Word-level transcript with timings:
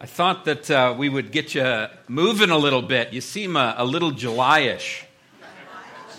I 0.00 0.06
thought 0.06 0.44
that 0.44 0.70
uh, 0.70 0.94
we 0.96 1.08
would 1.08 1.32
get 1.32 1.56
you 1.56 1.86
moving 2.06 2.50
a 2.50 2.56
little 2.56 2.82
bit. 2.82 3.12
You 3.12 3.20
seem 3.20 3.56
a, 3.56 3.74
a 3.78 3.84
little 3.84 4.12
Julyish 4.12 5.02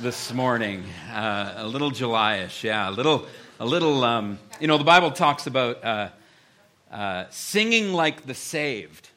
this 0.02 0.34
morning. 0.34 0.84
Uh, 1.10 1.54
a 1.56 1.66
little 1.66 1.90
Julyish, 1.90 2.64
yeah. 2.64 2.90
A 2.90 2.92
little, 2.92 3.26
a 3.58 3.66
little. 3.66 4.04
Um, 4.04 4.38
you 4.60 4.68
know, 4.68 4.78
the 4.78 4.84
Bible 4.84 5.12
talks 5.12 5.48
about 5.48 5.82
uh, 5.82 6.10
uh 6.92 7.26
singing 7.30 7.94
like 7.94 8.26
the 8.26 8.34
saved, 8.34 9.08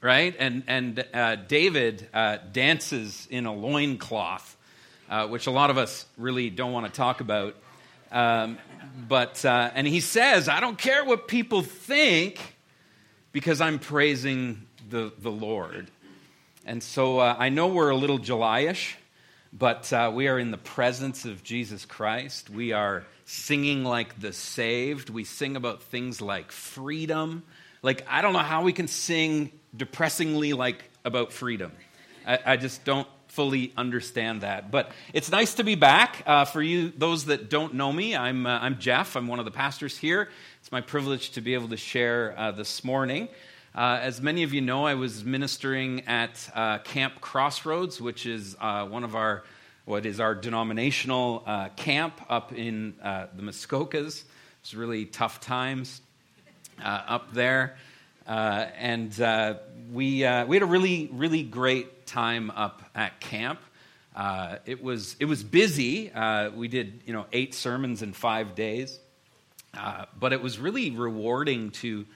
right? 0.00 0.34
And 0.38 0.62
and 0.66 1.04
uh, 1.12 1.36
David 1.36 2.08
uh, 2.14 2.38
dances 2.50 3.28
in 3.30 3.44
a 3.44 3.52
loincloth, 3.52 4.56
which 5.28 5.46
a 5.46 5.50
lot 5.50 5.68
of 5.68 5.76
us 5.76 6.06
really 6.16 6.48
don't 6.48 6.72
want 6.72 6.86
to 6.86 6.92
talk 6.92 7.20
about. 7.20 7.54
Um, 8.10 8.56
but 9.06 9.44
and 9.44 9.86
he 9.86 10.00
says, 10.00 10.48
"I 10.48 10.60
don't 10.60 10.78
care 10.78 11.04
what 11.04 11.28
people 11.28 11.60
think." 11.60 12.53
Because 13.34 13.60
I'm 13.60 13.80
praising 13.80 14.64
the, 14.88 15.12
the 15.18 15.30
Lord. 15.30 15.90
And 16.64 16.80
so 16.80 17.18
uh, 17.18 17.34
I 17.36 17.48
know 17.48 17.66
we're 17.66 17.90
a 17.90 17.96
little 17.96 18.20
Julyish, 18.20 18.94
but 19.52 19.92
uh, 19.92 20.12
we 20.14 20.28
are 20.28 20.38
in 20.38 20.52
the 20.52 20.56
presence 20.56 21.24
of 21.24 21.42
Jesus 21.42 21.84
Christ. 21.84 22.48
We 22.48 22.72
are 22.72 23.04
singing 23.24 23.82
like 23.82 24.20
the 24.20 24.32
saved. 24.32 25.10
We 25.10 25.24
sing 25.24 25.56
about 25.56 25.82
things 25.82 26.20
like 26.20 26.52
freedom. 26.52 27.42
Like, 27.82 28.06
I 28.08 28.22
don't 28.22 28.34
know 28.34 28.38
how 28.38 28.62
we 28.62 28.72
can 28.72 28.86
sing 28.86 29.50
depressingly 29.76 30.52
like 30.52 30.84
about 31.04 31.32
freedom. 31.32 31.72
I, 32.24 32.38
I 32.46 32.56
just 32.56 32.84
don't 32.84 33.08
fully 33.34 33.72
understand 33.76 34.42
that. 34.42 34.70
But 34.70 34.92
it's 35.12 35.28
nice 35.28 35.54
to 35.54 35.64
be 35.64 35.74
back. 35.74 36.22
Uh, 36.24 36.44
for 36.44 36.62
you, 36.62 36.92
those 36.96 37.24
that 37.24 37.50
don't 37.50 37.74
know 37.74 37.92
me, 37.92 38.14
I'm, 38.14 38.46
uh, 38.46 38.60
I'm 38.60 38.78
Jeff. 38.78 39.16
I'm 39.16 39.26
one 39.26 39.40
of 39.40 39.44
the 39.44 39.50
pastors 39.50 39.98
here. 39.98 40.28
It's 40.64 40.72
my 40.72 40.80
privilege 40.80 41.32
to 41.32 41.42
be 41.42 41.52
able 41.52 41.68
to 41.68 41.76
share 41.76 42.34
uh, 42.38 42.50
this 42.50 42.84
morning. 42.84 43.28
Uh, 43.74 43.98
as 44.00 44.22
many 44.22 44.44
of 44.44 44.54
you 44.54 44.62
know, 44.62 44.86
I 44.86 44.94
was 44.94 45.22
ministering 45.22 46.06
at 46.06 46.50
uh, 46.54 46.78
Camp 46.78 47.20
Crossroads, 47.20 48.00
which 48.00 48.24
is 48.24 48.56
uh, 48.58 48.86
one 48.86 49.04
of 49.04 49.14
our, 49.14 49.44
what 49.84 50.06
is 50.06 50.20
our 50.20 50.34
denominational 50.34 51.42
uh, 51.46 51.68
camp 51.76 52.18
up 52.30 52.54
in 52.54 52.94
uh, 53.02 53.26
the 53.36 53.42
Muskokas. 53.42 54.24
It's 54.62 54.72
really 54.72 55.04
tough 55.04 55.38
times 55.38 56.00
up 56.82 57.34
there. 57.34 57.76
and 58.26 59.14
we, 59.92 60.20
we 60.20 60.20
had 60.20 60.62
a 60.62 60.66
really, 60.66 61.10
really 61.12 61.42
great 61.42 62.06
time 62.06 62.50
up 62.50 62.82
at 62.94 63.20
camp. 63.20 63.60
it, 64.64 64.82
was, 64.82 65.14
it 65.20 65.26
was 65.26 65.44
busy. 65.44 66.10
we 66.56 66.68
did, 66.68 67.02
you 67.04 67.12
know, 67.12 67.26
eight 67.34 67.54
sermons 67.54 68.00
in 68.00 68.14
five 68.14 68.54
days. 68.54 68.98
Uh, 69.76 70.06
but 70.18 70.32
it 70.32 70.42
was 70.42 70.58
really 70.58 70.90
rewarding 70.90 71.70
to 71.70 72.06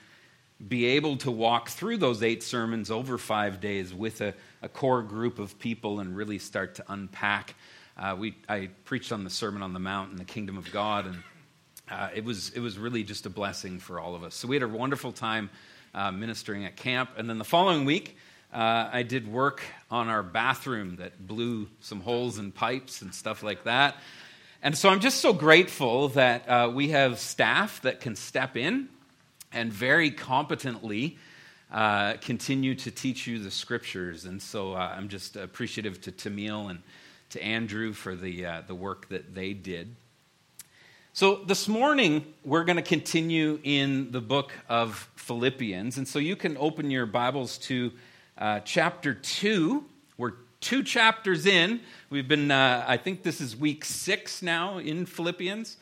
be 0.67 0.87
able 0.87 1.17
to 1.19 1.31
walk 1.31 1.69
through 1.69 1.97
those 1.97 2.23
eight 2.23 2.43
sermons 2.43 2.91
over 2.91 3.17
five 3.17 3.61
days 3.61 3.95
with 3.95 4.21
a, 4.21 4.35
a 4.63 4.69
core 4.69 5.03
group 5.03 5.39
of 5.39 5.59
people 5.59 6.01
and 6.01 6.17
really 6.17 6.39
start 6.39 6.75
to 6.77 6.85
unpack. 6.89 7.55
Uh, 7.97 8.17
we, 8.19 8.35
I 8.49 8.71
preached 8.85 9.13
on 9.13 9.25
the 9.25 9.31
Sermon 9.31 9.63
on 9.63 9.73
the 9.73 9.81
Mount 9.81 10.11
and 10.11 10.19
the 10.19 10.25
Kingdom 10.25 10.57
of 10.59 10.71
God, 10.73 11.07
and 11.07 11.23
uh, 11.91 12.09
it, 12.15 12.25
was, 12.25 12.51
it 12.51 12.61
was 12.61 12.79
really 12.79 13.05
just 13.05 13.27
a 13.27 13.31
blessing 13.31 13.79
for 13.79 14.01
all 14.01 14.15
of 14.15 14.23
us. 14.23 14.35
So 14.35 14.49
we 14.49 14.57
had 14.57 14.63
a 14.63 14.69
wonderful 14.69 15.13
time 15.13 15.51
uh, 15.95 16.11
ministering 16.11 16.65
at 16.65 16.77
camp. 16.77 17.11
And 17.17 17.29
then 17.29 17.39
the 17.39 17.45
following 17.45 17.85
week, 17.85 18.17
uh, 18.53 18.89
I 18.93 19.03
did 19.03 19.27
work 19.27 19.63
on 19.91 20.09
our 20.09 20.23
bathroom 20.23 20.97
that 20.97 21.27
blew 21.27 21.69
some 21.81 22.01
holes 22.01 22.39
in 22.39 22.53
pipes 22.53 23.03
and 23.03 23.15
stuff 23.15 23.43
like 23.43 23.65
that. 23.65 23.97
And 24.61 24.77
so 24.77 24.89
I'm 24.89 24.99
just 24.99 25.21
so 25.21 25.33
grateful 25.33 26.09
that 26.11 26.49
uh, 26.49 26.73
we 26.75 26.89
have 26.89 27.21
staff 27.21 27.81
that 27.83 28.01
can 28.01 28.17
step 28.17 28.57
in 28.57 28.89
and 29.53 29.73
very 29.73 30.11
competently 30.11 31.17
uh, 31.71 32.15
continue 32.15 32.75
to 32.75 32.91
teach 32.91 33.29
you 33.29 33.39
the 33.39 33.53
scriptures. 33.53 34.25
And 34.25 34.43
so 34.43 34.73
uh, 34.73 34.95
I'm 34.97 35.09
just 35.09 35.37
appreciative 35.37 36.01
to 36.03 36.11
Tamil 36.11 36.69
and 36.69 36.81
to 37.31 37.41
Andrew 37.41 37.93
for 37.93 38.17
the, 38.17 38.47
uh, 38.47 38.63
the 38.67 38.75
work 38.75 39.09
that 39.11 39.33
they 39.33 39.53
did. 39.53 39.95
So 41.13 41.37
this 41.37 41.69
morning, 41.69 42.27
we're 42.45 42.65
going 42.65 42.77
to 42.77 42.83
continue 42.83 43.61
in 43.63 44.11
the 44.11 44.21
book 44.21 44.53
of 44.69 45.09
Philippians. 45.15 45.99
And 45.99 46.09
so 46.09 46.19
you 46.19 46.35
can 46.35 46.57
open 46.57 46.91
your 46.91 47.07
Bibles 47.07 47.59
to 47.59 47.93
uh, 48.37 48.59
chapter 48.61 49.15
2. 49.15 49.85
We're 50.17 50.33
two 50.61 50.83
chapters 50.83 51.47
in. 51.47 51.81
We've 52.11 52.29
been, 52.29 52.51
uh, 52.51 52.85
I 52.87 52.97
think 52.97 53.23
this 53.23 53.41
is 53.41 53.57
week 53.57 53.85
six 53.85 54.43
now 54.43 54.79
in 54.79 55.07
Philippians. 55.07 55.77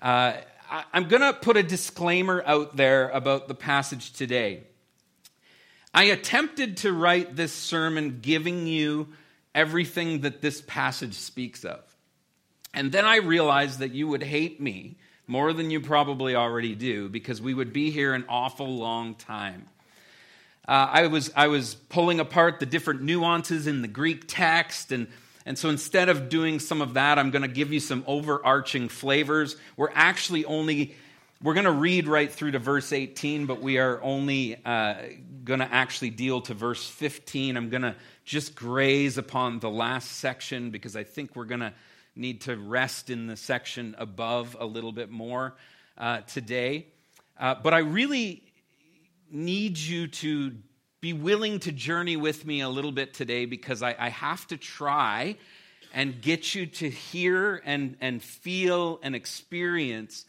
Uh, 0.00 0.34
I, 0.70 0.84
I'm 0.92 1.08
going 1.08 1.22
to 1.22 1.32
put 1.32 1.56
a 1.56 1.62
disclaimer 1.62 2.42
out 2.46 2.76
there 2.76 3.08
about 3.10 3.48
the 3.48 3.54
passage 3.54 4.12
today. 4.12 4.64
I 5.92 6.04
attempted 6.04 6.78
to 6.78 6.92
write 6.92 7.34
this 7.34 7.52
sermon 7.52 8.20
giving 8.22 8.66
you 8.66 9.08
everything 9.54 10.20
that 10.20 10.40
this 10.40 10.62
passage 10.66 11.14
speaks 11.14 11.64
of. 11.64 11.80
And 12.72 12.92
then 12.92 13.04
I 13.04 13.16
realized 13.16 13.80
that 13.80 13.92
you 13.92 14.06
would 14.06 14.22
hate 14.22 14.60
me 14.60 14.96
more 15.26 15.52
than 15.52 15.70
you 15.70 15.80
probably 15.80 16.36
already 16.36 16.76
do 16.76 17.08
because 17.08 17.42
we 17.42 17.54
would 17.54 17.72
be 17.72 17.90
here 17.90 18.14
an 18.14 18.24
awful 18.28 18.68
long 18.68 19.16
time 19.16 19.66
uh, 20.70 20.88
I, 20.92 21.08
was, 21.08 21.32
I 21.34 21.48
was 21.48 21.74
pulling 21.74 22.20
apart 22.20 22.60
the 22.60 22.66
different 22.66 23.02
nuances 23.02 23.66
in 23.66 23.82
the 23.82 23.88
Greek 23.88 24.26
text. 24.28 24.92
And, 24.92 25.08
and 25.44 25.58
so 25.58 25.68
instead 25.68 26.08
of 26.08 26.28
doing 26.28 26.60
some 26.60 26.80
of 26.80 26.94
that, 26.94 27.18
I'm 27.18 27.32
going 27.32 27.42
to 27.42 27.48
give 27.48 27.72
you 27.72 27.80
some 27.80 28.04
overarching 28.06 28.88
flavors. 28.88 29.56
We're 29.76 29.90
actually 29.92 30.44
only, 30.44 30.94
we're 31.42 31.54
going 31.54 31.64
to 31.64 31.72
read 31.72 32.06
right 32.06 32.30
through 32.30 32.52
to 32.52 32.60
verse 32.60 32.92
18, 32.92 33.46
but 33.46 33.60
we 33.60 33.78
are 33.78 34.00
only 34.00 34.64
uh, 34.64 34.94
going 35.42 35.58
to 35.58 35.74
actually 35.74 36.10
deal 36.10 36.40
to 36.42 36.54
verse 36.54 36.86
15. 36.88 37.56
I'm 37.56 37.68
going 37.68 37.82
to 37.82 37.96
just 38.24 38.54
graze 38.54 39.18
upon 39.18 39.58
the 39.58 39.70
last 39.70 40.18
section 40.18 40.70
because 40.70 40.94
I 40.94 41.02
think 41.02 41.34
we're 41.34 41.46
going 41.46 41.62
to 41.62 41.72
need 42.14 42.42
to 42.42 42.56
rest 42.56 43.10
in 43.10 43.26
the 43.26 43.36
section 43.36 43.96
above 43.98 44.56
a 44.60 44.66
little 44.66 44.92
bit 44.92 45.10
more 45.10 45.56
uh, 45.98 46.20
today. 46.20 46.86
Uh, 47.40 47.56
but 47.60 47.74
I 47.74 47.78
really 47.78 48.44
need 49.32 49.78
you 49.78 50.08
to 50.08 50.52
be 51.00 51.12
willing 51.12 51.58
to 51.60 51.72
journey 51.72 52.16
with 52.16 52.44
me 52.44 52.60
a 52.60 52.68
little 52.68 52.92
bit 52.92 53.14
today 53.14 53.46
because 53.46 53.82
I, 53.82 53.94
I 53.98 54.08
have 54.10 54.46
to 54.48 54.56
try 54.56 55.36
and 55.92 56.20
get 56.20 56.54
you 56.54 56.66
to 56.66 56.90
hear 56.90 57.62
and, 57.64 57.96
and 58.00 58.22
feel 58.22 59.00
and 59.02 59.16
experience 59.16 60.24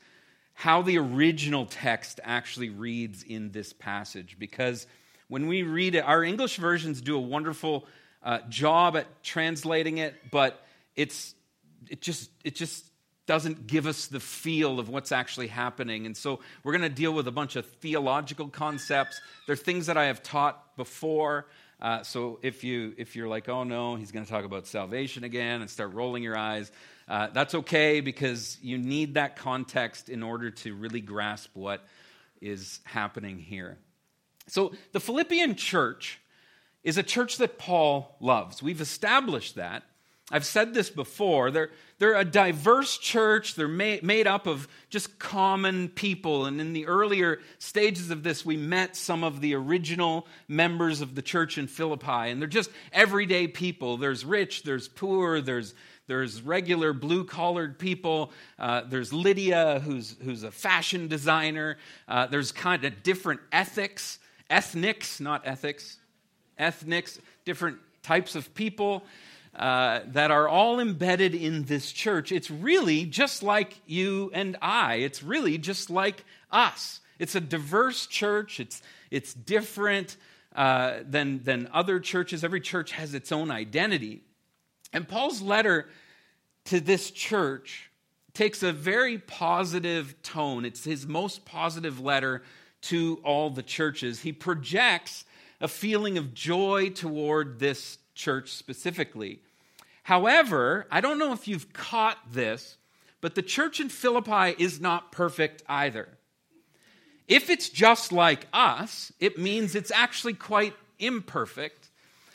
how 0.54 0.82
the 0.82 0.98
original 0.98 1.66
text 1.66 2.20
actually 2.24 2.70
reads 2.70 3.24
in 3.24 3.52
this 3.52 3.74
passage. 3.74 4.38
Because 4.40 4.88
when 5.28 5.48
we 5.48 5.64
read 5.64 5.96
it, 5.96 6.02
our 6.02 6.24
English 6.24 6.58
versions 6.58 7.02
do 7.02 7.16
a 7.16 7.22
wonderful 7.22 7.86
uh, 8.24 8.40
job 8.50 8.96
at 8.96 9.24
translating 9.24 9.98
it, 9.98 10.16
but 10.32 10.64
it's 10.96 11.34
it 11.90 12.02
just 12.02 12.30
it 12.44 12.56
just 12.56 12.91
doesn't 13.32 13.66
give 13.66 13.88
us 13.88 14.08
the 14.08 14.20
feel 14.20 14.78
of 14.78 14.90
what's 14.90 15.14
actually 15.14 15.48
happening. 15.48 16.06
And 16.06 16.18
so 16.18 16.42
we're 16.66 16.74
going 16.78 16.82
to 16.82 16.94
deal 16.94 17.14
with 17.14 17.30
a 17.30 17.32
bunch 17.32 17.56
of 17.56 17.66
theological 17.66 18.50
concepts. 18.50 19.22
They're 19.48 19.56
things 19.56 19.86
that 19.86 19.96
I 19.96 20.08
have 20.08 20.22
taught 20.22 20.76
before. 20.76 21.48
Uh, 21.82 22.04
so 22.04 22.40
if 22.42 22.66
you 22.66 22.94
if 22.98 23.16
you're 23.16 23.30
like, 23.30 23.48
oh 23.48 23.64
no, 23.64 23.96
he's 23.96 24.12
going 24.12 24.26
to 24.26 24.30
talk 24.30 24.44
about 24.44 24.68
salvation 24.68 25.24
again, 25.24 25.62
and 25.62 25.70
start 25.70 25.94
rolling 25.94 26.24
your 26.24 26.36
eyes, 26.36 26.74
uh, 27.08 27.28
that's 27.32 27.56
okay 27.56 28.02
because 28.02 28.58
you 28.62 28.78
need 28.78 29.14
that 29.14 29.38
context 29.38 30.10
in 30.10 30.24
order 30.24 30.52
to 30.52 30.76
really 30.76 31.00
grasp 31.00 31.52
what 31.54 31.88
is 32.42 32.82
happening 32.84 33.38
here. 33.38 33.78
So 34.48 34.74
the 34.92 35.00
Philippian 35.00 35.56
church 35.56 36.20
is 36.84 36.98
a 36.98 37.04
church 37.04 37.38
that 37.38 37.58
Paul 37.58 38.18
loves. 38.20 38.62
We've 38.62 38.82
established 38.82 39.56
that. 39.56 39.84
I've 40.32 40.46
said 40.46 40.74
this 40.74 40.90
before. 40.90 41.52
They're, 41.52 41.70
they're 42.00 42.16
a 42.16 42.26
diverse 42.26 42.98
church. 42.98 43.56
They're 43.56 43.68
made, 43.68 44.02
made 44.02 44.26
up 44.26 44.48
of 44.48 44.68
just 44.90 45.20
common 45.20 45.90
people. 45.90 46.46
And 46.46 46.62
in 46.62 46.72
the 46.72 46.88
earlier 46.88 47.40
stages 47.60 48.10
of 48.10 48.24
this, 48.24 48.46
we 48.46 48.56
met 48.56 48.96
some 48.96 49.24
of 49.24 49.42
the 49.42 49.54
original 49.56 50.26
members 50.48 51.02
of 51.02 51.16
the 51.16 51.22
church 51.22 51.58
in 51.58 51.68
Philippi. 51.68 52.30
And 52.32 52.42
they're 52.42 52.48
just 52.48 52.72
everyday 52.94 53.48
people. 53.48 53.98
There's 53.98 54.24
rich, 54.24 54.64
there's 54.64 54.88
poor, 54.88 55.42
there's, 55.42 55.74
there's 56.08 56.42
regular 56.42 56.94
blue 56.94 57.26
collared 57.26 57.78
people. 57.78 58.32
Uh, 58.58 58.82
there's 58.88 59.12
Lydia, 59.12 59.82
who's, 59.84 60.16
who's 60.24 60.44
a 60.44 60.52
fashion 60.52 61.10
designer. 61.10 61.78
Uh, 62.08 62.26
there's 62.26 62.54
kind 62.54 62.86
of 62.86 63.04
different 63.04 63.42
ethics, 63.52 64.18
ethnics, 64.50 65.20
not 65.20 65.42
ethics, 65.46 65.98
ethnics, 66.58 67.20
different 67.44 67.80
types 68.02 68.36
of 68.36 68.54
people 68.56 69.04
uh, 69.56 70.02
that 70.08 70.32
are 70.32 70.48
all 70.48 70.80
embedded 70.80 71.36
in 71.36 71.64
this 71.64 71.92
church. 71.92 72.32
It's 72.32 72.50
really 72.50 73.06
just 73.06 73.44
like 73.44 73.80
you 73.86 74.32
and 74.34 74.58
I. 74.62 74.96
It's 74.96 75.22
really 75.22 75.58
just 75.58 75.90
like 75.90 76.24
us. 76.52 77.02
It's 77.20 77.36
a 77.36 77.42
diverse 77.42 78.08
church. 78.08 78.60
It's, 78.60 78.82
it's 79.10 79.34
different 79.34 80.18
uh, 80.56 81.00
than, 81.06 81.44
than 81.44 81.70
other 81.74 82.00
churches. 82.00 82.44
Every 82.44 82.62
church 82.62 82.94
has 82.94 83.14
its 83.14 83.32
own 83.32 83.52
identity. 83.52 84.22
And 84.94 85.08
Paul's 85.08 85.42
letter 85.42 85.88
to 86.66 86.80
this 86.80 87.12
church 87.12 87.92
takes 88.34 88.64
a 88.64 88.72
very 88.72 89.18
positive 89.18 90.22
tone. 90.24 90.66
It's 90.66 90.84
his 90.84 91.06
most 91.06 91.46
positive 91.46 92.00
letter 92.00 92.44
to 92.84 93.20
all 93.24 93.50
the 93.50 93.64
churches. 93.64 94.22
He 94.22 94.32
projects 94.32 95.26
a 95.60 95.68
feeling 95.68 96.18
of 96.18 96.34
joy 96.34 96.90
toward 96.90 97.60
this 97.60 97.98
church 98.22 98.54
specifically. 98.54 99.40
However, 100.04 100.88
I 100.92 101.02
don't 101.02 101.20
know 101.20 101.34
if 101.34 101.48
you've 101.48 101.74
caught 101.74 102.18
this, 102.32 102.78
but 103.20 103.36
the 103.36 103.42
church 103.42 103.80
in 103.80 103.90
Philippi 103.90 104.56
is 104.64 104.80
not 104.80 105.12
perfect 105.12 105.64
either. 105.68 106.08
If 107.28 107.50
it's 107.50 107.70
just 107.70 108.12
like 108.12 108.48
us, 108.52 109.12
it 109.20 109.38
means 109.38 109.74
it's 109.74 109.92
actually 109.92 110.34
quite 110.34 110.76
imperfect. 111.00 111.90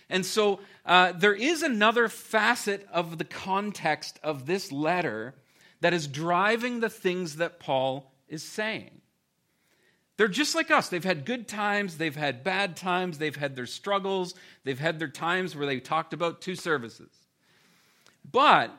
And 0.09 0.25
so 0.25 0.61
uh, 0.85 1.13
there 1.13 1.35
is 1.35 1.63
another 1.63 2.09
facet 2.09 2.87
of 2.93 3.19
the 3.19 3.25
context 3.25 4.19
of 4.23 4.47
this 4.47 4.73
letter 4.73 5.35
that 5.81 5.93
is 5.93 6.07
driving 6.07 6.81
the 6.81 6.89
things 6.89 7.37
that 7.37 7.61
Paul 7.61 8.13
is 8.29 8.43
saying. 8.43 9.03
They're 10.17 10.29
just 10.29 10.55
like 10.55 10.71
us. 10.71 10.89
They've 10.89 11.05
had 11.05 11.25
good 11.25 11.47
times, 11.47 11.99
they've 11.99 12.17
had 12.17 12.43
bad 12.43 12.77
times, 12.77 13.19
they've 13.19 13.37
had 13.37 13.55
their 13.55 13.67
struggles, 13.67 14.35
they've 14.65 14.79
had 14.79 14.99
their 14.99 15.09
times 15.09 15.55
where 15.55 15.67
they 15.67 15.79
talked 15.79 16.15
about 16.15 16.41
two 16.41 16.55
services. 16.55 17.11
But 18.31 18.71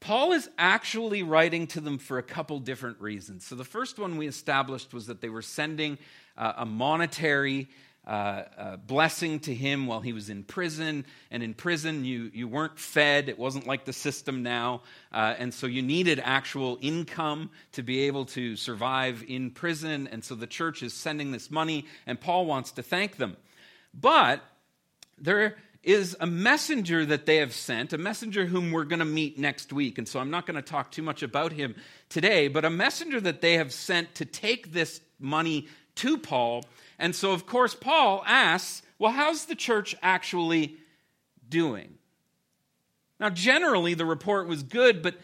Paul 0.00 0.32
is 0.32 0.48
actually 0.58 1.22
writing 1.22 1.66
to 1.68 1.80
them 1.80 1.98
for 1.98 2.18
a 2.18 2.22
couple 2.22 2.58
different 2.60 3.00
reasons. 3.00 3.44
So, 3.44 3.54
the 3.54 3.64
first 3.64 3.98
one 3.98 4.16
we 4.16 4.28
established 4.28 4.92
was 4.92 5.06
that 5.06 5.20
they 5.20 5.28
were 5.28 5.42
sending 5.42 5.98
uh, 6.36 6.54
a 6.58 6.66
monetary 6.66 7.68
uh, 8.08 8.76
blessing 8.78 9.38
to 9.40 9.54
him 9.54 9.86
while 9.86 10.00
he 10.00 10.12
was 10.12 10.30
in 10.30 10.42
prison. 10.42 11.04
And 11.30 11.42
in 11.42 11.54
prison, 11.54 12.04
you, 12.04 12.30
you 12.32 12.48
weren't 12.48 12.78
fed, 12.78 13.28
it 13.28 13.38
wasn't 13.38 13.66
like 13.66 13.84
the 13.84 13.92
system 13.92 14.42
now. 14.42 14.82
Uh, 15.12 15.34
and 15.38 15.52
so, 15.52 15.66
you 15.66 15.82
needed 15.82 16.20
actual 16.24 16.78
income 16.80 17.50
to 17.72 17.82
be 17.82 18.00
able 18.00 18.24
to 18.26 18.56
survive 18.56 19.24
in 19.28 19.50
prison. 19.50 20.08
And 20.10 20.24
so, 20.24 20.34
the 20.34 20.46
church 20.46 20.82
is 20.82 20.94
sending 20.94 21.32
this 21.32 21.50
money, 21.50 21.86
and 22.06 22.20
Paul 22.20 22.46
wants 22.46 22.72
to 22.72 22.82
thank 22.82 23.16
them. 23.16 23.36
But 23.92 24.42
there 25.18 25.56
is 25.82 26.16
a 26.20 26.26
messenger 26.26 27.04
that 27.06 27.26
they 27.26 27.36
have 27.36 27.52
sent, 27.52 27.92
a 27.92 27.98
messenger 27.98 28.46
whom 28.46 28.72
we're 28.72 28.84
going 28.84 28.98
to 28.98 29.04
meet 29.04 29.38
next 29.38 29.72
week. 29.72 29.98
And 29.98 30.08
so 30.08 30.18
I'm 30.20 30.30
not 30.30 30.46
going 30.46 30.56
to 30.56 30.62
talk 30.62 30.90
too 30.90 31.02
much 31.02 31.22
about 31.22 31.52
him 31.52 31.74
today, 32.08 32.48
but 32.48 32.64
a 32.64 32.70
messenger 32.70 33.20
that 33.20 33.40
they 33.40 33.54
have 33.54 33.72
sent 33.72 34.14
to 34.16 34.24
take 34.24 34.72
this 34.72 35.00
money 35.18 35.68
to 35.96 36.18
Paul. 36.18 36.64
And 36.98 37.14
so, 37.14 37.32
of 37.32 37.46
course, 37.46 37.74
Paul 37.74 38.22
asks, 38.26 38.82
Well, 38.98 39.12
how's 39.12 39.46
the 39.46 39.54
church 39.54 39.94
actually 40.02 40.76
doing? 41.48 41.94
Now, 43.20 43.30
generally, 43.30 43.94
the 43.94 44.06
report 44.06 44.46
was 44.46 44.62
good, 44.62 45.02
but 45.02 45.16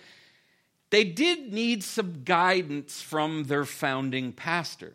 they 0.90 1.04
did 1.04 1.52
need 1.52 1.82
some 1.82 2.22
guidance 2.24 3.00
from 3.00 3.44
their 3.44 3.64
founding 3.64 4.32
pastor. 4.32 4.94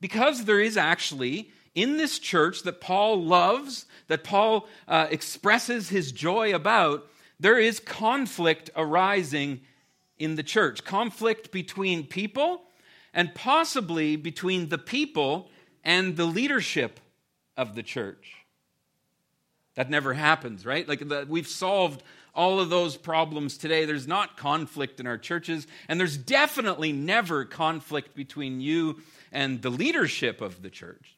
Because 0.00 0.44
there 0.44 0.60
is 0.60 0.76
actually 0.76 1.50
in 1.74 1.96
this 1.96 2.18
church 2.18 2.62
that 2.62 2.80
Paul 2.80 3.22
loves, 3.22 3.86
that 4.08 4.24
Paul 4.24 4.66
uh, 4.88 5.06
expresses 5.10 5.88
his 5.88 6.12
joy 6.12 6.54
about, 6.54 7.06
there 7.38 7.58
is 7.58 7.80
conflict 7.80 8.70
arising 8.76 9.60
in 10.18 10.36
the 10.36 10.42
church. 10.42 10.84
Conflict 10.84 11.52
between 11.52 12.06
people 12.06 12.62
and 13.14 13.34
possibly 13.34 14.16
between 14.16 14.68
the 14.68 14.78
people 14.78 15.50
and 15.84 16.16
the 16.16 16.24
leadership 16.24 17.00
of 17.56 17.74
the 17.74 17.82
church. 17.82 18.34
That 19.74 19.90
never 19.90 20.12
happens, 20.14 20.66
right? 20.66 20.88
Like 20.88 21.06
the, 21.08 21.26
we've 21.28 21.46
solved 21.46 22.02
all 22.34 22.60
of 22.60 22.70
those 22.70 22.96
problems 22.96 23.56
today. 23.56 23.84
There's 23.84 24.06
not 24.06 24.36
conflict 24.36 25.00
in 25.00 25.06
our 25.06 25.18
churches, 25.18 25.66
and 25.88 25.98
there's 25.98 26.16
definitely 26.16 26.92
never 26.92 27.44
conflict 27.44 28.14
between 28.14 28.60
you 28.60 29.00
and 29.32 29.62
the 29.62 29.70
leadership 29.70 30.40
of 30.40 30.62
the 30.62 30.70
church. 30.70 31.16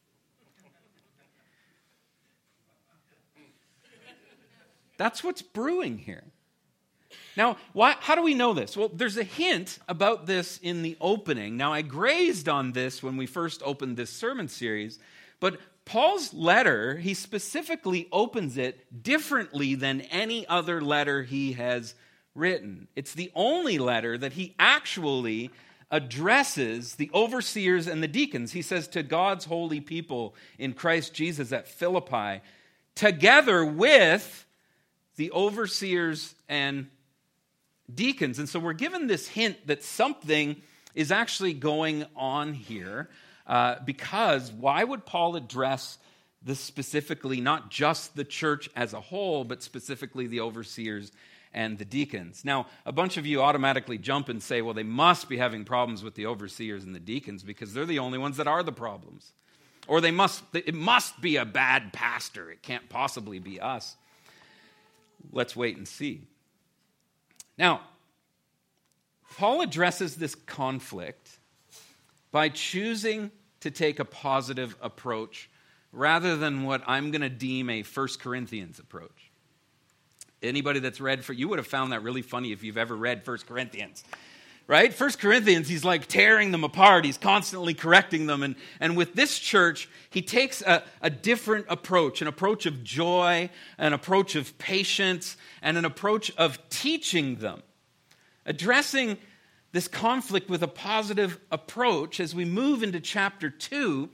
That's 4.97 5.25
what's 5.25 5.43
brewing 5.43 5.99
here. 5.99 6.25
Now, 7.37 7.57
why, 7.73 7.97
how 7.99 8.15
do 8.15 8.23
we 8.23 8.35
know 8.35 8.53
this? 8.53 8.77
Well, 8.77 8.91
there's 8.93 9.17
a 9.17 9.25
hint 9.25 9.79
about 9.89 10.27
this 10.27 10.59
in 10.59 10.83
the 10.83 10.97
opening. 11.01 11.57
Now, 11.57 11.73
I 11.73 11.83
grazed 11.83 12.49
on 12.49 12.73
this 12.73 13.03
when 13.03 13.17
we 13.17 13.27
first 13.27 13.63
opened 13.65 13.97
this 13.97 14.11
sermon 14.11 14.49
series, 14.49 14.99
but 15.41 15.59
Paul's 15.85 16.33
letter, 16.33 16.97
he 16.97 17.15
specifically 17.15 18.09
opens 18.13 18.57
it 18.57 19.03
differently 19.03 19.75
than 19.75 20.03
any 20.03 20.47
other 20.47 20.81
letter 20.81 21.23
he 21.23 21.55
has 21.55 21.95
written. 22.35 22.89
It's 22.95 23.15
the 23.15 23.33
only 23.35 23.79
letter 23.79 24.17
that 24.17 24.35
he 24.35 24.55
actually 24.59 25.51
addresses 25.91 26.95
the 26.95 27.11
overseers 27.13 27.87
and 27.87 28.03
the 28.03 28.09
deacons. 28.09 28.53
He 28.53 28.63
says, 28.63 28.89
To 28.89 29.03
God's 29.03 29.45
holy 29.45 29.81
people 29.81 30.35
in 30.59 30.73
Christ 30.73 31.15
Jesus 31.15 31.53
at 31.53 31.69
Philippi, 31.69 32.41
together 32.95 33.65
with 33.65 34.47
the 35.17 35.31
overseers 35.33 36.35
and 36.49 36.89
deacons. 37.95 38.39
And 38.39 38.49
so 38.49 38.59
we're 38.59 38.73
given 38.73 39.07
this 39.07 39.29
hint 39.29 39.67
that 39.67 39.83
something 39.83 40.57
is 40.95 41.11
actually 41.11 41.55
going 41.55 42.05
on 42.17 42.55
here 42.55 43.09
uh, 43.47 43.77
because 43.85 44.53
why 44.53 44.85
would 44.85 45.05
Paul 45.07 45.37
address 45.37 45.99
this 46.45 46.61
specifically, 46.61 47.41
not 47.41 47.71
just 47.71 48.17
the 48.17 48.25
church 48.25 48.69
as 48.75 48.93
a 48.93 49.01
whole, 49.01 49.45
but 49.45 49.63
specifically 49.63 50.27
the 50.27 50.41
overseers 50.41 51.13
and 51.55 51.79
the 51.79 51.85
deacons. 51.85 52.45
Now, 52.45 52.67
a 52.87 52.93
bunch 52.93 53.17
of 53.17 53.27
you 53.27 53.43
automatically 53.43 53.99
jump 53.99 54.29
and 54.29 54.43
say, 54.43 54.63
well, 54.63 54.75
they 54.75 54.83
must 54.83 55.29
be 55.29 55.37
having 55.37 55.65
problems 55.65 56.03
with 56.03 56.15
the 56.15 56.27
overseers 56.27 56.85
and 56.85 56.95
the 56.95 57.01
deacons 57.01 57.43
because 57.43 57.75
they're 57.75 57.85
the 57.87 57.99
only 57.99 58.19
ones 58.19 58.39
that 58.39 58.49
are 58.49 58.63
the 58.63 58.73
problems. 58.73 59.33
Or 59.87 60.01
they 60.01 60.11
must, 60.11 60.43
it 60.55 60.75
must 60.75 61.21
be 61.21 61.37
a 61.37 61.45
bad 61.45 61.93
pastor. 61.93 62.51
It 62.51 62.63
can't 62.63 62.89
possibly 62.89 63.39
be 63.39 63.61
us. 63.61 63.97
Let's 65.31 65.55
wait 65.55 65.77
and 65.77 65.87
see. 65.87 66.23
Now, 67.63 67.81
Paul 69.37 69.61
addresses 69.61 70.17
this 70.17 70.35
conflict 70.35 71.39
by 72.33 72.49
choosing 72.49 73.31
to 73.61 73.71
take 73.71 74.01
a 74.01 74.05
positive 74.05 74.75
approach 74.83 75.49
rather 75.93 76.37
than 76.37 76.65
what 76.65 76.83
I'm 76.89 77.13
going 77.13 77.21
to 77.21 77.29
deem 77.29 77.71
a 77.71 77.85
First 77.85 78.19
Corinthians 78.19 78.81
approach. 78.81 79.31
Anybody 80.43 80.81
that's 80.81 81.01
read 81.01 81.25
for 81.25 81.35
you 81.35 81.47
would 81.51 81.61
have 81.61 81.69
found 81.69 81.93
that 81.93 82.03
really 82.03 82.23
funny 82.23 82.51
if 82.51 82.65
you've 82.65 82.77
ever 82.77 82.97
read 82.97 83.25
First 83.25 83.47
Corinthians 83.47 84.03
right? 84.67 84.93
First 84.93 85.19
Corinthians, 85.19 85.69
he's 85.69 85.85
like 85.85 86.07
tearing 86.07 86.51
them 86.51 86.65
apart. 86.65 87.05
He's 87.05 87.19
constantly 87.19 87.75
correcting 87.75 88.27
them. 88.27 88.43
And, 88.43 88.57
and 88.81 88.97
with 88.97 89.15
this 89.15 89.39
church, 89.39 89.89
he 90.11 90.23
takes 90.23 90.63
a, 90.63 90.83
a 91.01 91.11
different 91.11 91.67
approach 91.69 92.23
an 92.23 92.29
approach 92.29 92.67
of 92.67 92.83
joy, 92.85 93.51
an 93.79 93.93
approach 93.93 94.35
of 94.35 94.57
patience, 94.59 95.37
and 95.61 95.77
an 95.77 95.85
approach 95.85 96.31
of 96.37 96.59
teaching 96.69 97.37
them, 97.37 97.63
addressing 98.47 99.19
this 99.73 99.89
conflict 99.89 100.49
with 100.49 100.63
a 100.63 100.69
positive 100.69 101.41
approach. 101.51 102.21
As 102.21 102.35
we 102.35 102.45
move 102.45 102.83
into 102.83 103.01
chapter 103.01 103.51
2, 103.51 104.09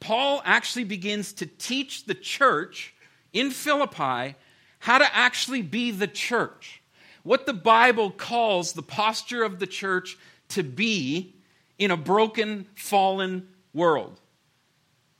Paul 0.00 0.42
actually 0.44 0.84
begins 0.84 1.32
to 1.34 1.46
teach 1.46 2.04
the 2.04 2.14
church 2.14 2.94
in 3.32 3.50
Philippi 3.50 4.34
how 4.80 4.98
to 4.98 5.16
actually 5.16 5.62
be 5.62 5.92
the 5.92 6.08
church 6.08 6.81
what 7.22 7.46
the 7.46 7.52
Bible 7.52 8.10
calls 8.10 8.72
the 8.72 8.82
posture 8.82 9.42
of 9.42 9.58
the 9.58 9.66
church 9.66 10.16
to 10.48 10.62
be 10.62 11.34
in 11.78 11.90
a 11.90 11.96
broken, 11.96 12.66
fallen 12.74 13.48
world. 13.72 14.20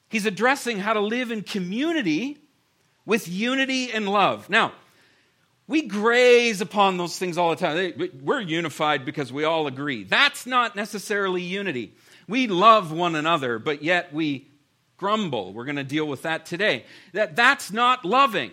He's 0.09 0.27
addressing 0.27 0.79
how 0.79 0.93
to 0.93 1.01
live 1.01 1.31
in 1.31 1.43
community 1.43 2.39
with 3.07 3.29
unity 3.29 3.91
and 3.91 4.09
love. 4.09 4.51
Now, 4.51 4.73
we 5.67 5.83
graze 5.83 6.61
upon 6.61 6.99
those 6.99 7.19
things 7.19 7.39
all 7.39 7.51
the 7.51 7.57
time. 7.57 8.11
We're 8.23 8.41
unified 8.41 9.05
because 9.05 9.33
we 9.33 9.45
all 9.45 9.67
agree. 9.67 10.05
That's 10.05 10.45
not 10.45 10.77
necessarily 10.77 11.41
unity. 11.41 11.95
We 12.29 12.47
love 12.47 12.93
one 12.93 13.15
another, 13.15 13.59
but 13.59 13.83
yet 13.83 14.13
we 14.13 14.49
grumble. 14.97 15.53
We're 15.53 15.65
going 15.65 15.77
to 15.77 15.85
deal 15.85 16.07
with 16.07 16.23
that 16.23 16.47
today. 16.47 16.85
That, 17.13 17.37
that's 17.37 17.73
not 17.73 18.05
loving. 18.05 18.51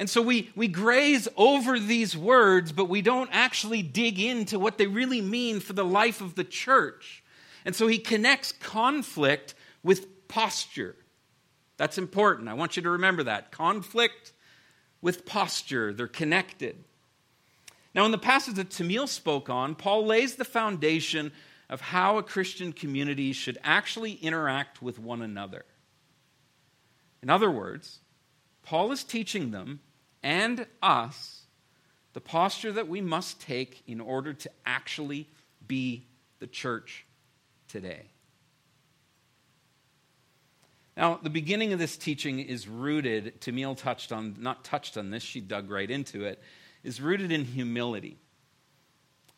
And 0.00 0.08
so 0.08 0.22
we, 0.22 0.50
we 0.56 0.66
graze 0.66 1.28
over 1.36 1.78
these 1.78 2.16
words, 2.16 2.72
but 2.72 2.88
we 2.88 3.02
don't 3.02 3.28
actually 3.34 3.82
dig 3.82 4.18
into 4.18 4.58
what 4.58 4.78
they 4.78 4.86
really 4.86 5.20
mean 5.20 5.60
for 5.60 5.74
the 5.74 5.84
life 5.84 6.22
of 6.22 6.36
the 6.36 6.42
church. 6.42 7.22
And 7.66 7.76
so 7.76 7.86
he 7.86 7.98
connects 7.98 8.50
conflict 8.50 9.54
with 9.82 10.26
posture. 10.26 10.96
That's 11.76 11.98
important. 11.98 12.48
I 12.48 12.54
want 12.54 12.78
you 12.78 12.82
to 12.84 12.88
remember 12.88 13.24
that. 13.24 13.52
Conflict 13.52 14.32
with 15.02 15.26
posture, 15.26 15.92
they're 15.92 16.08
connected. 16.08 16.82
Now, 17.94 18.06
in 18.06 18.10
the 18.10 18.16
passage 18.16 18.54
that 18.54 18.70
Tamil 18.70 19.06
spoke 19.06 19.50
on, 19.50 19.74
Paul 19.74 20.06
lays 20.06 20.36
the 20.36 20.46
foundation 20.46 21.30
of 21.68 21.82
how 21.82 22.16
a 22.16 22.22
Christian 22.22 22.72
community 22.72 23.34
should 23.34 23.58
actually 23.62 24.12
interact 24.12 24.80
with 24.80 24.98
one 24.98 25.20
another. 25.20 25.66
In 27.22 27.28
other 27.28 27.50
words, 27.50 27.98
Paul 28.62 28.92
is 28.92 29.04
teaching 29.04 29.50
them 29.50 29.80
and 30.22 30.66
us 30.82 31.42
the 32.12 32.20
posture 32.20 32.72
that 32.72 32.88
we 32.88 33.00
must 33.00 33.40
take 33.40 33.82
in 33.86 34.00
order 34.00 34.32
to 34.32 34.50
actually 34.66 35.28
be 35.66 36.06
the 36.40 36.46
church 36.46 37.06
today. 37.68 38.06
Now, 40.96 41.18
the 41.22 41.30
beginning 41.30 41.72
of 41.72 41.78
this 41.78 41.96
teaching 41.96 42.40
is 42.40 42.68
rooted, 42.68 43.40
Tamil 43.40 43.74
touched 43.74 44.12
on, 44.12 44.36
not 44.38 44.64
touched 44.64 44.96
on 44.96 45.10
this, 45.10 45.22
she 45.22 45.40
dug 45.40 45.70
right 45.70 45.90
into 45.90 46.24
it, 46.24 46.42
is 46.82 47.00
rooted 47.00 47.30
in 47.30 47.44
humility. 47.44 48.18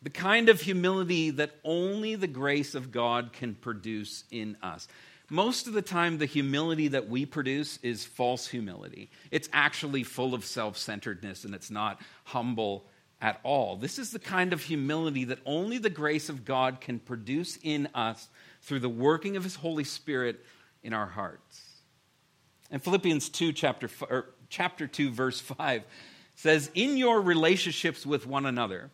The 0.01 0.09
kind 0.09 0.49
of 0.49 0.59
humility 0.59 1.29
that 1.29 1.51
only 1.63 2.15
the 2.15 2.27
grace 2.27 2.75
of 2.75 2.91
God 2.91 3.31
can 3.31 3.55
produce 3.55 4.25
in 4.31 4.57
us. 4.61 4.87
Most 5.33 5.65
of 5.65 5.73
the 5.73 5.81
time, 5.81 6.19
the 6.19 6.27
humility 6.27 6.89
that 6.89 7.09
we 7.09 7.25
produce 7.25 7.79
is 7.81 8.05
false 8.05 8.45
humility. 8.47 9.09
It's 9.31 9.49
actually 9.51 10.03
full 10.03 10.35
of 10.35 10.45
self 10.45 10.77
centeredness 10.77 11.43
and 11.43 11.55
it's 11.55 11.71
not 11.71 11.99
humble 12.23 12.85
at 13.19 13.39
all. 13.41 13.75
This 13.75 13.97
is 13.97 14.11
the 14.11 14.19
kind 14.19 14.53
of 14.53 14.61
humility 14.61 15.23
that 15.23 15.39
only 15.43 15.79
the 15.79 15.89
grace 15.89 16.29
of 16.29 16.45
God 16.45 16.81
can 16.81 16.99
produce 16.99 17.57
in 17.63 17.89
us 17.95 18.29
through 18.61 18.81
the 18.81 18.89
working 18.89 19.35
of 19.35 19.43
His 19.43 19.55
Holy 19.55 19.83
Spirit 19.83 20.45
in 20.83 20.93
our 20.93 21.07
hearts. 21.07 21.63
And 22.69 22.83
Philippians 22.83 23.29
2, 23.29 23.53
chapter, 23.53 23.89
chapter 24.49 24.85
2, 24.85 25.09
verse 25.09 25.39
5 25.39 25.81
says, 26.35 26.69
In 26.75 26.95
your 26.95 27.19
relationships 27.19 28.05
with 28.05 28.27
one 28.27 28.45
another, 28.45 28.91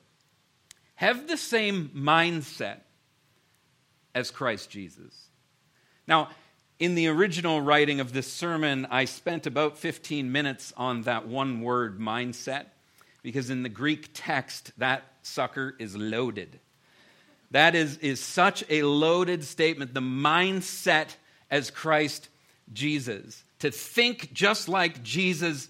have 0.96 1.27
the 1.27 1.36
same 1.36 1.89
mindset 1.89 2.79
as 4.15 4.31
Christ 4.31 4.69
Jesus. 4.69 5.28
Now, 6.10 6.30
in 6.80 6.96
the 6.96 7.08
original 7.08 7.62
writing 7.62 8.00
of 8.00 8.13
this 8.13 8.25
sermon, 8.25 8.88
I 8.89 9.06
spent 9.06 9.46
about 9.46 9.78
15 9.78 10.32
minutes 10.32 10.74
on 10.75 11.04
that 11.04 11.28
one 11.28 11.62
word, 11.62 12.00
mindset, 12.00 12.66
because 13.22 13.51
in 13.51 13.62
the 13.62 13.70
Greek 13.70 14.10
text, 14.16 14.72
that 14.80 15.04
sucker 15.22 15.75
is 15.78 15.96
loaded. 15.96 16.60
That 17.51 17.75
is, 17.75 17.98
is 17.98 18.20
such 18.20 18.63
a 18.72 18.82
loaded 18.82 19.44
statement. 19.44 19.94
The 19.94 20.00
mindset 20.00 21.16
as 21.51 21.70
Christ 21.70 22.28
Jesus, 22.74 23.44
to 23.60 23.70
think 23.70 24.34
just 24.34 24.68
like 24.68 25.04
Jesus 25.04 25.70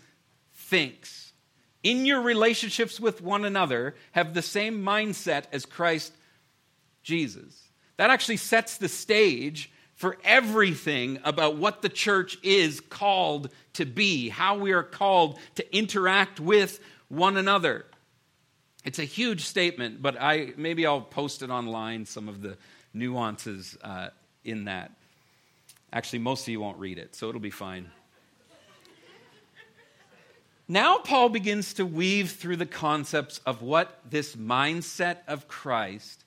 thinks. 0.53 1.33
In 1.83 2.05
your 2.05 2.21
relationships 2.21 2.97
with 2.97 3.21
one 3.21 3.43
another, 3.43 3.95
have 4.13 4.33
the 4.33 4.41
same 4.41 4.83
mindset 4.83 5.45
as 5.51 5.65
Christ 5.65 6.13
Jesus. 7.03 7.61
That 7.97 8.09
actually 8.09 8.37
sets 8.37 8.77
the 8.77 8.87
stage 8.87 9.69
for 9.99 10.17
everything 10.23 11.19
about 11.25 11.57
what 11.57 11.81
the 11.81 11.89
church 11.89 12.37
is 12.41 12.79
called 12.79 13.49
to 13.73 13.85
be, 13.85 14.29
how 14.29 14.57
we 14.57 14.71
are 14.71 14.81
called 14.81 15.37
to 15.55 15.77
interact 15.77 16.39
with 16.39 16.79
one 17.09 17.35
another. 17.35 17.85
It's 18.85 18.97
a 18.97 19.03
huge 19.03 19.43
statement, 19.43 20.01
but 20.01 20.15
I 20.17 20.53
maybe 20.55 20.85
I'll 20.85 21.01
post 21.01 21.41
it 21.41 21.49
online 21.49 22.05
some 22.05 22.29
of 22.29 22.41
the 22.41 22.55
nuances 22.93 23.77
uh, 23.83 24.11
in 24.45 24.63
that. 24.65 24.93
Actually, 25.91 26.19
most 26.19 26.43
of 26.43 26.47
you 26.47 26.61
won't 26.61 26.79
read 26.79 26.97
it, 26.97 27.13
so 27.13 27.27
it'll 27.27 27.41
be 27.41 27.49
fine. 27.49 27.91
Now, 30.65 30.99
Paul 30.99 31.27
begins 31.27 31.73
to 31.73 31.85
weave 31.85 32.31
through 32.31 32.55
the 32.55 32.65
concepts 32.65 33.39
of 33.45 33.61
what 33.61 33.99
this 34.09 34.37
mindset 34.37 35.17
of 35.27 35.49
Christ 35.49 36.23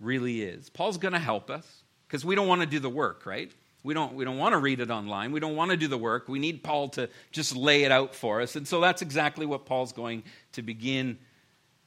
really 0.00 0.42
is. 0.42 0.70
Paul's 0.70 0.98
going 0.98 1.12
to 1.12 1.20
help 1.20 1.50
us 1.50 1.83
because 2.14 2.24
we 2.24 2.36
don't 2.36 2.46
want 2.46 2.60
to 2.60 2.66
do 2.68 2.78
the 2.78 2.88
work, 2.88 3.26
right? 3.26 3.50
We 3.82 3.92
don't, 3.92 4.14
we 4.14 4.24
don't 4.24 4.38
want 4.38 4.52
to 4.52 4.58
read 4.58 4.78
it 4.78 4.88
online. 4.88 5.32
We 5.32 5.40
don't 5.40 5.56
want 5.56 5.72
to 5.72 5.76
do 5.76 5.88
the 5.88 5.98
work. 5.98 6.28
We 6.28 6.38
need 6.38 6.62
Paul 6.62 6.90
to 6.90 7.10
just 7.32 7.56
lay 7.56 7.82
it 7.82 7.90
out 7.90 8.14
for 8.14 8.40
us. 8.40 8.54
And 8.54 8.68
so 8.68 8.80
that's 8.80 9.02
exactly 9.02 9.46
what 9.46 9.66
Paul's 9.66 9.92
going 9.92 10.22
to 10.52 10.62
begin 10.62 11.18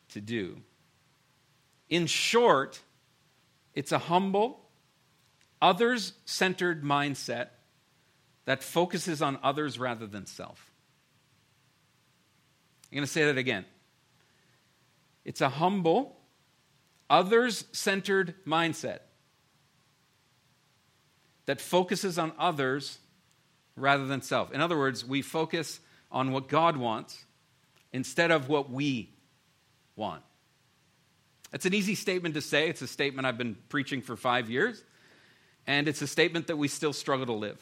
to 0.10 0.20
do. 0.20 0.58
In 1.88 2.08
short, 2.08 2.82
it's 3.74 3.94
a 3.94 3.98
humble, 3.98 4.60
others 5.62 6.12
centered 6.26 6.84
mindset 6.84 7.48
that 8.44 8.62
focuses 8.62 9.22
on 9.22 9.40
others 9.42 9.80
rather 9.80 10.08
than 10.08 10.26
self. 10.26 10.74
I'm 12.92 12.98
going 12.98 13.06
to 13.06 13.10
say 13.10 13.24
that 13.24 13.38
again. 13.38 13.64
It's 15.24 15.40
a 15.40 15.48
humble, 15.48 16.18
others 17.10 17.64
centered 17.72 18.36
mindset 18.46 19.00
that 21.48 21.60
focuses 21.60 22.20
on 22.20 22.34
others 22.38 23.00
rather 23.76 24.06
than 24.06 24.22
self. 24.22 24.52
In 24.52 24.62
other 24.62 24.78
words, 24.78 25.04
we 25.04 25.22
focus 25.22 25.80
on 26.12 26.32
what 26.32 26.48
God 26.48 26.78
wants 26.78 27.26
instead 27.92 28.32
of 28.32 28.50
what 28.50 28.70
we 28.70 29.10
want. 29.96 30.22
It's 31.54 31.66
an 31.66 31.74
easy 31.74 31.96
statement 31.96 32.36
to 32.36 32.42
say. 32.42 32.70
It's 32.70 32.82
a 32.82 32.88
statement 32.88 33.26
I've 33.26 33.38
been 33.38 33.56
preaching 33.70 34.02
for 34.02 34.16
five 34.16 34.50
years. 34.50 34.84
And 35.66 35.88
it's 35.88 36.02
a 36.02 36.08
statement 36.08 36.48
that 36.48 36.58
we 36.58 36.68
still 36.68 36.94
struggle 36.94 37.26
to 37.28 37.34
live 37.34 37.62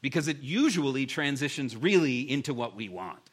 because 0.00 0.28
it 0.28 0.40
usually 0.40 1.06
transitions 1.06 1.76
really 1.76 2.28
into 2.28 2.52
what 2.52 2.74
we 2.74 2.88
want. 2.88 3.30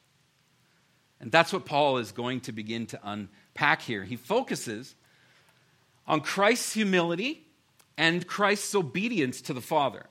And 1.19 1.31
that's 1.31 1.51
what 1.51 1.65
Paul 1.65 1.97
is 1.97 2.11
going 2.11 2.41
to 2.41 2.51
begin 2.51 2.85
to 2.87 2.99
unpack 3.03 3.81
here. 3.81 4.03
He 4.03 4.15
focuses 4.15 4.93
on 6.05 6.21
Christ's 6.21 6.73
humility 6.73 7.46
and 7.97 8.27
Christ's 8.27 8.75
obedience 8.75 9.41
to 9.41 9.53
the 9.53 9.61
Father. 9.61 10.05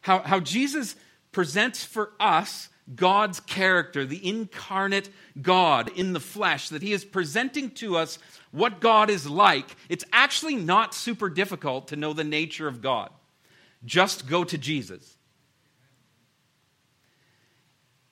How, 0.00 0.20
how 0.20 0.40
Jesus 0.40 0.96
presents 1.30 1.84
for 1.84 2.12
us 2.18 2.68
God's 2.94 3.40
character, 3.40 4.04
the 4.04 4.26
incarnate 4.26 5.08
God 5.40 5.90
in 5.96 6.12
the 6.12 6.20
flesh, 6.20 6.68
that 6.70 6.82
He 6.82 6.92
is 6.92 7.04
presenting 7.04 7.70
to 7.72 7.96
us 7.96 8.18
what 8.50 8.80
God 8.80 9.08
is 9.08 9.28
like, 9.28 9.76
it's 9.88 10.04
actually 10.12 10.56
not 10.56 10.94
super 10.94 11.30
difficult 11.30 11.88
to 11.88 11.96
know 11.96 12.12
the 12.12 12.24
nature 12.24 12.66
of 12.66 12.82
God. 12.82 13.10
Just 13.84 14.26
go 14.28 14.44
to 14.44 14.58
Jesus. 14.58 15.16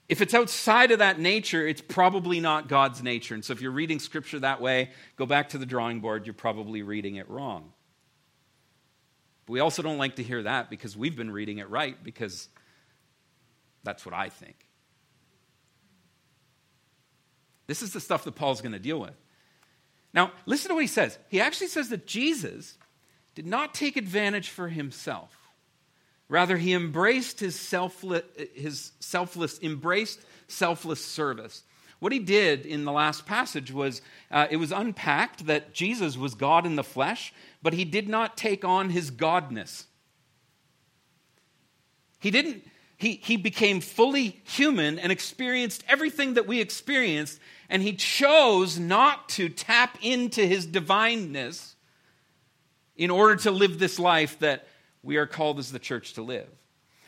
If 0.08 0.20
it's 0.20 0.34
outside 0.34 0.90
of 0.90 0.98
that 0.98 1.20
nature, 1.20 1.66
it's 1.66 1.80
probably 1.80 2.40
not 2.40 2.68
God's 2.68 3.02
nature. 3.02 3.34
And 3.34 3.44
so 3.44 3.52
if 3.52 3.60
you're 3.60 3.70
reading 3.70 4.00
scripture 4.00 4.40
that 4.40 4.60
way, 4.60 4.90
go 5.16 5.24
back 5.24 5.50
to 5.50 5.58
the 5.58 5.66
drawing 5.66 6.00
board, 6.00 6.26
you're 6.26 6.34
probably 6.34 6.82
reading 6.82 7.16
it 7.16 7.28
wrong. 7.30 7.72
But 9.50 9.54
we 9.54 9.60
also 9.60 9.82
don't 9.82 9.98
like 9.98 10.14
to 10.14 10.22
hear 10.22 10.44
that 10.44 10.70
because 10.70 10.96
we've 10.96 11.16
been 11.16 11.32
reading 11.32 11.58
it 11.58 11.68
right 11.68 11.96
because 12.04 12.48
that's 13.82 14.06
what 14.06 14.14
I 14.14 14.28
think. 14.28 14.54
This 17.66 17.82
is 17.82 17.92
the 17.92 17.98
stuff 17.98 18.22
that 18.22 18.36
Paul's 18.36 18.60
going 18.60 18.74
to 18.74 18.78
deal 18.78 19.00
with. 19.00 19.16
Now, 20.14 20.30
listen 20.46 20.68
to 20.68 20.74
what 20.74 20.84
he 20.84 20.86
says. 20.86 21.18
He 21.30 21.40
actually 21.40 21.66
says 21.66 21.88
that 21.88 22.06
Jesus 22.06 22.78
did 23.34 23.44
not 23.44 23.74
take 23.74 23.96
advantage 23.96 24.50
for 24.50 24.68
himself. 24.68 25.36
Rather, 26.28 26.56
he 26.56 26.72
embraced 26.72 27.40
his 27.40 27.58
selfless, 27.58 28.22
his 28.54 28.92
selfless 29.00 29.58
embraced 29.60 30.20
selfless 30.46 31.04
service. 31.04 31.64
What 32.00 32.12
he 32.12 32.18
did 32.18 32.66
in 32.66 32.84
the 32.84 32.92
last 32.92 33.26
passage 33.26 33.72
was 33.72 34.02
uh, 34.30 34.46
it 34.50 34.56
was 34.56 34.72
unpacked 34.72 35.46
that 35.46 35.72
Jesus 35.72 36.16
was 36.16 36.34
God 36.34 36.66
in 36.66 36.76
the 36.76 36.82
flesh, 36.82 37.32
but 37.62 37.74
he 37.74 37.84
did 37.84 38.08
not 38.08 38.36
take 38.36 38.64
on 38.64 38.90
his 38.90 39.10
godness. 39.10 39.84
He 42.18 42.30
didn't, 42.30 42.66
he, 42.96 43.20
he 43.22 43.36
became 43.36 43.80
fully 43.80 44.40
human 44.44 44.98
and 44.98 45.12
experienced 45.12 45.84
everything 45.88 46.34
that 46.34 46.46
we 46.46 46.60
experienced, 46.60 47.38
and 47.68 47.82
he 47.82 47.92
chose 47.94 48.78
not 48.78 49.28
to 49.30 49.50
tap 49.50 49.98
into 50.02 50.46
his 50.46 50.66
divineness 50.66 51.76
in 52.96 53.10
order 53.10 53.36
to 53.36 53.50
live 53.50 53.78
this 53.78 53.98
life 53.98 54.38
that 54.38 54.66
we 55.02 55.16
are 55.16 55.26
called 55.26 55.58
as 55.58 55.72
the 55.72 55.78
church 55.78 56.14
to 56.14 56.22
live. 56.22 56.48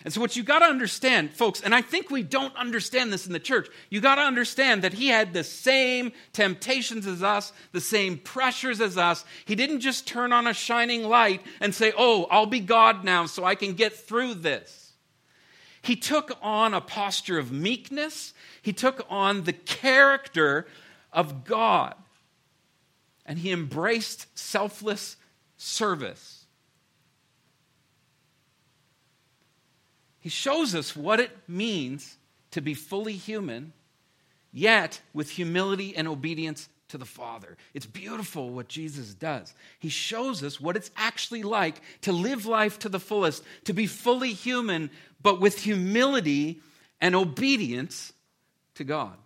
And 0.04 0.12
so, 0.12 0.20
what 0.20 0.34
you 0.34 0.42
got 0.42 0.60
to 0.60 0.64
understand, 0.64 1.32
folks, 1.32 1.60
and 1.60 1.74
I 1.74 1.80
think 1.80 2.10
we 2.10 2.22
don't 2.22 2.54
understand 2.56 3.12
this 3.12 3.26
in 3.26 3.32
the 3.32 3.38
church, 3.38 3.68
you 3.88 4.00
got 4.00 4.16
to 4.16 4.22
understand 4.22 4.82
that 4.82 4.94
he 4.94 5.08
had 5.08 5.32
the 5.32 5.44
same 5.44 6.12
temptations 6.32 7.06
as 7.06 7.22
us, 7.22 7.52
the 7.70 7.80
same 7.80 8.18
pressures 8.18 8.80
as 8.80 8.98
us. 8.98 9.24
He 9.44 9.54
didn't 9.54 9.80
just 9.80 10.06
turn 10.06 10.32
on 10.32 10.46
a 10.46 10.54
shining 10.54 11.04
light 11.04 11.42
and 11.60 11.74
say, 11.74 11.92
Oh, 11.96 12.26
I'll 12.30 12.46
be 12.46 12.60
God 12.60 13.04
now 13.04 13.26
so 13.26 13.44
I 13.44 13.54
can 13.54 13.74
get 13.74 13.92
through 13.92 14.34
this. 14.34 14.92
He 15.82 15.96
took 15.96 16.36
on 16.42 16.74
a 16.74 16.80
posture 16.80 17.38
of 17.38 17.52
meekness, 17.52 18.34
he 18.60 18.72
took 18.72 19.06
on 19.08 19.44
the 19.44 19.52
character 19.52 20.66
of 21.12 21.44
God, 21.44 21.94
and 23.24 23.38
he 23.38 23.52
embraced 23.52 24.26
selfless 24.36 25.16
service. 25.56 26.41
He 30.22 30.28
shows 30.28 30.74
us 30.74 30.96
what 30.96 31.18
it 31.18 31.36
means 31.48 32.16
to 32.52 32.60
be 32.60 32.74
fully 32.74 33.14
human, 33.14 33.72
yet 34.52 35.00
with 35.12 35.30
humility 35.30 35.96
and 35.96 36.06
obedience 36.06 36.68
to 36.88 36.96
the 36.96 37.04
Father. 37.04 37.56
It's 37.74 37.86
beautiful 37.86 38.50
what 38.50 38.68
Jesus 38.68 39.14
does. 39.14 39.52
He 39.80 39.88
shows 39.88 40.44
us 40.44 40.60
what 40.60 40.76
it's 40.76 40.92
actually 40.96 41.42
like 41.42 41.80
to 42.02 42.12
live 42.12 42.46
life 42.46 42.78
to 42.80 42.88
the 42.88 43.00
fullest, 43.00 43.42
to 43.64 43.72
be 43.72 43.88
fully 43.88 44.32
human, 44.32 44.90
but 45.20 45.40
with 45.40 45.58
humility 45.58 46.60
and 47.00 47.16
obedience 47.16 48.12
to 48.76 48.84
God. 48.84 49.16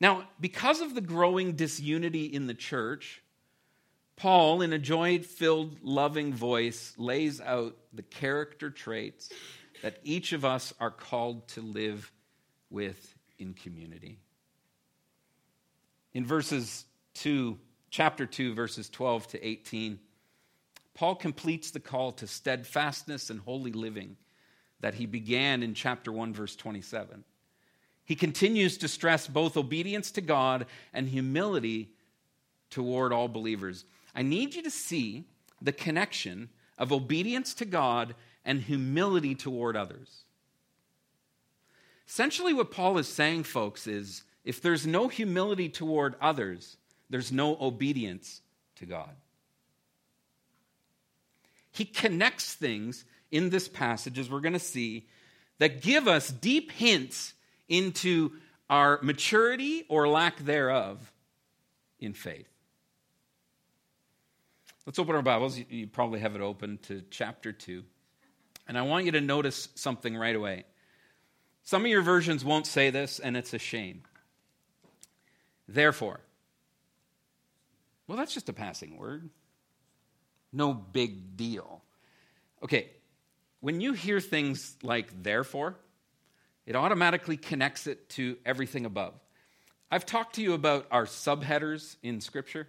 Now, 0.00 0.26
because 0.40 0.80
of 0.80 0.96
the 0.96 1.00
growing 1.00 1.52
disunity 1.52 2.24
in 2.24 2.48
the 2.48 2.54
church, 2.54 3.22
Paul, 4.16 4.62
in 4.62 4.72
a 4.72 4.78
joy 4.78 5.18
filled, 5.20 5.76
loving 5.82 6.32
voice, 6.32 6.94
lays 6.96 7.40
out 7.40 7.76
the 7.92 8.02
character 8.02 8.70
traits 8.70 9.30
that 9.82 9.98
each 10.04 10.32
of 10.32 10.44
us 10.44 10.72
are 10.80 10.90
called 10.90 11.46
to 11.48 11.60
live 11.60 12.10
with 12.70 13.14
in 13.38 13.54
community. 13.54 14.18
In 16.12 16.24
verses 16.24 16.84
2, 17.14 17.58
chapter 17.90 18.24
2, 18.24 18.54
verses 18.54 18.88
12 18.88 19.26
to 19.28 19.46
18, 19.46 19.98
Paul 20.94 21.16
completes 21.16 21.72
the 21.72 21.80
call 21.80 22.12
to 22.12 22.26
steadfastness 22.26 23.30
and 23.30 23.40
holy 23.40 23.72
living 23.72 24.16
that 24.80 24.94
he 24.94 25.06
began 25.06 25.62
in 25.62 25.74
chapter 25.74 26.12
1, 26.12 26.32
verse 26.32 26.54
27. 26.54 27.24
He 28.04 28.14
continues 28.14 28.78
to 28.78 28.88
stress 28.88 29.26
both 29.26 29.56
obedience 29.56 30.12
to 30.12 30.20
God 30.20 30.66
and 30.92 31.08
humility 31.08 31.90
toward 32.70 33.12
all 33.12 33.28
believers. 33.28 33.84
I 34.14 34.22
need 34.22 34.54
you 34.54 34.62
to 34.62 34.70
see 34.70 35.24
the 35.60 35.72
connection 35.72 36.50
of 36.78 36.92
obedience 36.92 37.54
to 37.54 37.64
God 37.64 38.14
and 38.44 38.60
humility 38.60 39.34
toward 39.34 39.76
others. 39.76 40.24
Essentially, 42.06 42.52
what 42.52 42.70
Paul 42.70 42.98
is 42.98 43.08
saying, 43.08 43.44
folks, 43.44 43.86
is 43.86 44.22
if 44.44 44.60
there's 44.60 44.86
no 44.86 45.08
humility 45.08 45.68
toward 45.68 46.16
others, 46.20 46.76
there's 47.08 47.32
no 47.32 47.56
obedience 47.60 48.42
to 48.76 48.86
God. 48.86 49.10
He 51.72 51.84
connects 51.84 52.54
things 52.54 53.04
in 53.30 53.50
this 53.50 53.68
passage, 53.68 54.18
as 54.18 54.30
we're 54.30 54.40
going 54.40 54.52
to 54.52 54.58
see, 54.58 55.06
that 55.58 55.82
give 55.82 56.06
us 56.06 56.28
deep 56.30 56.70
hints 56.70 57.34
into 57.68 58.32
our 58.70 59.00
maturity 59.02 59.84
or 59.88 60.06
lack 60.06 60.38
thereof 60.38 61.12
in 61.98 62.12
faith. 62.12 62.53
Let's 64.86 64.98
open 64.98 65.14
our 65.14 65.22
Bibles. 65.22 65.58
You 65.70 65.86
probably 65.86 66.20
have 66.20 66.34
it 66.34 66.42
open 66.42 66.76
to 66.82 67.02
chapter 67.08 67.52
2. 67.52 67.82
And 68.68 68.76
I 68.76 68.82
want 68.82 69.06
you 69.06 69.12
to 69.12 69.20
notice 69.22 69.70
something 69.74 70.14
right 70.14 70.36
away. 70.36 70.64
Some 71.62 71.86
of 71.86 71.90
your 71.90 72.02
versions 72.02 72.44
won't 72.44 72.66
say 72.66 72.90
this, 72.90 73.18
and 73.18 73.34
it's 73.34 73.54
a 73.54 73.58
shame. 73.58 74.02
Therefore, 75.66 76.20
well, 78.06 78.18
that's 78.18 78.34
just 78.34 78.50
a 78.50 78.52
passing 78.52 78.98
word. 78.98 79.30
No 80.52 80.74
big 80.74 81.34
deal. 81.34 81.82
Okay, 82.62 82.90
when 83.60 83.80
you 83.80 83.94
hear 83.94 84.20
things 84.20 84.76
like 84.82 85.22
therefore, 85.22 85.76
it 86.66 86.76
automatically 86.76 87.38
connects 87.38 87.86
it 87.86 88.10
to 88.10 88.36
everything 88.44 88.84
above. 88.84 89.14
I've 89.90 90.04
talked 90.04 90.34
to 90.34 90.42
you 90.42 90.52
about 90.52 90.86
our 90.90 91.06
subheaders 91.06 91.96
in 92.02 92.20
Scripture 92.20 92.68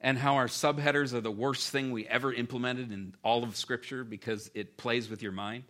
and 0.00 0.16
how 0.18 0.36
our 0.36 0.46
subheaders 0.46 1.12
are 1.12 1.20
the 1.20 1.30
worst 1.30 1.70
thing 1.70 1.90
we 1.90 2.06
ever 2.06 2.32
implemented 2.32 2.90
in 2.90 3.14
all 3.22 3.44
of 3.44 3.56
Scripture 3.56 4.02
because 4.04 4.50
it 4.54 4.76
plays 4.76 5.10
with 5.10 5.22
your 5.22 5.32
mind. 5.32 5.64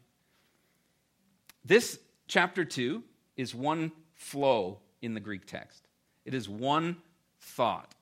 This 1.64 1.98
chapter 2.28 2.64
2 2.64 3.02
is 3.36 3.54
one 3.54 3.92
flow 4.14 4.78
in 5.02 5.14
the 5.14 5.20
Greek 5.20 5.46
text, 5.46 5.86
it 6.24 6.34
is 6.34 6.48
one 6.48 6.96
thought. 7.40 7.94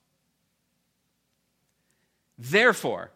Therefore, 2.38 3.10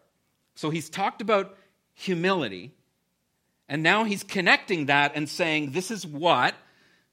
so 0.55 0.69
he's 0.69 0.89
talked 0.89 1.21
about 1.21 1.57
humility, 1.93 2.73
and 3.69 3.81
now 3.81 4.03
he's 4.03 4.23
connecting 4.23 4.87
that 4.87 5.13
and 5.15 5.29
saying, 5.29 5.71
This 5.71 5.91
is 5.91 6.05
what 6.05 6.55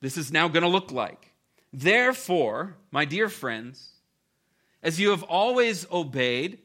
this 0.00 0.16
is 0.16 0.32
now 0.32 0.48
going 0.48 0.62
to 0.62 0.68
look 0.68 0.90
like. 0.90 1.32
Therefore, 1.72 2.76
my 2.90 3.04
dear 3.04 3.28
friends, 3.28 3.89
as 4.82 4.98
you 4.98 5.10
have 5.10 5.22
always 5.24 5.86
obeyed, 5.90 6.58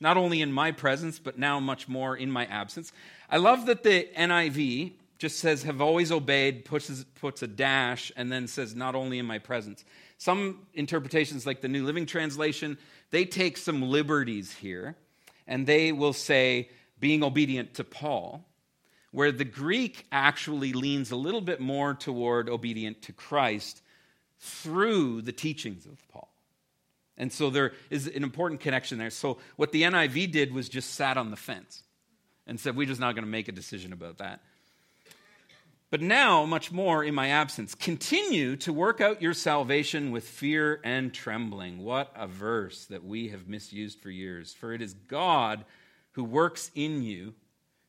not 0.00 0.16
only 0.16 0.40
in 0.40 0.52
my 0.52 0.72
presence, 0.72 1.18
but 1.18 1.38
now 1.38 1.60
much 1.60 1.88
more 1.88 2.16
in 2.16 2.30
my 2.30 2.46
absence. 2.46 2.92
I 3.28 3.36
love 3.36 3.66
that 3.66 3.82
the 3.82 4.08
NIV 4.16 4.92
just 5.18 5.38
says, 5.38 5.64
have 5.64 5.82
always 5.82 6.10
obeyed, 6.10 6.64
puts, 6.64 7.04
puts 7.20 7.42
a 7.42 7.46
dash, 7.46 8.10
and 8.16 8.32
then 8.32 8.46
says, 8.46 8.74
not 8.74 8.94
only 8.94 9.18
in 9.18 9.26
my 9.26 9.38
presence. 9.38 9.84
Some 10.16 10.66
interpretations, 10.72 11.46
like 11.46 11.60
the 11.60 11.68
New 11.68 11.84
Living 11.84 12.06
Translation, 12.06 12.78
they 13.10 13.26
take 13.26 13.58
some 13.58 13.82
liberties 13.82 14.54
here, 14.54 14.96
and 15.46 15.66
they 15.66 15.92
will 15.92 16.14
say, 16.14 16.70
being 16.98 17.22
obedient 17.22 17.74
to 17.74 17.84
Paul, 17.84 18.46
where 19.10 19.32
the 19.32 19.44
Greek 19.44 20.06
actually 20.10 20.72
leans 20.72 21.10
a 21.10 21.16
little 21.16 21.40
bit 21.40 21.60
more 21.60 21.94
toward 21.94 22.48
obedient 22.48 23.02
to 23.02 23.12
Christ 23.12 23.82
through 24.38 25.22
the 25.22 25.32
teachings 25.32 25.84
of 25.84 25.98
Paul. 26.08 26.32
And 27.20 27.30
so 27.30 27.50
there 27.50 27.72
is 27.90 28.06
an 28.06 28.22
important 28.22 28.62
connection 28.62 28.96
there. 28.96 29.10
So 29.10 29.36
what 29.56 29.72
the 29.72 29.82
NIV 29.82 30.32
did 30.32 30.54
was 30.54 30.70
just 30.70 30.94
sat 30.94 31.18
on 31.18 31.30
the 31.30 31.36
fence 31.36 31.82
and 32.46 32.58
said, 32.58 32.74
We're 32.74 32.86
just 32.86 32.98
not 32.98 33.14
going 33.14 33.26
to 33.26 33.30
make 33.30 33.46
a 33.46 33.52
decision 33.52 33.92
about 33.92 34.18
that. 34.18 34.40
But 35.90 36.00
now, 36.00 36.46
much 36.46 36.72
more 36.72 37.04
in 37.04 37.14
my 37.14 37.28
absence, 37.28 37.74
continue 37.74 38.56
to 38.56 38.72
work 38.72 39.02
out 39.02 39.20
your 39.20 39.34
salvation 39.34 40.12
with 40.12 40.26
fear 40.26 40.80
and 40.82 41.12
trembling. 41.12 41.84
What 41.84 42.10
a 42.16 42.26
verse 42.26 42.86
that 42.86 43.04
we 43.04 43.28
have 43.28 43.46
misused 43.48 44.00
for 44.00 44.08
years. 44.08 44.54
For 44.54 44.72
it 44.72 44.80
is 44.80 44.94
God 44.94 45.66
who 46.12 46.24
works 46.24 46.70
in 46.74 47.02
you 47.02 47.34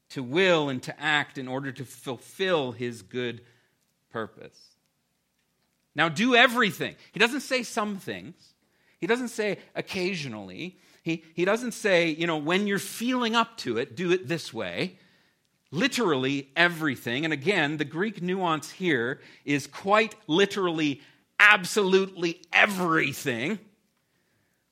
to 0.09 0.23
will 0.23 0.67
and 0.67 0.83
to 0.83 1.01
act 1.01 1.37
in 1.37 1.47
order 1.47 1.71
to 1.71 1.85
fulfill 1.85 2.73
his 2.73 3.01
good 3.01 3.41
purpose. 4.11 4.59
Now, 5.95 6.09
do 6.09 6.35
everything. 6.35 6.95
He 7.13 7.19
doesn't 7.19 7.41
say 7.41 7.63
some 7.63 7.97
things. 7.97 8.50
He 9.01 9.07
doesn't 9.07 9.29
say 9.29 9.57
occasionally. 9.75 10.77
He, 11.01 11.23
he 11.33 11.43
doesn't 11.43 11.73
say, 11.73 12.09
you 12.09 12.27
know, 12.27 12.37
when 12.37 12.67
you're 12.67 12.77
feeling 12.77 13.35
up 13.35 13.57
to 13.57 13.79
it, 13.79 13.95
do 13.95 14.11
it 14.11 14.27
this 14.27 14.53
way. 14.53 14.99
Literally 15.71 16.49
everything. 16.55 17.25
And 17.25 17.33
again, 17.33 17.77
the 17.77 17.85
Greek 17.85 18.21
nuance 18.21 18.69
here 18.69 19.19
is 19.43 19.65
quite 19.65 20.15
literally, 20.27 21.01
absolutely 21.39 22.41
everything 22.53 23.57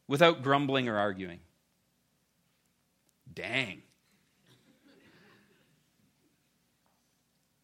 without 0.08 0.44
grumbling 0.44 0.88
or 0.88 0.98
arguing. 0.98 1.39
Dang. 3.34 3.82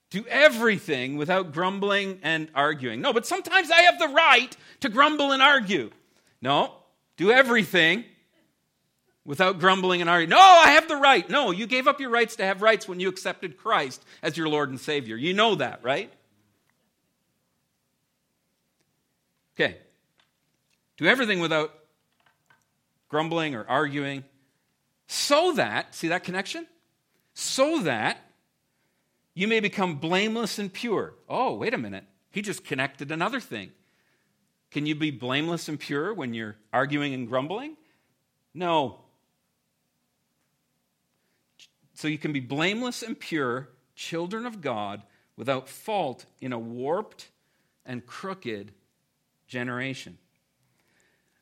Do 0.10 0.26
everything 0.30 1.18
without 1.18 1.52
grumbling 1.52 2.20
and 2.24 2.50
arguing. 2.56 3.02
No, 3.02 3.14
but 3.14 3.28
sometimes 3.28 3.70
I 3.70 3.82
have 3.82 4.00
the 4.00 4.08
right 4.08 4.56
to 4.80 4.90
grumble 4.90 5.32
and 5.32 5.44
argue. 5.44 5.92
No, 6.42 6.74
do 7.18 7.32
everything 7.32 8.06
without 9.26 9.60
grumbling 9.60 10.02
and 10.02 10.10
arguing. 10.10 10.30
No, 10.30 10.40
I 10.40 10.72
have 10.72 10.88
the 10.88 10.96
right. 10.96 11.28
No, 11.30 11.52
you 11.52 11.66
gave 11.66 11.88
up 11.88 12.00
your 12.00 12.12
rights 12.12 12.36
to 12.38 12.46
have 12.46 12.62
rights 12.62 12.88
when 12.88 13.00
you 13.00 13.10
accepted 13.10 13.58
Christ 13.58 14.04
as 14.22 14.38
your 14.38 14.48
Lord 14.48 14.70
and 14.70 14.80
Savior. 14.80 15.16
You 15.16 15.34
know 15.34 15.56
that, 15.56 15.84
right? 15.84 16.14
Okay. 19.56 19.78
Do 20.98 21.06
everything 21.06 21.40
without 21.40 21.74
grumbling 23.10 23.56
or 23.56 23.66
arguing, 23.68 24.24
so 25.08 25.54
that, 25.54 25.96
see 25.96 26.10
that 26.10 26.24
connection? 26.24 26.68
So 27.34 27.82
that 27.82 28.18
you 29.34 29.48
may 29.48 29.60
become 29.60 29.96
blameless 29.96 30.58
and 30.60 30.72
pure. 30.72 31.14
Oh, 31.28 31.56
wait 31.56 31.74
a 31.74 31.78
minute. 31.78 32.06
He 32.32 32.42
just 32.42 32.64
connected 32.64 33.12
another 33.12 33.40
thing. 33.40 33.72
Can 34.76 34.86
you 34.86 34.94
be 34.94 35.10
blameless 35.10 35.70
and 35.70 35.80
pure 35.80 36.14
when 36.14 36.34
you're 36.34 36.58
arguing 36.74 37.14
and 37.14 37.30
grumbling? 37.30 37.78
No. 38.54 39.00
So 41.94 42.10
you 42.10 42.18
can 42.18 42.34
be 42.34 42.42
blameless 42.42 43.02
and 43.02 43.18
pure, 43.18 43.70
children 43.96 44.46
of 44.46 44.60
God, 44.60 45.04
without 45.38 45.70
fault 45.70 46.26
in 46.42 46.52
a 46.52 46.60
warped 46.60 47.30
and 47.86 48.06
crooked 48.06 48.74
generation. 49.48 50.18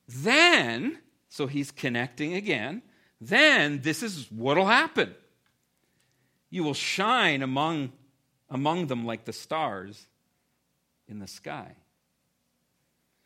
Then, 0.07 0.99
so 1.27 1.47
he's 1.47 1.71
connecting 1.71 2.35
again, 2.35 2.83
then 3.19 3.81
this 3.81 4.03
is 4.03 4.27
what'll 4.29 4.67
happen. 4.67 5.15
You 6.51 6.63
will 6.63 6.75
shine 6.75 7.41
among, 7.41 7.93
among 8.47 8.85
them 8.85 9.07
like 9.07 9.25
the 9.25 9.33
stars 9.33 10.05
in 11.07 11.17
the 11.17 11.25
sky. 11.25 11.77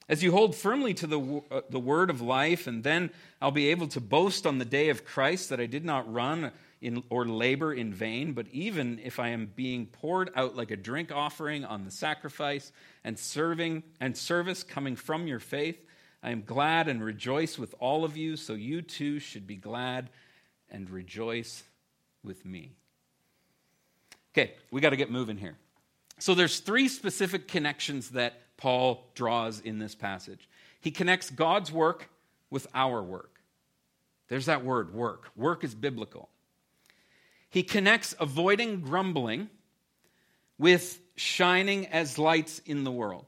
As 0.09 0.23
you 0.23 0.31
hold 0.31 0.55
firmly 0.55 0.93
to 0.95 1.07
the, 1.07 1.41
uh, 1.51 1.61
the 1.69 1.79
word 1.79 2.09
of 2.09 2.21
life, 2.21 2.65
and 2.65 2.83
then 2.83 3.09
I'll 3.41 3.51
be 3.51 3.69
able 3.71 3.87
to 3.89 3.99
boast 3.99 4.45
on 4.45 4.57
the 4.57 4.65
day 4.65 4.89
of 4.89 5.03
Christ 5.03 5.49
that 5.49 5.59
I 5.59 5.65
did 5.65 5.83
not 5.83 6.11
run 6.11 6.51
in, 6.79 7.03
or 7.09 7.25
labor 7.25 7.73
in 7.73 7.93
vain, 7.93 8.31
but 8.31 8.47
even 8.51 8.99
if 9.03 9.19
I 9.19 9.29
am 9.29 9.51
being 9.53 9.85
poured 9.85 10.31
out 10.35 10.55
like 10.55 10.71
a 10.71 10.77
drink 10.77 11.11
offering 11.11 11.65
on 11.65 11.83
the 11.83 11.91
sacrifice 11.91 12.71
and 13.03 13.19
serving 13.19 13.83
and 13.99 14.15
service 14.15 14.63
coming 14.63 14.95
from 14.95 15.27
your 15.27 15.39
faith, 15.39 15.83
I 16.23 16.31
am 16.31 16.43
glad 16.43 16.87
and 16.87 17.03
rejoice 17.03 17.57
with 17.57 17.75
all 17.79 18.05
of 18.05 18.15
you, 18.15 18.37
so 18.37 18.53
you 18.53 18.81
too 18.81 19.19
should 19.19 19.45
be 19.45 19.57
glad 19.57 20.09
and 20.69 20.89
rejoice 20.89 21.63
with 22.23 22.45
me. 22.45 22.71
Okay, 24.33 24.53
we 24.71 24.79
got 24.79 24.91
to 24.91 24.97
get 24.97 25.11
moving 25.11 25.37
here. 25.37 25.57
So 26.19 26.33
there's 26.33 26.59
three 26.59 26.87
specific 26.87 27.47
connections 27.47 28.11
that 28.11 28.41
Paul 28.57 29.05
draws 29.13 29.59
in 29.59 29.79
this 29.79 29.95
passage. 29.95 30.49
He 30.81 30.91
connects 30.91 31.29
God's 31.29 31.71
work 31.71 32.09
with 32.49 32.67
our 32.73 33.01
work. 33.01 33.39
There's 34.27 34.47
that 34.47 34.65
word, 34.65 34.93
work. 34.93 35.29
Work 35.35 35.63
is 35.63 35.73
biblical. 35.73 36.29
He 37.49 37.63
connects 37.63 38.13
avoiding 38.19 38.81
grumbling 38.81 39.49
with 40.57 40.99
shining 41.15 41.87
as 41.87 42.17
lights 42.17 42.61
in 42.65 42.83
the 42.83 42.91
world. 42.91 43.25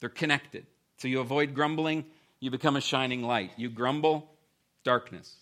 They're 0.00 0.08
connected. 0.08 0.66
So 0.98 1.08
you 1.08 1.20
avoid 1.20 1.54
grumbling, 1.54 2.04
you 2.40 2.50
become 2.50 2.76
a 2.76 2.80
shining 2.80 3.22
light. 3.22 3.52
You 3.56 3.68
grumble, 3.68 4.30
darkness. 4.84 5.34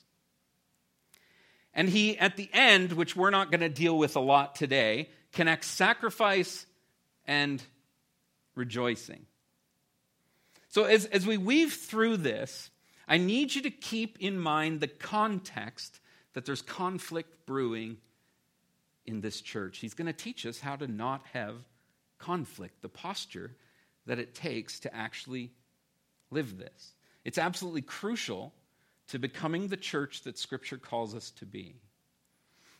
And 1.74 1.88
he, 1.88 2.18
at 2.18 2.36
the 2.36 2.48
end, 2.52 2.92
which 2.92 3.14
we're 3.14 3.30
not 3.30 3.50
going 3.50 3.60
to 3.60 3.68
deal 3.68 3.98
with 3.98 4.16
a 4.16 4.20
lot 4.20 4.54
today, 4.54 5.10
connects 5.32 5.66
sacrifice 5.66 6.64
and 7.26 7.62
rejoicing. 8.56 9.26
So 10.68 10.84
as, 10.84 11.06
as 11.06 11.26
we 11.26 11.38
weave 11.38 11.72
through 11.72 12.18
this, 12.18 12.70
I 13.06 13.18
need 13.18 13.54
you 13.54 13.62
to 13.62 13.70
keep 13.70 14.18
in 14.18 14.38
mind 14.38 14.80
the 14.80 14.88
context 14.88 16.00
that 16.34 16.44
there's 16.44 16.62
conflict 16.62 17.46
brewing 17.46 17.98
in 19.06 19.20
this 19.20 19.40
church. 19.40 19.78
He's 19.78 19.94
going 19.94 20.06
to 20.06 20.12
teach 20.12 20.44
us 20.44 20.58
how 20.58 20.76
to 20.76 20.88
not 20.88 21.22
have 21.32 21.54
conflict, 22.18 22.82
the 22.82 22.88
posture 22.88 23.52
that 24.06 24.18
it 24.18 24.34
takes 24.34 24.80
to 24.80 24.94
actually 24.94 25.52
live 26.30 26.58
this. 26.58 26.94
It's 27.24 27.38
absolutely 27.38 27.82
crucial 27.82 28.52
to 29.08 29.18
becoming 29.18 29.68
the 29.68 29.76
church 29.76 30.22
that 30.22 30.38
Scripture 30.38 30.78
calls 30.78 31.14
us 31.14 31.30
to 31.32 31.46
be. 31.46 31.76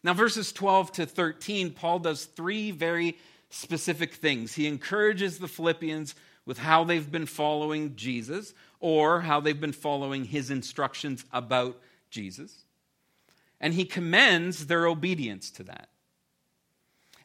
Now, 0.03 0.15
verses 0.15 0.53
12 0.53 0.93
to 0.93 1.07
13, 1.07 1.71
Paul 1.71 2.01
does 2.01 2.25
three 2.25 2.71
very 2.71 3.17
specific 3.51 4.15
things. 4.15 4.55
He 4.55 4.67
encourages 4.67 5.39
the 5.39 5.49
Philippians 5.49 6.15
with 6.45 6.59
how 6.59 6.85
they've 6.85 7.11
been 7.11 7.27
following 7.27 7.97
Jesus 7.97 8.55
or 8.81 9.21
how 9.21 9.41
they've 9.41 9.61
been 9.61 9.73
following 9.73 10.25
his 10.25 10.51
instructions 10.51 11.25
about 11.33 11.81
Jesus. 12.11 12.65
And 13.61 13.75
he 13.75 13.85
commends 13.85 14.67
their 14.67 14.87
obedience 14.87 15.51
to 15.53 15.65
that. 15.65 15.89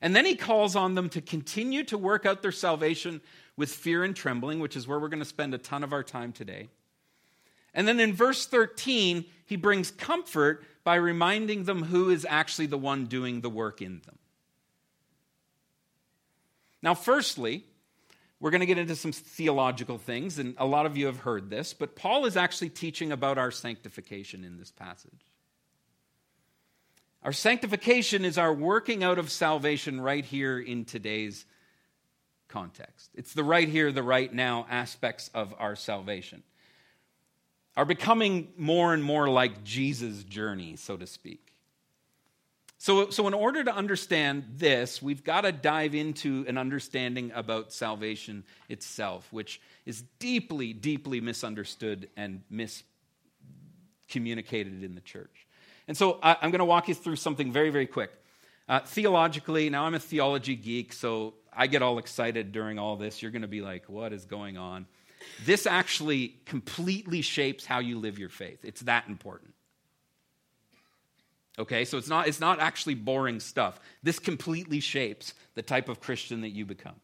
And 0.01 0.15
then 0.15 0.25
he 0.25 0.35
calls 0.35 0.75
on 0.75 0.95
them 0.95 1.09
to 1.09 1.21
continue 1.21 1.83
to 1.85 1.97
work 1.97 2.25
out 2.25 2.41
their 2.41 2.51
salvation 2.51 3.21
with 3.55 3.69
fear 3.69 4.03
and 4.03 4.15
trembling, 4.15 4.59
which 4.59 4.75
is 4.75 4.87
where 4.87 4.99
we're 4.99 5.09
going 5.09 5.19
to 5.19 5.25
spend 5.25 5.53
a 5.53 5.59
ton 5.59 5.83
of 5.83 5.93
our 5.93 6.03
time 6.03 6.31
today. 6.31 6.69
And 7.73 7.87
then 7.87 7.99
in 7.99 8.13
verse 8.13 8.45
13, 8.47 9.25
he 9.45 9.55
brings 9.55 9.91
comfort 9.91 10.65
by 10.83 10.95
reminding 10.95 11.65
them 11.65 11.83
who 11.83 12.09
is 12.09 12.25
actually 12.27 12.65
the 12.65 12.77
one 12.77 13.05
doing 13.05 13.41
the 13.41 13.49
work 13.49 13.81
in 13.81 14.01
them. 14.05 14.17
Now, 16.81 16.93
firstly, 16.93 17.63
we're 18.39 18.49
going 18.49 18.61
to 18.61 18.65
get 18.65 18.79
into 18.79 18.95
some 18.95 19.11
theological 19.11 19.99
things, 19.99 20.39
and 20.39 20.55
a 20.57 20.65
lot 20.65 20.85
of 20.85 20.97
you 20.97 21.05
have 21.05 21.17
heard 21.17 21.49
this, 21.49 21.73
but 21.73 21.95
Paul 21.95 22.25
is 22.25 22.35
actually 22.35 22.69
teaching 22.69 23.11
about 23.11 23.37
our 23.37 23.51
sanctification 23.51 24.43
in 24.43 24.57
this 24.57 24.71
passage. 24.71 25.25
Our 27.23 27.33
sanctification 27.33 28.25
is 28.25 28.39
our 28.39 28.51
working 28.51 29.03
out 29.03 29.19
of 29.19 29.31
salvation 29.31 30.01
right 30.01 30.25
here 30.25 30.59
in 30.59 30.85
today's 30.85 31.45
context. 32.47 33.11
It's 33.13 33.33
the 33.33 33.43
right 33.43 33.69
here, 33.69 33.91
the 33.91 34.01
right 34.01 34.33
now 34.33 34.65
aspects 34.69 35.29
of 35.35 35.53
our 35.59 35.75
salvation. 35.75 36.41
Our 37.77 37.85
becoming 37.85 38.49
more 38.57 38.93
and 38.93 39.03
more 39.03 39.29
like 39.29 39.63
Jesus' 39.63 40.23
journey, 40.23 40.75
so 40.77 40.97
to 40.97 41.05
speak. 41.05 41.50
So, 42.81 43.11
so, 43.11 43.27
in 43.27 43.35
order 43.35 43.63
to 43.63 43.71
understand 43.71 44.43
this, 44.55 45.03
we've 45.03 45.23
got 45.23 45.41
to 45.41 45.51
dive 45.51 45.93
into 45.93 46.43
an 46.47 46.57
understanding 46.57 47.31
about 47.35 47.71
salvation 47.71 48.43
itself, 48.69 49.27
which 49.29 49.61
is 49.85 50.01
deeply, 50.17 50.73
deeply 50.73 51.21
misunderstood 51.21 52.09
and 52.17 52.41
miscommunicated 52.51 54.81
in 54.81 54.95
the 54.95 55.01
church. 55.01 55.45
And 55.87 55.95
so 55.95 56.17
I, 56.23 56.37
am 56.41 56.49
going 56.49 56.57
to 56.57 56.65
walk 56.65 56.87
you 56.87 56.95
through 56.95 57.17
something 57.17 57.51
very, 57.51 57.69
very 57.69 57.85
quick. 57.85 58.09
Uh, 58.67 58.79
theologically, 58.79 59.69
now 59.69 59.85
I'm 59.85 59.93
a 59.93 59.99
theology 59.99 60.55
geek, 60.55 60.91
so 60.91 61.35
I 61.55 61.67
get 61.67 61.83
all 61.83 61.99
excited 61.99 62.51
during 62.51 62.79
all 62.79 62.95
this. 62.95 63.21
You're 63.21 63.29
going 63.29 63.43
to 63.43 63.47
be 63.47 63.61
like, 63.61 63.89
what 63.89 64.11
is 64.11 64.25
going 64.25 64.57
on? 64.57 64.87
This 65.45 65.67
actually 65.67 66.29
completely 66.45 67.21
shapes 67.21 67.63
how 67.63 67.77
you 67.77 67.99
live 67.99 68.17
your 68.17 68.29
faith. 68.29 68.65
It's 68.65 68.81
that 68.81 69.07
important. 69.07 69.53
Okay, 71.59 71.83
so 71.85 71.97
it's 71.97 72.07
not, 72.07 72.27
it's 72.27 72.39
not 72.39 72.59
actually 72.59 72.95
boring 72.95 73.39
stuff. 73.39 73.79
This 74.03 74.19
completely 74.19 74.79
shapes 74.79 75.33
the 75.55 75.61
type 75.61 75.89
of 75.89 75.99
Christian 75.99 76.41
that 76.41 76.49
you 76.49 76.65
become. 76.65 76.95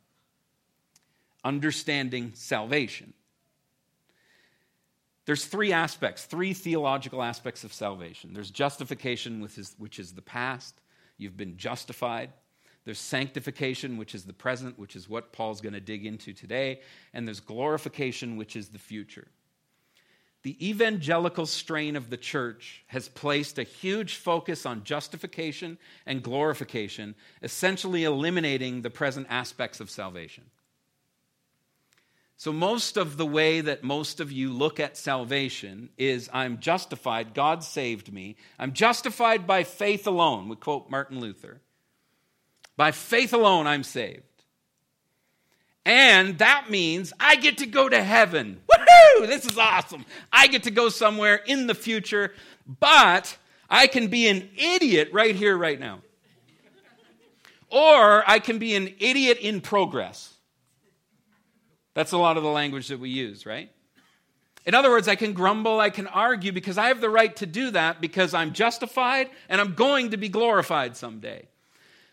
Understanding 1.44 2.32
salvation. 2.34 3.14
There's 5.26 5.46
three 5.46 5.74
aspects, 5.74 6.24
three 6.24 6.54
theological 6.54 7.22
aspects 7.22 7.66
of 7.66 7.74
salvation. 7.74 8.34
There's 8.34 8.50
justification, 8.50 9.42
which 9.42 9.58
is, 9.58 9.76
which 9.78 10.00
is 10.00 10.14
the 10.14 10.22
past. 10.22 10.80
You've 11.18 11.36
been 11.36 11.58
justified. 11.58 12.32
There's 12.86 13.00
sanctification, 13.00 13.98
which 13.98 14.16
is 14.16 14.24
the 14.24 14.32
present, 14.32 14.80
which 14.80 14.96
is 14.96 15.10
what 15.10 15.34
Paul's 15.34 15.60
going 15.60 15.74
to 15.74 15.82
dig 15.82 16.06
into 16.06 16.32
today. 16.32 16.80
And 17.14 17.28
there's 17.28 17.42
glorification, 17.42 18.38
which 18.38 18.56
is 18.56 18.70
the 18.70 18.80
future 18.80 19.28
the 20.48 20.70
evangelical 20.70 21.46
strain 21.46 21.98
of 21.98 22.10
the 22.10 22.16
church 22.16 22.82
has 22.88 23.10
placed 23.10 23.60
a 23.60 23.64
huge 23.64 24.16
focus 24.16 24.66
on 24.66 24.86
justification 24.86 25.78
and 26.06 26.24
glorification, 26.24 27.16
essentially 27.44 28.06
eliminating 28.06 28.82
the 28.82 28.90
present 28.90 29.28
aspects 29.30 29.82
of 29.82 29.90
salvation. 29.90 30.46
So, 32.38 32.54
most 32.54 32.96
of 32.96 33.18
the 33.18 33.26
way 33.26 33.60
that 33.60 33.84
most 33.84 34.22
of 34.22 34.32
you 34.32 34.54
look 34.54 34.80
at 34.80 34.96
salvation 34.96 35.90
is 35.98 36.30
I'm 36.32 36.60
justified, 36.60 37.34
God 37.34 37.62
saved 37.62 38.14
me. 38.14 38.38
I'm 38.58 38.72
justified 38.72 39.46
by 39.46 39.66
faith 39.66 40.08
alone. 40.08 40.48
We 40.48 40.56
quote 40.56 40.90
Martin 40.90 41.20
Luther. 41.20 41.60
By 42.78 42.94
faith 42.94 43.34
alone, 43.34 43.68
I'm 43.68 43.84
saved. 43.84 44.24
And 45.86 46.38
that 46.38 46.70
means 46.70 47.12
I 47.20 47.36
get 47.36 47.58
to 47.58 47.66
go 47.66 47.90
to 47.90 48.02
heaven. 48.02 48.62
This 49.22 49.46
is 49.46 49.58
awesome. 49.58 50.06
I 50.32 50.48
get 50.48 50.64
to 50.64 50.72
go 50.72 50.90
somewhere 50.90 51.36
in 51.36 51.68
the 51.68 51.76
future, 51.76 52.34
but 52.80 53.38
I 53.70 53.88
can 53.88 54.08
be 54.08 54.28
an 54.28 54.50
idiot 54.58 55.10
right 55.12 55.36
here, 55.36 55.58
right 55.58 55.80
now. 55.80 56.00
Or 57.70 58.24
I 58.30 58.40
can 58.40 58.60
be 58.60 58.76
an 58.76 58.94
idiot 59.00 59.40
in 59.40 59.62
progress. 59.62 60.34
That's 61.94 62.12
a 62.12 62.18
lot 62.18 62.38
of 62.38 62.44
the 62.44 62.50
language 62.50 62.88
that 62.90 63.00
we 63.00 63.10
use, 63.10 63.46
right? 63.46 63.72
In 64.66 64.76
other 64.76 64.90
words, 64.90 65.08
I 65.08 65.16
can 65.16 65.34
grumble, 65.34 65.80
I 65.80 65.90
can 65.90 66.08
argue 66.08 66.52
because 66.52 66.78
I 66.78 66.90
have 66.90 67.02
the 67.02 67.10
right 67.10 67.36
to 67.38 67.46
do 67.46 67.72
that 67.72 68.02
because 68.02 68.34
I'm 68.34 68.54
justified 68.54 69.30
and 69.48 69.62
I'm 69.62 69.74
going 69.74 70.12
to 70.12 70.18
be 70.18 70.30
glorified 70.30 70.98
someday. 70.98 71.48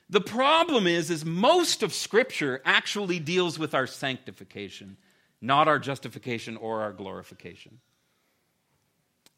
The 0.08 0.20
problem 0.20 0.86
is, 0.86 1.10
is 1.10 1.24
most 1.24 1.82
of 1.82 1.92
Scripture 1.92 2.62
actually 2.64 3.18
deals 3.18 3.58
with 3.58 3.74
our 3.74 3.86
sanctification, 3.86 4.96
not 5.40 5.68
our 5.68 5.78
justification 5.78 6.56
or 6.56 6.82
our 6.82 6.92
glorification. 6.92 7.80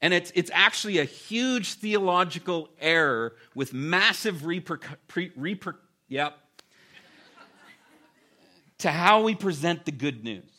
And 0.02 0.12
it's, 0.12 0.30
it's 0.35 0.50
actually 0.52 0.98
a 0.98 1.04
huge 1.04 1.74
theological 1.74 2.68
error 2.80 3.35
with 3.54 3.72
massive 3.72 4.42
reper, 4.42 4.78
reper, 5.09 5.74
yep, 6.09 6.37
to 8.78 8.90
how 8.90 9.22
we 9.22 9.35
present 9.35 9.87
the 9.87 9.92
good 9.92 10.22
news. 10.22 10.50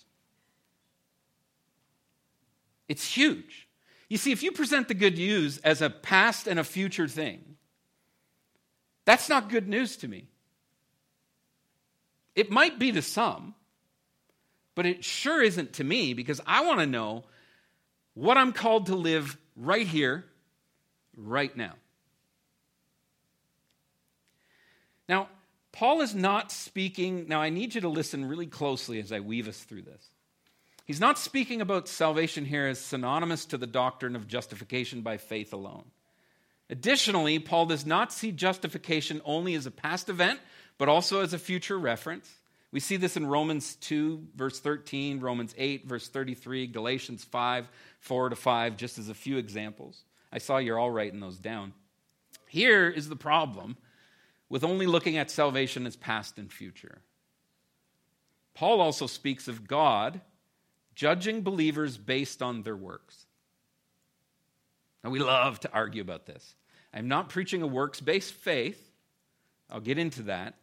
It's 2.88 3.06
huge. 3.06 3.68
You 4.10 4.18
see, 4.18 4.32
if 4.32 4.42
you 4.42 4.52
present 4.52 4.88
the 4.88 4.94
good 4.94 5.18
news 5.18 5.58
as 5.60 5.82
a 5.82 5.90
past 5.90 6.48
and 6.48 6.60
a 6.60 6.64
future 6.64 7.08
thing, 7.08 7.58
that's 9.06 9.30
not 9.30 9.50
good 9.50 9.68
news 9.68 9.98
to 9.98 10.08
me. 10.08 10.28
It 12.36 12.50
might 12.50 12.80
be 12.80 12.92
to 12.92 13.02
some, 13.02 13.56
but 14.78 14.86
it 14.86 15.04
sure 15.04 15.42
isn't 15.42 15.74
to 15.74 15.84
me 15.84 16.14
because 16.14 16.40
I 16.46 16.64
want 16.64 16.82
to 16.82 16.86
know 16.86 17.24
what 18.14 18.38
I'm 18.38 18.54
called 18.54 18.86
to 18.86 18.96
live 18.96 19.36
right 19.56 19.88
here, 19.88 20.24
right 21.16 21.58
now. 21.58 21.74
Now, 25.10 25.30
Paul 25.72 26.02
is 26.02 26.14
not 26.14 26.52
speaking, 26.52 27.28
now 27.28 27.42
I 27.42 27.50
need 27.50 27.74
you 27.74 27.82
to 27.82 27.90
listen 27.90 28.26
really 28.26 28.46
closely 28.46 29.00
as 29.00 29.12
I 29.12 29.20
weave 29.20 29.48
us 29.48 29.58
through 29.58 29.82
this. 29.82 30.12
He's 30.86 31.00
not 31.00 31.18
speaking 31.18 31.60
about 31.60 31.88
salvation 31.88 32.46
here 32.46 32.68
as 32.68 32.80
synonymous 32.80 33.46
to 33.46 33.58
the 33.58 33.66
doctrine 33.66 34.16
of 34.16 34.28
justification 34.28 35.02
by 35.02 35.18
faith 35.18 35.54
alone. 35.54 35.86
Additionally, 36.70 37.40
Paul 37.40 37.66
does 37.66 37.84
not 37.84 38.14
see 38.14 38.32
justification 38.32 39.22
only 39.26 39.56
as 39.56 39.66
a 39.66 39.72
past 39.72 40.08
event, 40.08 40.40
but 40.78 40.88
also 40.88 41.22
as 41.22 41.34
a 41.34 41.40
future 41.40 41.80
reference. 41.80 42.32
We 42.72 42.80
see 42.80 42.98
this 42.98 43.16
in 43.16 43.26
Romans 43.26 43.76
2, 43.76 44.28
verse 44.36 44.60
13, 44.60 45.20
Romans 45.20 45.56
8, 45.58 45.88
verse 45.88 46.10
33, 46.10 46.68
Galatians 46.68 47.24
5, 47.24 47.70
4 48.00 48.30
to 48.30 48.36
5, 48.36 48.78
just 48.78 48.98
as 48.98 49.10
a 49.10 49.14
few 49.14 49.38
examples. 49.38 50.04
I 50.32 50.40
saw 50.40 50.58
you're 50.58 50.78
all 50.78 50.92
writing 50.92 51.20
those 51.20 51.38
down. 51.38 51.74
Here 52.48 52.90
is 52.90 53.08
the 53.08 53.16
problem 53.16 53.78
with 54.50 54.64
only 54.64 54.86
looking 54.86 55.18
at 55.18 55.32
salvation 55.32 55.86
as 55.86 55.96
past 55.96 56.38
and 56.38 56.52
future. 56.52 57.02
Paul 58.54 58.82
also 58.82 59.08
speaks 59.08 59.48
of 59.48 59.68
God 59.68 60.22
judging 60.96 61.42
believers 61.42 61.98
based 61.98 62.42
on 62.42 62.64
their 62.64 62.76
works. 62.76 63.28
And 65.04 65.12
we 65.12 65.20
love 65.20 65.60
to 65.62 65.72
argue 65.72 66.02
about 66.02 66.26
this. 66.26 66.56
I'm 66.94 67.08
not 67.08 67.30
preaching 67.30 67.62
a 67.62 67.68
works 67.68 68.02
based 68.02 68.34
faith. 68.34 68.92
I'll 69.70 69.80
get 69.80 69.98
into 69.98 70.24
that. 70.24 70.56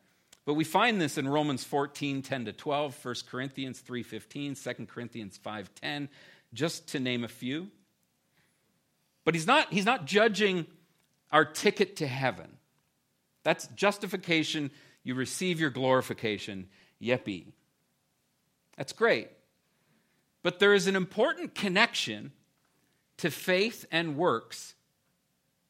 But 0.46 0.54
we 0.54 0.64
find 0.64 1.00
this 1.00 1.16
in 1.16 1.26
Romans 1.26 1.64
14, 1.64 2.22
10 2.22 2.44
to 2.44 2.52
12, 2.52 3.04
1 3.04 3.14
Corinthians 3.30 3.80
3, 3.80 4.02
15, 4.02 4.54
2 4.54 4.87
Corinthians 4.87 5.37
5, 5.38 5.74
10, 5.74 6.09
just 6.52 6.88
to 6.88 7.00
name 7.00 7.24
a 7.24 7.28
few. 7.28 7.68
But 9.24 9.35
he's 9.35 9.46
not, 9.46 9.72
he's 9.72 9.87
not 9.87 10.04
judging 10.04 10.66
our 11.33 11.44
ticket 11.44 11.96
to 11.96 12.07
heaven. 12.07 12.59
That's 13.42 13.66
justification. 13.68 14.70
You 15.02 15.14
receive 15.14 15.61
your 15.61 15.70
glorification. 15.70 16.68
Yippee. 17.00 17.46
That's 18.76 18.92
great. 18.92 19.28
But 20.42 20.59
there 20.59 20.74
is 20.74 20.87
an 20.87 20.96
important 20.96 21.54
connection 21.54 22.33
to 23.18 23.30
faith 23.30 23.87
and 23.90 24.16
works 24.16 24.74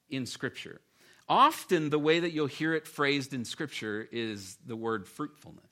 in 0.09 0.27
Scripture. 0.27 0.81
Often, 1.29 1.91
the 1.91 1.99
way 1.99 2.21
that 2.21 2.33
you'll 2.33 2.47
hear 2.47 2.75
it 2.75 2.87
phrased 2.87 3.33
in 3.33 3.45
Scripture 3.45 4.07
is 4.13 4.57
the 4.67 4.77
word 4.77 5.07
fruitfulness. 5.07 5.65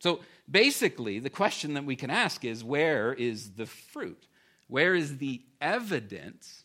So 0.00 0.20
basically, 0.50 1.18
the 1.20 1.30
question 1.30 1.74
that 1.74 1.84
we 1.84 1.96
can 1.96 2.10
ask 2.10 2.44
is 2.44 2.64
where 2.64 3.12
is 3.12 3.52
the 3.52 3.66
fruit? 3.66 4.26
Where 4.66 4.94
is 4.94 5.18
the 5.18 5.42
evidence 5.60 6.64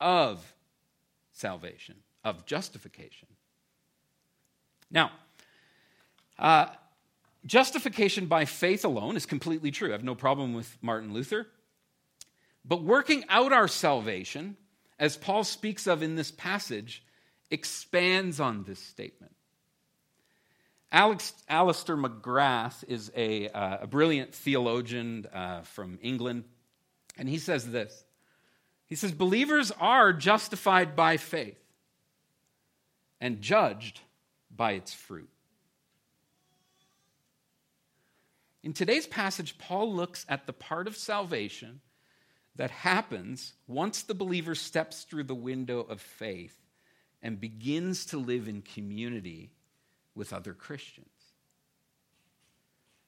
of 0.00 0.54
salvation, 1.32 1.96
of 2.24 2.44
justification? 2.44 3.28
Now, 4.90 5.12
uh, 6.38 6.66
justification 7.46 8.26
by 8.26 8.44
faith 8.44 8.84
alone 8.84 9.16
is 9.16 9.26
completely 9.26 9.70
true. 9.70 9.88
I 9.88 9.92
have 9.92 10.04
no 10.04 10.14
problem 10.14 10.54
with 10.54 10.76
Martin 10.82 11.12
Luther. 11.12 11.46
But 12.64 12.82
working 12.82 13.24
out 13.28 13.52
our 13.52 13.68
salvation, 13.68 14.56
as 14.98 15.16
Paul 15.16 15.44
speaks 15.44 15.86
of 15.86 16.02
in 16.02 16.16
this 16.16 16.30
passage, 16.30 17.04
expands 17.50 18.40
on 18.40 18.64
this 18.64 18.80
statement. 18.80 19.34
Alex, 20.90 21.32
Alister 21.48 21.96
McGrath 21.96 22.84
is 22.88 23.10
a, 23.14 23.48
uh, 23.48 23.78
a 23.82 23.86
brilliant 23.86 24.34
theologian 24.34 25.26
uh, 25.32 25.62
from 25.62 25.98
England, 26.00 26.44
and 27.18 27.28
he 27.28 27.38
says 27.38 27.70
this. 27.70 28.04
He 28.86 28.94
says, 28.94 29.12
Believers 29.12 29.72
are 29.72 30.12
justified 30.12 30.94
by 30.94 31.16
faith 31.16 31.58
and 33.20 33.42
judged 33.42 34.00
by 34.54 34.72
its 34.72 34.94
fruit. 34.94 35.28
In 38.62 38.72
today's 38.72 39.06
passage, 39.06 39.58
Paul 39.58 39.92
looks 39.92 40.24
at 40.28 40.46
the 40.46 40.52
part 40.52 40.86
of 40.86 40.96
salvation 40.96 41.80
that 42.56 42.70
happens 42.70 43.52
once 43.66 44.02
the 44.02 44.14
believer 44.14 44.54
steps 44.54 45.04
through 45.04 45.24
the 45.24 45.34
window 45.34 45.80
of 45.80 46.00
faith 46.00 46.56
and 47.22 47.40
begins 47.40 48.06
to 48.06 48.18
live 48.18 48.48
in 48.48 48.62
community 48.62 49.50
with 50.14 50.32
other 50.32 50.54
Christians. 50.54 51.08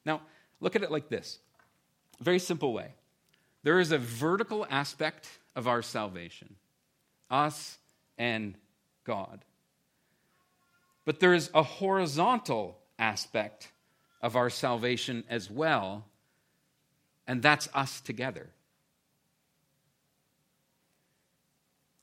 Now, 0.05 0.23
look 0.61 0.77
at 0.77 0.83
it 0.83 0.91
like 0.91 1.09
this 1.09 1.39
very 2.21 2.39
simple 2.39 2.73
way. 2.73 2.95
There 3.63 3.79
is 3.81 3.93
a 3.93 3.99
vertical 3.99 4.67
aspect 4.69 5.29
of 5.55 5.69
our 5.69 5.83
salvation, 5.83 6.57
us 7.31 7.79
and 8.17 8.55
God. 9.05 9.45
But 11.05 11.21
there 11.21 11.35
is 11.35 11.51
a 11.55 11.63
horizontal 11.63 12.79
aspect 12.99 13.71
of 14.21 14.37
our 14.37 14.51
salvation 14.51 15.25
as 15.29 15.51
well, 15.51 16.05
and 17.27 17.41
that's 17.41 17.69
us 17.75 18.01
together. 18.01 18.51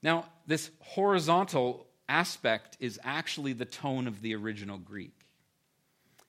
Now, 0.06 0.26
this 0.46 0.70
horizontal 0.82 1.88
aspect 2.08 2.78
is 2.80 3.00
actually 3.04 3.54
the 3.54 3.66
tone 3.66 4.06
of 4.06 4.22
the 4.22 4.36
original 4.36 4.78
Greek. 4.78 5.20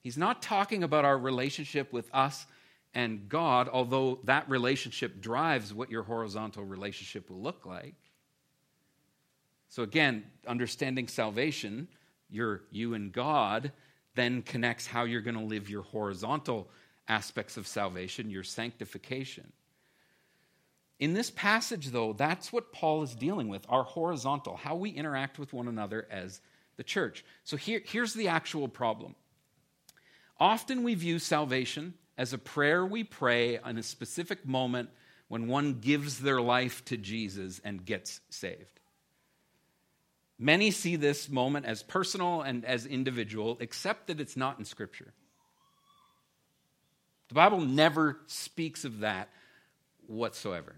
He's 0.01 0.17
not 0.17 0.41
talking 0.41 0.83
about 0.83 1.05
our 1.05 1.19
relationship 1.19 1.93
with 1.93 2.09
us 2.15 2.47
and 2.95 3.29
God, 3.29 3.69
although 3.71 4.21
that 4.25 4.49
relationship 4.49 5.21
drives 5.21 5.75
what 5.75 5.91
your 5.91 6.05
horizontal 6.05 6.65
relationship 6.65 7.29
will 7.29 7.43
look 7.43 7.67
like. 7.67 7.97
So, 9.69 9.83
again, 9.83 10.25
understanding 10.47 11.07
salvation, 11.07 11.87
you're 12.31 12.62
you 12.71 12.95
and 12.95 13.12
God, 13.12 13.73
then 14.15 14.41
connects 14.41 14.87
how 14.87 15.05
you're 15.05 15.21
going 15.21 15.37
to 15.37 15.45
live 15.45 15.69
your 15.69 15.83
horizontal 15.83 16.71
aspects 17.09 17.59
of 17.59 17.67
salvation, 17.67 18.31
your 18.31 18.43
sanctification. 18.43 19.53
In 20.98 21.12
this 21.12 21.30
passage, 21.30 21.88
though, 21.88 22.14
that's 22.14 22.52
what 22.52 22.72
Paul 22.72 23.02
is 23.02 23.14
dealing 23.14 23.48
with 23.48 23.66
our 23.68 23.82
horizontal, 23.82 24.56
how 24.56 24.76
we 24.76 24.90
interact 24.90 25.38
with 25.38 25.52
one 25.52 25.68
another 25.68 26.06
as 26.11 26.40
the 26.76 26.85
church. 26.85 27.24
So 27.44 27.56
here, 27.56 27.82
here's 27.85 28.14
the 28.14 28.28
actual 28.28 28.68
problem. 28.68 29.14
Often 30.38 30.82
we 30.82 30.94
view 30.94 31.18
salvation 31.18 31.94
as 32.16 32.32
a 32.32 32.38
prayer 32.38 32.85
we 32.85 33.04
pray 33.04 33.59
in 33.59 33.78
a 33.78 33.82
specific 33.82 34.46
moment 34.46 34.88
when 35.28 35.48
one 35.48 35.80
gives 35.80 36.20
their 36.20 36.40
life 36.40 36.85
to 36.87 36.96
Jesus 36.96 37.61
and 37.64 37.85
gets 37.85 38.20
saved. 38.30 38.80
Many 40.38 40.70
see 40.70 40.96
this 40.96 41.28
moment 41.28 41.66
as 41.66 41.82
personal 41.82 42.42
and 42.42 42.64
as 42.64 42.87
individual, 42.87 43.56
except 43.61 44.06
that 44.06 44.20
it's 44.20 44.37
not 44.37 44.59
in 44.59 44.64
Scripture. 44.64 45.12
The 47.28 47.35
Bible 47.35 47.61
never 47.61 48.18
speaks 48.26 48.85
of 48.85 49.00
that 49.00 49.30
whatsoever. 50.06 50.76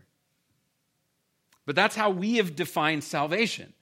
But 1.69 1.77
that's 1.77 1.95
how 1.95 2.09
we 2.09 2.39
have 2.39 2.57
defined 2.57 3.05
salvation 3.05 3.75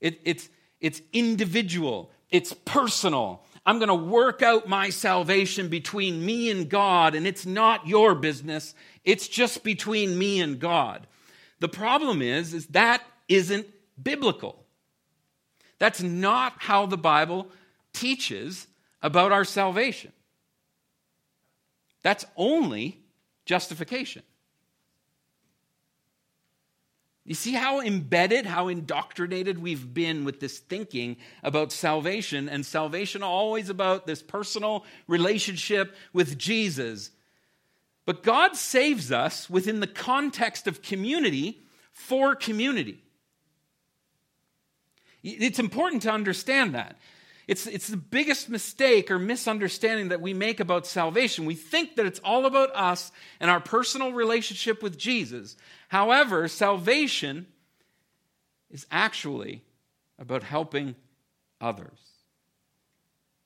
it, 0.00 0.18
it's, 0.24 0.48
it's 0.80 1.02
individual, 1.12 2.10
it's 2.30 2.54
personal. 2.64 3.42
I'm 3.66 3.78
going 3.78 3.88
to 3.88 3.94
work 3.94 4.40
out 4.40 4.66
my 4.66 4.88
salvation 4.88 5.68
between 5.68 6.24
me 6.24 6.50
and 6.50 6.70
God, 6.70 7.14
and 7.14 7.26
it's 7.26 7.44
not 7.44 7.86
your 7.86 8.14
business. 8.14 8.74
It's 9.04 9.28
just 9.28 9.62
between 9.62 10.16
me 10.18 10.40
and 10.40 10.58
God. 10.58 11.06
The 11.60 11.68
problem 11.68 12.22
is, 12.22 12.54
is 12.54 12.68
that 12.68 13.02
isn't 13.28 13.66
biblical. 14.02 14.64
That's 15.78 16.02
not 16.02 16.54
how 16.60 16.86
the 16.86 16.96
Bible 16.96 17.46
teaches 17.92 18.68
about 19.02 19.32
our 19.32 19.44
salvation. 19.44 20.12
That's 22.02 22.24
only 22.38 23.00
justification. 23.44 24.22
You 27.24 27.34
see 27.34 27.52
how 27.52 27.80
embedded, 27.80 28.46
how 28.46 28.66
indoctrinated 28.68 29.60
we've 29.60 29.94
been 29.94 30.24
with 30.24 30.40
this 30.40 30.58
thinking 30.58 31.16
about 31.44 31.70
salvation, 31.70 32.48
and 32.48 32.66
salvation 32.66 33.22
always 33.22 33.68
about 33.68 34.06
this 34.06 34.22
personal 34.22 34.84
relationship 35.06 35.94
with 36.12 36.36
Jesus. 36.36 37.10
But 38.04 38.24
God 38.24 38.56
saves 38.56 39.12
us 39.12 39.48
within 39.48 39.78
the 39.78 39.86
context 39.86 40.66
of 40.66 40.82
community 40.82 41.60
for 41.92 42.34
community. 42.34 43.02
It's 45.22 45.60
important 45.60 46.02
to 46.02 46.10
understand 46.10 46.74
that. 46.74 46.96
It's, 47.48 47.66
it's 47.66 47.88
the 47.88 47.96
biggest 47.96 48.48
mistake 48.48 49.10
or 49.10 49.18
misunderstanding 49.18 50.08
that 50.08 50.20
we 50.20 50.32
make 50.32 50.60
about 50.60 50.86
salvation. 50.86 51.44
We 51.44 51.54
think 51.54 51.96
that 51.96 52.06
it's 52.06 52.20
all 52.20 52.46
about 52.46 52.74
us 52.74 53.10
and 53.40 53.50
our 53.50 53.60
personal 53.60 54.12
relationship 54.12 54.82
with 54.82 54.96
Jesus. 54.96 55.56
However, 55.92 56.48
salvation 56.48 57.46
is 58.70 58.86
actually 58.90 59.62
about 60.18 60.42
helping 60.42 60.94
others. 61.60 61.98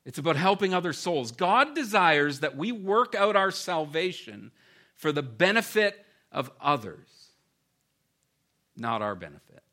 It's 0.05 0.19
about 0.19 0.37
helping 0.37 0.73
other 0.73 0.93
souls. 0.93 1.33
God 1.33 1.75
desires 1.75 2.39
that 2.41 2.57
we 2.57 2.71
work 2.71 3.17
out 3.17 3.35
our 3.35 3.51
salvation 3.51 4.53
for 4.95 5.11
the 5.11 5.25
benefit 5.25 6.07
of 6.31 6.53
others, 6.61 7.09
not 8.77 9.03
our 9.03 9.17
benefit. 9.17 9.65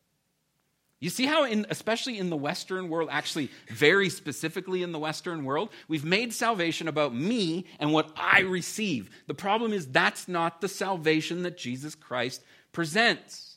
You 0.98 1.10
see 1.10 1.26
how, 1.26 1.44
in, 1.44 1.66
especially 1.70 2.18
in 2.18 2.30
the 2.30 2.36
Western 2.36 2.88
world, 2.88 3.08
actually, 3.12 3.50
very 3.68 4.08
specifically 4.08 4.82
in 4.82 4.90
the 4.90 4.98
Western 4.98 5.44
world, 5.44 5.68
we've 5.86 6.04
made 6.04 6.32
salvation 6.32 6.88
about 6.88 7.14
me 7.14 7.66
and 7.78 7.92
what 7.92 8.10
I 8.16 8.40
receive. 8.40 9.10
The 9.28 9.34
problem 9.34 9.72
is 9.72 9.86
that's 9.86 10.26
not 10.26 10.60
the 10.60 10.66
salvation 10.66 11.42
that 11.42 11.56
Jesus 11.56 11.94
Christ 11.94 12.42
presents. 12.74 13.56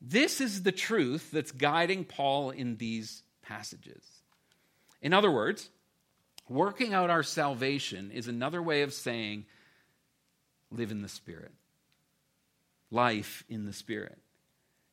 This 0.00 0.40
is 0.40 0.62
the 0.62 0.72
truth 0.72 1.30
that's 1.30 1.52
guiding 1.52 2.06
Paul 2.06 2.50
in 2.50 2.76
these 2.76 3.22
passages. 3.42 4.02
In 5.02 5.12
other 5.12 5.30
words, 5.30 5.68
working 6.48 6.94
out 6.94 7.10
our 7.10 7.22
salvation 7.22 8.10
is 8.10 8.26
another 8.26 8.62
way 8.62 8.80
of 8.80 8.94
saying 8.94 9.44
live 10.70 10.90
in 10.90 11.02
the 11.02 11.08
Spirit 11.08 11.52
life 12.90 13.44
in 13.48 13.66
the 13.66 13.72
Spirit. 13.72 14.18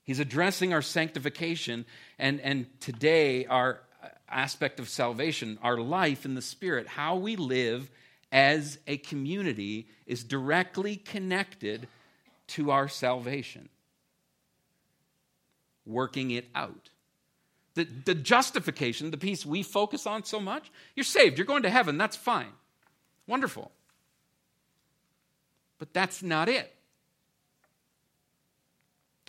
He's 0.03 0.19
addressing 0.19 0.73
our 0.73 0.81
sanctification 0.81 1.85
and, 2.19 2.39
and 2.41 2.67
today 2.79 3.45
our 3.45 3.79
aspect 4.29 4.79
of 4.79 4.89
salvation, 4.89 5.57
our 5.61 5.77
life 5.77 6.25
in 6.25 6.35
the 6.35 6.41
Spirit, 6.41 6.87
how 6.87 7.15
we 7.15 7.35
live 7.35 7.89
as 8.31 8.79
a 8.87 8.97
community 8.97 9.87
is 10.05 10.23
directly 10.23 10.97
connected 10.97 11.87
to 12.47 12.71
our 12.71 12.87
salvation. 12.87 13.69
Working 15.85 16.31
it 16.31 16.45
out. 16.55 16.89
The, 17.75 17.83
the 17.83 18.15
justification, 18.15 19.11
the 19.11 19.17
piece 19.17 19.45
we 19.45 19.61
focus 19.61 20.07
on 20.07 20.23
so 20.23 20.39
much, 20.39 20.71
you're 20.95 21.03
saved, 21.03 21.37
you're 21.37 21.45
going 21.45 21.63
to 21.63 21.69
heaven, 21.69 21.97
that's 21.97 22.15
fine. 22.15 22.53
Wonderful. 23.27 23.71
But 25.77 25.93
that's 25.93 26.23
not 26.23 26.47
it. 26.47 26.73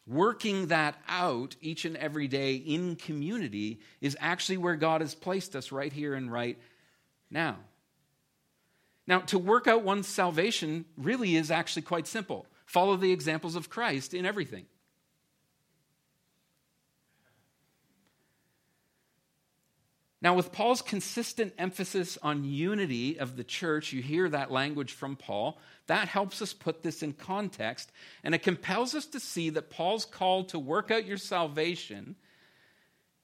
Working 0.06 0.68
that 0.68 0.94
out 1.08 1.56
each 1.60 1.84
and 1.84 1.96
every 1.96 2.28
day 2.28 2.54
in 2.54 2.94
community 2.94 3.80
is 4.00 4.16
actually 4.20 4.58
where 4.58 4.76
God 4.76 5.00
has 5.00 5.16
placed 5.16 5.56
us 5.56 5.72
right 5.72 5.92
here 5.92 6.14
and 6.14 6.30
right 6.30 6.56
now. 7.28 7.56
Now, 9.06 9.20
to 9.20 9.38
work 9.38 9.66
out 9.66 9.82
one's 9.82 10.08
salvation 10.08 10.84
really 10.96 11.36
is 11.36 11.50
actually 11.50 11.82
quite 11.82 12.06
simple. 12.06 12.46
Follow 12.64 12.96
the 12.96 13.12
examples 13.12 13.54
of 13.54 13.70
Christ 13.70 14.14
in 14.14 14.26
everything. 14.26 14.66
Now, 20.22 20.34
with 20.34 20.50
Paul's 20.50 20.82
consistent 20.82 21.52
emphasis 21.56 22.18
on 22.20 22.42
unity 22.42 23.20
of 23.20 23.36
the 23.36 23.44
church, 23.44 23.92
you 23.92 24.02
hear 24.02 24.28
that 24.28 24.50
language 24.50 24.92
from 24.92 25.14
Paul. 25.14 25.60
That 25.86 26.08
helps 26.08 26.42
us 26.42 26.52
put 26.52 26.82
this 26.82 27.04
in 27.04 27.12
context, 27.12 27.92
and 28.24 28.34
it 28.34 28.42
compels 28.42 28.96
us 28.96 29.06
to 29.06 29.20
see 29.20 29.50
that 29.50 29.70
Paul's 29.70 30.04
call 30.04 30.44
to 30.46 30.58
work 30.58 30.90
out 30.90 31.06
your 31.06 31.18
salvation 31.18 32.16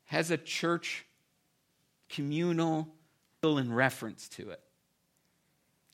has 0.04 0.30
a 0.30 0.36
church 0.36 1.04
communal 2.08 2.94
in 3.42 3.72
reference 3.72 4.28
to 4.28 4.50
it. 4.50 4.60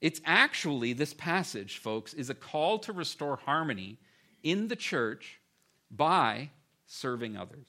It's 0.01 0.21
actually, 0.25 0.93
this 0.93 1.13
passage, 1.13 1.77
folks, 1.77 2.13
is 2.13 2.29
a 2.29 2.35
call 2.35 2.79
to 2.79 2.93
restore 2.93 3.35
harmony 3.35 3.97
in 4.43 4.69
the 4.69 4.75
church 4.75 5.39
by 5.91 6.51
serving 6.87 7.35
others. 7.35 7.67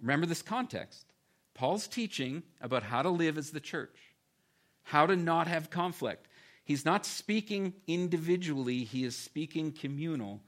Remember 0.00 0.26
this 0.26 0.42
context. 0.42 1.06
Paul's 1.54 1.86
teaching 1.86 2.42
about 2.60 2.82
how 2.82 3.02
to 3.02 3.10
live 3.10 3.38
as 3.38 3.50
the 3.50 3.60
church, 3.60 3.96
how 4.82 5.06
to 5.06 5.16
not 5.16 5.46
have 5.46 5.70
conflict. 5.70 6.28
He's 6.64 6.84
not 6.84 7.06
speaking 7.06 7.74
individually, 7.86 8.84
he 8.84 9.04
is 9.04 9.16
speaking 9.16 9.72
communal 9.72 10.42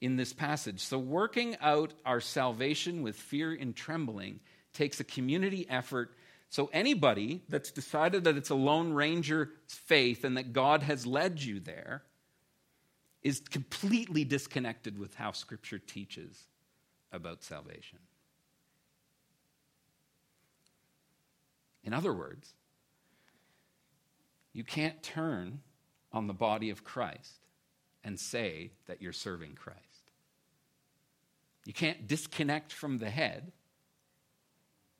in 0.00 0.16
this 0.16 0.32
passage. 0.32 0.80
So, 0.80 0.98
working 0.98 1.56
out 1.60 1.92
our 2.04 2.20
salvation 2.20 3.02
with 3.02 3.16
fear 3.16 3.52
and 3.52 3.74
trembling 3.74 4.40
takes 4.72 5.00
a 5.00 5.04
community 5.04 5.66
effort. 5.68 6.14
So, 6.48 6.70
anybody 6.72 7.42
that's 7.48 7.70
decided 7.70 8.24
that 8.24 8.36
it's 8.36 8.50
a 8.50 8.54
Lone 8.54 8.92
Ranger 8.92 9.50
faith 9.66 10.24
and 10.24 10.36
that 10.36 10.52
God 10.52 10.82
has 10.82 11.06
led 11.06 11.42
you 11.42 11.60
there 11.60 12.04
is 13.22 13.40
completely 13.40 14.24
disconnected 14.24 14.98
with 14.98 15.16
how 15.16 15.32
Scripture 15.32 15.78
teaches 15.78 16.44
about 17.12 17.42
salvation. 17.42 17.98
In 21.82 21.92
other 21.92 22.12
words, 22.12 22.52
you 24.52 24.64
can't 24.64 25.02
turn 25.02 25.60
on 26.12 26.26
the 26.26 26.32
body 26.32 26.70
of 26.70 26.84
Christ 26.84 27.46
and 28.02 28.18
say 28.18 28.70
that 28.86 29.02
you're 29.02 29.12
serving 29.12 29.54
Christ. 29.54 29.80
You 31.64 31.72
can't 31.72 32.06
disconnect 32.06 32.72
from 32.72 32.98
the 32.98 33.10
head 33.10 33.52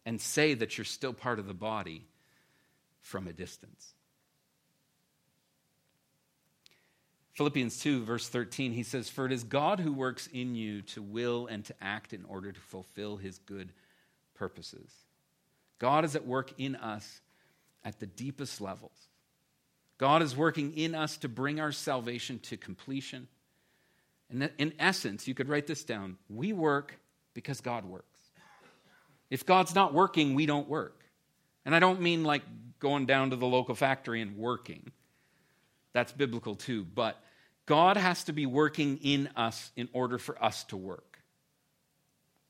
and 0.07 0.21
say 0.21 0.55
that 0.55 0.79
you're 0.79 0.85
still 0.85 1.12
part 1.12 1.38
of 1.38 1.47
the 1.47 1.53
body 1.53 2.07
from 3.03 3.27
a 3.27 3.33
distance. 3.33 3.92
Philippians 7.35 7.81
2, 7.81 8.05
verse 8.05 8.29
13, 8.29 8.73
he 8.73 8.83
says, 8.83 9.11
For 9.11 9.27
it 9.27 9.33
is 9.33 9.45
God 9.45 9.81
who 9.81 9.92
works 9.92 10.27
in 10.33 10.55
you 10.55 10.81
to 10.83 11.03
will 11.03 11.49
and 11.49 11.64
to 11.66 11.75
act 11.83 12.14
in 12.14 12.25
order 12.25 12.51
to 12.51 12.61
fulfill 12.61 13.19
his 13.19 13.38
good 13.40 13.73
purposes. 14.35 14.90
God 15.79 16.07
is 16.07 16.16
at 16.16 16.27
work 16.27 16.53
in 16.57 16.77
us 16.77 17.21
at 17.85 18.01
the 18.01 18.07
deepest 18.07 18.61
levels. 18.62 19.09
God 19.99 20.23
is 20.23 20.37
working 20.37 20.77
in 20.79 20.95
us 20.95 21.19
to 21.19 21.29
bring 21.29 21.61
our 21.61 21.73
salvation 21.73 22.38
to 22.45 22.57
completion. 22.57 23.29
And 24.31 24.51
in 24.57 24.73
essence, 24.79 25.29
you 25.29 25.35
could 25.35 25.49
write 25.49 25.66
this 25.66 25.85
down 25.85 26.16
we 26.31 26.53
work 26.53 26.95
because 27.35 27.61
God 27.61 27.85
works. 27.85 28.16
If 29.31 29.45
God's 29.45 29.75
not 29.75 29.93
working, 29.93 30.35
we 30.35 30.47
don't 30.47 30.69
work. 30.69 31.01
And 31.65 31.75
I 31.75 31.81
don't 31.81 32.01
mean 32.01 32.25
like 32.25 32.43
going 32.79 33.07
down 33.07 33.31
to 33.31 33.37
the 33.37 33.47
local 33.47 33.75
factory 33.75 34.21
and 34.21 34.37
working. 34.37 34.93
That's 35.93 36.12
biblical 36.12 36.55
too. 36.55 36.85
But 36.85 37.21
God 37.67 37.97
has 37.97 38.25
to 38.25 38.33
be 38.33 38.47
working 38.47 38.99
in 39.03 39.29
us 39.37 39.73
in 39.77 39.89
order 39.93 40.19
for 40.19 40.43
us 40.43 40.65
to 40.65 40.77
work. 40.77 41.19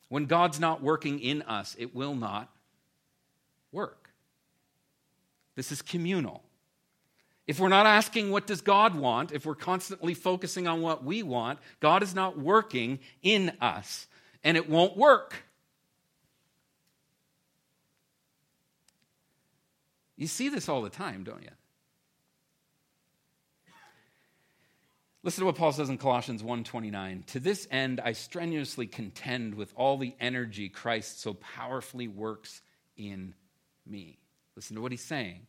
When 0.08 0.26
God's 0.26 0.60
not 0.60 0.82
working 0.82 1.20
in 1.20 1.42
us, 1.42 1.74
it 1.78 1.94
will 1.94 2.14
not 2.14 2.50
work. 3.72 4.10
This 5.54 5.72
is 5.72 5.82
communal. 5.82 6.42
If 7.46 7.60
we're 7.60 7.68
not 7.68 7.86
asking 7.86 8.30
what 8.30 8.46
does 8.46 8.60
God 8.60 8.94
want, 8.94 9.32
if 9.32 9.46
we're 9.46 9.54
constantly 9.54 10.14
focusing 10.14 10.66
on 10.66 10.82
what 10.82 11.04
we 11.04 11.22
want, 11.22 11.58
God 11.80 12.02
is 12.02 12.14
not 12.14 12.38
working 12.38 12.98
in 13.22 13.52
us 13.60 14.06
and 14.44 14.56
it 14.56 14.68
won't 14.68 14.96
work. 14.96 15.45
You 20.16 20.26
see 20.26 20.48
this 20.48 20.68
all 20.68 20.82
the 20.82 20.90
time, 20.90 21.24
don't 21.24 21.42
you? 21.42 21.50
Listen 25.22 25.40
to 25.40 25.46
what 25.46 25.56
Paul 25.56 25.72
says 25.72 25.90
in 25.90 25.98
Colossians 25.98 26.40
1:29. 26.40 27.24
To 27.24 27.40
this 27.40 27.66
end 27.70 28.00
I 28.00 28.12
strenuously 28.12 28.86
contend 28.86 29.56
with 29.56 29.72
all 29.74 29.98
the 29.98 30.14
energy 30.20 30.68
Christ 30.68 31.20
so 31.20 31.34
powerfully 31.34 32.06
works 32.06 32.62
in 32.96 33.34
me. 33.84 34.20
Listen 34.54 34.76
to 34.76 34.82
what 34.82 34.92
he's 34.92 35.02
saying. 35.02 35.48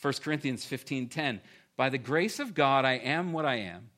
1 0.00 0.22
Corinthians 0.22 0.64
15:10 0.64 1.40
By 1.76 1.88
the 1.88 1.98
grace 1.98 2.40
of 2.40 2.54
God 2.54 2.84
I 2.84 2.94
am 2.94 3.32
what 3.32 3.44
I 3.44 3.56
am, 3.56 3.90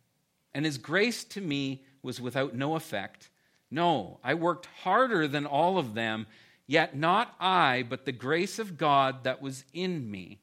and 0.53 0.67
his 0.67 0.77
grace 0.77 1.25
to 1.25 1.41
me 1.41 1.83
was 2.03 2.21
without 2.21 2.55
no 2.55 2.77
effect. 2.77 3.31
No, 3.71 4.21
I 4.23 4.35
worked 4.35 4.67
harder 4.67 5.27
than 5.27 5.47
all 5.47 5.79
of 5.79 5.95
them, 5.95 6.27
yet 6.67 6.97
not 6.97 7.35
I, 7.39 7.85
but 7.89 8.05
the 8.05 8.13
grace 8.13 8.59
of 8.59 8.77
God 8.77 9.25
that 9.25 9.43
was 9.43 9.65
in 9.73 10.11
me. 10.11 10.41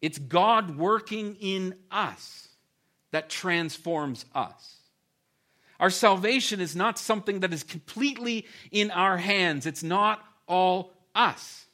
It's 0.00 0.18
God 0.18 0.76
working 0.76 1.36
in 1.40 1.74
us 1.90 2.48
that 3.10 3.28
transforms 3.30 4.24
us. 4.34 4.76
Our 5.78 5.90
salvation 5.90 6.60
is 6.60 6.74
not 6.74 6.98
something 6.98 7.40
that 7.40 7.52
is 7.52 7.62
completely 7.62 8.46
in 8.70 8.90
our 8.90 9.18
hands. 9.18 9.66
It's 9.66 9.82
not 9.82 10.24
all 10.46 10.92
us. 11.14 11.66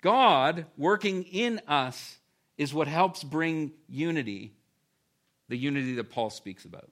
God 0.00 0.66
working 0.76 1.22
in 1.24 1.60
us 1.66 2.18
is 2.58 2.74
what 2.74 2.88
helps 2.88 3.24
bring 3.24 3.72
unity, 3.88 4.52
the 5.48 5.56
unity 5.56 5.94
that 5.94 6.10
Paul 6.10 6.30
speaks 6.30 6.64
about. 6.64 6.90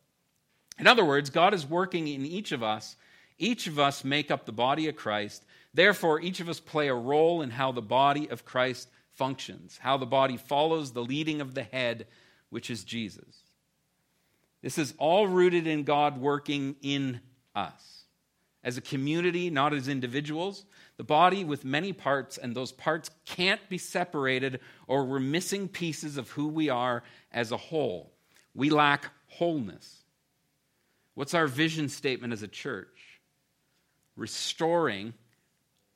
In 0.78 0.86
other 0.86 1.04
words, 1.04 1.30
God 1.30 1.52
is 1.52 1.66
working 1.66 2.08
in 2.08 2.24
each 2.24 2.52
of 2.52 2.62
us. 2.62 2.96
Each 3.40 3.66
of 3.66 3.78
us 3.78 4.04
make 4.04 4.30
up 4.30 4.44
the 4.44 4.52
body 4.52 4.86
of 4.86 4.96
Christ. 4.96 5.44
Therefore, 5.72 6.20
each 6.20 6.40
of 6.40 6.48
us 6.48 6.60
play 6.60 6.88
a 6.88 6.94
role 6.94 7.40
in 7.40 7.50
how 7.50 7.72
the 7.72 7.80
body 7.80 8.28
of 8.28 8.44
Christ 8.44 8.88
functions, 9.14 9.78
how 9.80 9.96
the 9.96 10.06
body 10.06 10.36
follows 10.36 10.92
the 10.92 11.02
leading 11.02 11.40
of 11.40 11.54
the 11.54 11.62
head, 11.62 12.06
which 12.50 12.70
is 12.70 12.84
Jesus. 12.84 13.44
This 14.60 14.76
is 14.76 14.92
all 14.98 15.26
rooted 15.26 15.66
in 15.66 15.84
God 15.84 16.20
working 16.20 16.76
in 16.82 17.20
us. 17.54 18.04
As 18.62 18.76
a 18.76 18.82
community, 18.82 19.48
not 19.48 19.72
as 19.72 19.88
individuals, 19.88 20.66
the 20.98 21.04
body 21.04 21.44
with 21.44 21.64
many 21.64 21.94
parts, 21.94 22.36
and 22.36 22.54
those 22.54 22.72
parts 22.72 23.08
can't 23.24 23.66
be 23.70 23.78
separated, 23.78 24.60
or 24.86 25.06
we're 25.06 25.18
missing 25.18 25.66
pieces 25.66 26.18
of 26.18 26.28
who 26.32 26.46
we 26.46 26.68
are 26.68 27.02
as 27.32 27.52
a 27.52 27.56
whole. 27.56 28.12
We 28.54 28.68
lack 28.68 29.06
wholeness. 29.28 30.02
What's 31.14 31.32
our 31.32 31.46
vision 31.46 31.88
statement 31.88 32.34
as 32.34 32.42
a 32.42 32.48
church? 32.48 32.99
Restoring 34.16 35.14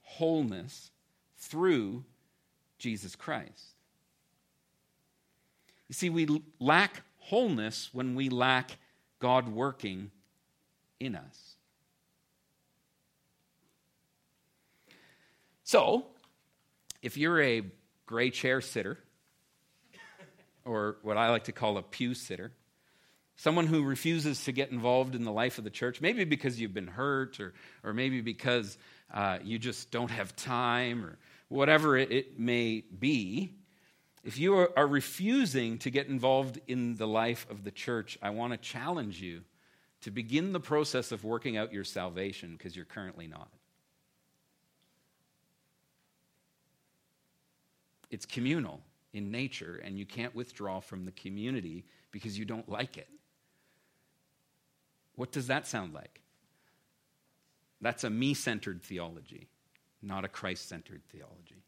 wholeness 0.02 0.90
through 1.38 2.04
Jesus 2.78 3.16
Christ. 3.16 3.74
You 5.88 5.94
see, 5.94 6.10
we 6.10 6.42
lack 6.58 7.02
wholeness 7.18 7.90
when 7.92 8.14
we 8.14 8.28
lack 8.28 8.78
God 9.18 9.48
working 9.48 10.10
in 11.00 11.14
us. 11.14 11.56
So, 15.64 16.06
if 17.02 17.16
you're 17.16 17.40
a 17.40 17.62
gray 18.06 18.30
chair 18.30 18.60
sitter, 18.60 18.98
or 20.64 20.96
what 21.02 21.16
I 21.16 21.30
like 21.30 21.44
to 21.44 21.52
call 21.52 21.78
a 21.78 21.82
pew 21.82 22.14
sitter, 22.14 22.52
someone 23.44 23.66
who 23.66 23.82
refuses 23.82 24.42
to 24.44 24.52
get 24.52 24.70
involved 24.70 25.14
in 25.14 25.22
the 25.22 25.30
life 25.30 25.58
of 25.58 25.64
the 25.64 25.70
church, 25.70 26.00
maybe 26.00 26.24
because 26.24 26.58
you've 26.58 26.72
been 26.72 26.86
hurt, 26.86 27.38
or, 27.38 27.52
or 27.82 27.92
maybe 27.92 28.22
because 28.22 28.78
uh, 29.12 29.36
you 29.44 29.58
just 29.58 29.90
don't 29.90 30.10
have 30.10 30.34
time, 30.34 31.04
or 31.04 31.18
whatever 31.48 31.94
it, 31.94 32.10
it 32.10 32.40
may 32.40 32.82
be, 32.98 33.52
if 34.24 34.38
you 34.38 34.56
are, 34.56 34.70
are 34.78 34.86
refusing 34.86 35.76
to 35.80 35.90
get 35.90 36.06
involved 36.06 36.58
in 36.68 36.94
the 36.94 37.06
life 37.06 37.46
of 37.50 37.64
the 37.64 37.70
church, 37.70 38.16
I 38.22 38.30
want 38.30 38.54
to 38.54 38.56
challenge 38.56 39.20
you 39.20 39.42
to 40.00 40.10
begin 40.10 40.54
the 40.54 40.60
process 40.60 41.12
of 41.12 41.22
working 41.22 41.58
out 41.58 41.70
your 41.70 41.84
salvation 41.84 42.54
because 42.56 42.74
you're 42.74 42.86
currently 42.86 43.26
not. 43.26 43.50
It's 48.10 48.24
communal 48.24 48.80
in 49.12 49.30
nature, 49.30 49.82
and 49.84 49.98
you 49.98 50.06
can't 50.06 50.34
withdraw 50.34 50.80
from 50.80 51.04
the 51.04 51.12
community 51.12 51.84
because 52.10 52.38
you 52.38 52.46
don't 52.46 52.70
like 52.70 52.96
it. 52.96 53.08
What 55.16 55.32
does 55.32 55.46
that 55.48 55.66
sound 55.66 55.94
like? 55.94 56.20
That's 57.80 58.04
a 58.04 58.10
me 58.10 58.34
centered 58.34 58.82
theology, 58.82 59.48
not 60.02 60.24
a 60.24 60.28
Christ 60.28 60.68
centered 60.68 61.02
theology. 61.10 61.62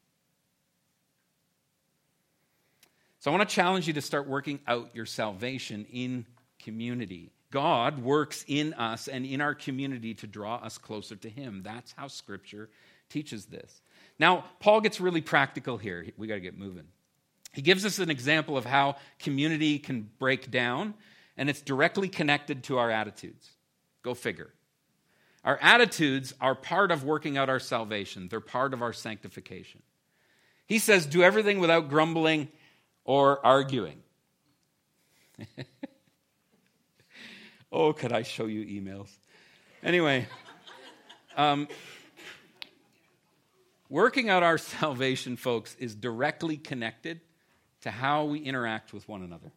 So 3.21 3.31
I 3.31 3.37
want 3.37 3.49
to 3.49 3.55
challenge 3.55 3.87
you 3.87 3.93
to 3.95 4.01
start 4.01 4.29
working 4.29 4.61
out 4.67 4.91
your 4.95 5.07
salvation 5.07 5.87
in 5.93 6.27
community. 6.63 7.33
God 7.51 8.03
works 8.03 8.45
in 8.47 8.75
us 8.75 9.09
and 9.09 9.27
in 9.27 9.41
our 9.41 9.55
community 9.55 10.15
to 10.15 10.27
draw 10.27 10.57
us 10.57 10.79
closer 10.79 11.17
to 11.17 11.29
Him. 11.29 11.63
That's 11.65 11.93
how 11.93 12.09
Scripture 12.09 12.69
teaches 13.09 13.47
this. 13.47 13.83
Now, 14.19 14.45
Paul 14.61 14.81
gets 14.81 15.01
really 15.01 15.21
practical 15.21 15.77
here. 15.77 16.07
We 16.17 16.27
got 16.27 16.35
to 16.35 16.41
get 16.41 16.59
moving. 16.59 16.87
He 17.53 17.63
gives 17.63 17.85
us 17.85 17.99
an 17.99 18.11
example 18.11 18.57
of 18.57 18.65
how 18.65 18.97
community 19.19 19.79
can 19.79 20.11
break 20.19 20.51
down, 20.51 20.95
and 21.37 21.51
it's 21.51 21.61
directly 21.61 22.09
connected 22.09 22.65
to 22.65 22.79
our 22.79 22.91
attitudes. 22.91 23.51
Go 24.03 24.15
figure. 24.15 24.51
Our 25.45 25.59
attitudes 25.63 26.35
are 26.41 26.55
part 26.55 26.91
of 26.91 27.05
working 27.05 27.37
out 27.39 27.49
our 27.49 27.61
salvation, 27.61 28.29
they're 28.29 28.41
part 28.41 28.75
of 28.75 28.83
our 28.83 28.93
sanctification. 28.93 29.83
He 30.67 30.79
says, 30.81 31.07
Do 31.07 31.23
everything 31.23 31.61
without 31.61 31.89
grumbling 31.89 32.49
or 33.05 33.45
arguing. 33.47 34.03
oh, 37.73 37.93
could 37.93 38.13
I 38.13 38.23
show 38.23 38.47
you 38.47 38.65
emails? 38.65 39.11
Anyway, 39.83 40.27
um, 41.37 41.69
working 43.89 44.29
out 44.29 44.43
our 44.43 44.59
salvation, 44.81 45.37
folks, 45.37 45.77
is 45.79 45.95
directly 45.95 46.57
connected 46.57 47.21
to 47.83 47.91
how 47.93 48.25
we 48.25 48.41
interact 48.41 48.93
with 48.93 49.09
one 49.09 49.23
another. 49.23 49.53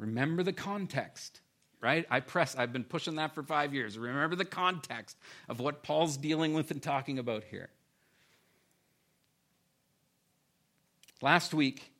Remember 0.00 0.42
the 0.42 0.54
context, 0.54 1.40
right? 1.78 2.06
I 2.10 2.20
press, 2.20 2.56
I've 2.56 2.72
been 2.72 2.84
pushing 2.84 3.16
that 3.16 3.34
for 3.34 3.42
five 3.42 3.74
years. 3.74 3.98
Remember 3.98 4.34
the 4.34 4.46
context 4.46 5.16
of 5.46 5.60
what 5.60 5.82
Paul's 5.82 6.16
dealing 6.16 6.54
with 6.54 6.70
and 6.70 6.82
talking 6.82 7.18
about 7.18 7.44
here. 7.44 7.68
Last 11.20 11.52
week, 11.52 11.92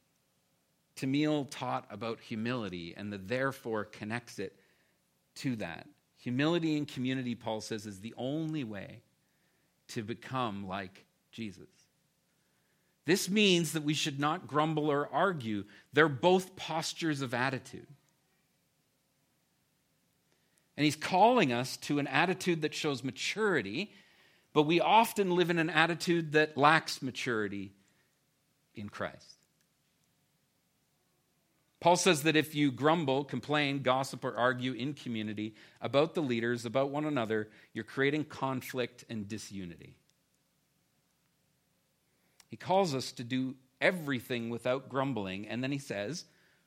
Tamil 0.97 1.45
taught 1.45 1.87
about 1.91 2.21
humility, 2.21 2.95
and 2.97 3.13
the 3.13 3.19
therefore 3.19 3.85
connects 3.85 4.39
it 4.39 4.57
to 5.37 5.57
that. 5.57 5.87
Humility 6.17 6.79
in 6.79 6.87
community, 6.87 7.35
Paul 7.35 7.61
says, 7.61 7.85
is 7.85 8.01
the 8.01 8.15
only 8.17 8.65
way 8.65 9.03
to 9.89 10.03
become 10.03 10.67
like 10.67 11.05
Jesus. 11.33 11.69
This 13.11 13.29
means 13.29 13.73
that 13.73 13.83
we 13.83 13.95
should 13.95 14.21
not 14.21 14.47
grumble 14.47 14.89
or 14.89 15.09
argue. 15.13 15.65
They're 15.93 16.09
both 16.09 16.55
postures 16.55 17.23
of 17.23 17.35
attitude. 17.35 17.89
And 20.77 20.85
he's 20.85 20.95
calling 20.95 21.53
us 21.53 21.77
to 21.79 21.99
an 21.99 22.07
attitude 22.07 22.63
that 22.63 22.73
shows 22.73 23.03
maturity, 23.03 23.91
but 24.53 24.63
we 24.63 24.79
often 24.81 25.35
live 25.35 25.51
in 25.51 25.59
an 25.59 25.71
attitude 25.71 26.31
that 26.35 26.57
lacks 26.57 27.03
maturity 27.03 27.73
in 28.77 28.89
Christ. 28.89 29.41
Paul 31.81 31.97
says 31.97 32.23
that 32.23 32.37
if 32.37 32.55
you 32.55 32.71
grumble, 32.71 33.25
complain, 33.25 33.83
gossip, 33.83 34.25
or 34.25 34.37
argue 34.37 34.73
in 34.73 34.95
community 34.95 35.57
about 35.81 36.15
the 36.15 36.23
leaders, 36.23 36.65
about 36.65 36.91
one 36.91 37.07
another, 37.07 37.49
you're 37.73 37.83
creating 37.83 38.27
conflict 38.27 39.05
and 39.11 39.27
disunity. 39.27 39.97
He 42.51 42.57
calls 42.57 42.95
us 42.95 43.13
to 43.13 43.25
do 43.25 43.55
everything 43.81 44.51
without 44.51 44.89
grumbling, 44.89 45.47
and 45.47 45.63
then 45.63 45.73
he 45.73 45.79
says, 45.79 46.25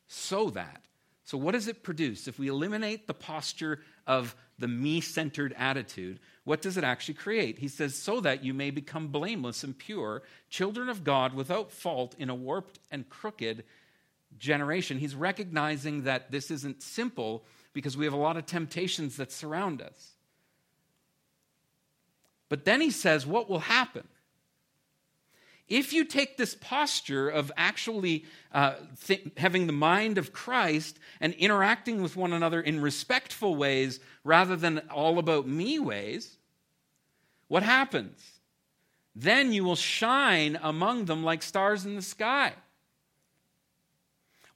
so 0.08 0.50
that. 0.52 0.82
So, 1.26 1.38
what 1.38 1.52
does 1.54 1.68
it 1.68 1.84
produce? 1.84 2.28
If 2.28 2.40
we 2.40 2.48
eliminate 2.48 3.08
the 3.08 3.14
posture 3.14 3.80
of 4.08 4.36
the 4.60 4.68
me 4.68 5.00
centered 5.00 5.54
attitude, 5.58 6.20
what 6.44 6.62
does 6.62 6.76
it 6.76 6.84
actually 6.84 7.14
create? 7.14 7.60
He 7.60 7.70
says, 7.70 7.96
so 7.96 8.20
that 8.22 8.44
you 8.44 8.54
may 8.54 8.72
become 8.72 9.08
blameless 9.08 9.64
and 9.64 9.78
pure, 9.78 10.24
children 10.50 10.90
of 10.90 11.04
God 11.04 11.34
without 11.34 11.72
fault 11.72 12.16
in 12.18 12.30
a 12.30 12.36
warped 12.36 12.80
and 12.92 13.10
crooked 13.10 13.64
generation. 14.38 15.00
He's 15.00 15.16
recognizing 15.16 16.04
that 16.04 16.32
this 16.32 16.52
isn't 16.52 16.82
simple 16.82 17.46
because 17.72 17.96
we 17.96 18.06
have 18.06 18.14
a 18.14 18.18
lot 18.18 18.38
of 18.38 18.46
temptations 18.46 19.18
that 19.18 19.32
surround 19.32 19.82
us. 19.82 20.12
But 22.50 22.66
then 22.66 22.82
he 22.82 22.92
says, 22.92 23.26
what 23.26 23.50
will 23.50 23.60
happen? 23.60 24.08
If 25.74 25.92
you 25.92 26.06
take 26.06 26.38
this 26.38 26.54
posture 26.54 27.28
of 27.28 27.52
actually 27.58 28.26
uh, 28.52 28.76
th- 29.08 29.28
having 29.38 29.66
the 29.66 29.74
mind 29.74 30.20
of 30.20 30.32
Christ 30.32 31.00
and 31.20 31.34
interacting 31.34 32.04
with 32.04 32.16
one 32.16 32.32
another 32.32 32.62
in 32.62 32.80
respectful 32.80 33.56
ways 33.56 34.00
rather 34.24 34.56
than 34.56 34.78
all 34.92 35.18
about 35.18 35.48
me 35.48 35.80
ways, 35.80 36.38
what 37.48 37.64
happens? 37.64 38.22
Then 39.16 39.52
you 39.52 39.64
will 39.64 39.76
shine 39.76 40.60
among 40.62 41.06
them 41.06 41.24
like 41.24 41.42
stars 41.42 41.88
in 41.88 41.96
the 41.96 42.04
sky. 42.04 42.54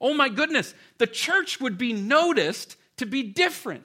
Oh 0.00 0.14
my 0.14 0.28
goodness, 0.28 0.72
the 0.98 1.08
church 1.08 1.60
would 1.60 1.76
be 1.76 1.92
noticed 1.92 2.76
to 2.98 3.06
be 3.06 3.24
different 3.24 3.82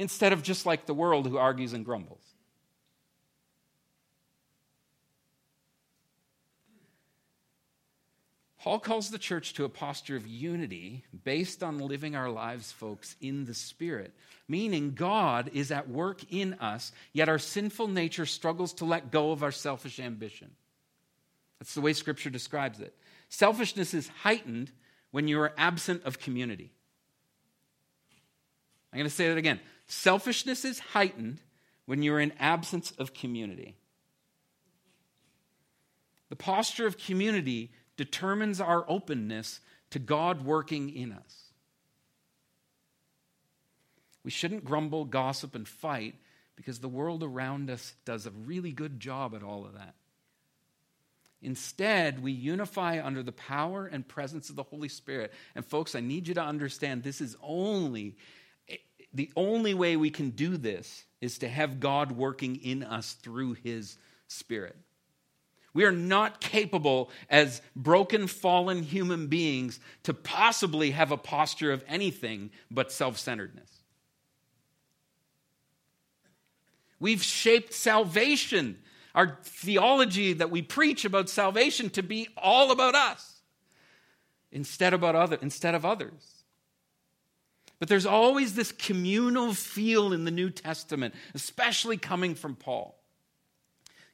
instead 0.00 0.32
of 0.32 0.42
just 0.42 0.66
like 0.66 0.86
the 0.86 0.94
world 0.94 1.28
who 1.28 1.38
argues 1.38 1.74
and 1.74 1.84
grumbles. 1.84 2.23
Paul 8.64 8.80
calls 8.80 9.10
the 9.10 9.18
church 9.18 9.52
to 9.52 9.66
a 9.66 9.68
posture 9.68 10.16
of 10.16 10.26
unity 10.26 11.04
based 11.22 11.62
on 11.62 11.76
living 11.76 12.16
our 12.16 12.30
lives, 12.30 12.72
folks, 12.72 13.14
in 13.20 13.44
the 13.44 13.52
Spirit, 13.52 14.14
meaning 14.48 14.94
God 14.94 15.50
is 15.52 15.70
at 15.70 15.90
work 15.90 16.22
in 16.32 16.54
us, 16.54 16.90
yet 17.12 17.28
our 17.28 17.38
sinful 17.38 17.88
nature 17.88 18.24
struggles 18.24 18.72
to 18.74 18.86
let 18.86 19.10
go 19.10 19.32
of 19.32 19.42
our 19.42 19.52
selfish 19.52 20.00
ambition. 20.00 20.50
That's 21.58 21.74
the 21.74 21.82
way 21.82 21.92
Scripture 21.92 22.30
describes 22.30 22.80
it. 22.80 22.96
Selfishness 23.28 23.92
is 23.92 24.08
heightened 24.08 24.72
when 25.10 25.28
you 25.28 25.38
are 25.40 25.52
absent 25.58 26.02
of 26.04 26.18
community. 26.18 26.72
I'm 28.94 28.98
going 28.98 29.10
to 29.10 29.14
say 29.14 29.28
that 29.28 29.36
again. 29.36 29.60
Selfishness 29.88 30.64
is 30.64 30.78
heightened 30.78 31.42
when 31.84 32.02
you're 32.02 32.18
in 32.18 32.32
absence 32.38 32.92
of 32.92 33.12
community. 33.12 33.76
The 36.30 36.36
posture 36.36 36.86
of 36.86 36.96
community 36.96 37.70
determines 37.96 38.60
our 38.60 38.84
openness 38.88 39.60
to 39.90 39.98
God 39.98 40.44
working 40.44 40.94
in 40.94 41.12
us. 41.12 41.44
We 44.24 44.30
shouldn't 44.30 44.64
grumble, 44.64 45.04
gossip, 45.04 45.54
and 45.54 45.68
fight 45.68 46.14
because 46.56 46.78
the 46.78 46.88
world 46.88 47.22
around 47.22 47.70
us 47.70 47.94
does 48.04 48.26
a 48.26 48.30
really 48.30 48.72
good 48.72 48.98
job 48.98 49.34
at 49.34 49.42
all 49.42 49.66
of 49.66 49.74
that. 49.74 49.94
Instead, 51.42 52.22
we 52.22 52.32
unify 52.32 53.04
under 53.04 53.22
the 53.22 53.32
power 53.32 53.86
and 53.86 54.08
presence 54.08 54.48
of 54.48 54.56
the 54.56 54.62
Holy 54.62 54.88
Spirit. 54.88 55.32
And 55.54 55.64
folks, 55.64 55.94
I 55.94 56.00
need 56.00 56.26
you 56.26 56.34
to 56.34 56.42
understand 56.42 57.02
this 57.02 57.20
is 57.20 57.36
only 57.42 58.16
the 59.12 59.30
only 59.36 59.74
way 59.74 59.96
we 59.96 60.10
can 60.10 60.30
do 60.30 60.56
this 60.56 61.04
is 61.20 61.38
to 61.38 61.48
have 61.48 61.78
God 61.78 62.12
working 62.12 62.56
in 62.56 62.82
us 62.82 63.12
through 63.12 63.52
his 63.54 63.96
spirit. 64.26 64.76
We 65.74 65.84
are 65.84 65.92
not 65.92 66.40
capable 66.40 67.10
as 67.28 67.60
broken, 67.74 68.28
fallen 68.28 68.84
human 68.84 69.26
beings 69.26 69.80
to 70.04 70.14
possibly 70.14 70.92
have 70.92 71.10
a 71.10 71.16
posture 71.16 71.72
of 71.72 71.84
anything 71.88 72.50
but 72.70 72.92
self 72.92 73.18
centeredness. 73.18 73.68
We've 77.00 77.22
shaped 77.22 77.74
salvation, 77.74 78.78
our 79.16 79.40
theology 79.42 80.32
that 80.34 80.50
we 80.50 80.62
preach 80.62 81.04
about 81.04 81.28
salvation, 81.28 81.90
to 81.90 82.02
be 82.02 82.28
all 82.36 82.70
about 82.70 82.94
us 82.94 83.42
instead, 84.52 84.94
about 84.94 85.16
other, 85.16 85.36
instead 85.42 85.74
of 85.74 85.84
others. 85.84 86.44
But 87.80 87.88
there's 87.88 88.06
always 88.06 88.54
this 88.54 88.70
communal 88.70 89.52
feel 89.52 90.12
in 90.12 90.24
the 90.24 90.30
New 90.30 90.50
Testament, 90.50 91.14
especially 91.34 91.96
coming 91.96 92.36
from 92.36 92.54
Paul. 92.54 92.96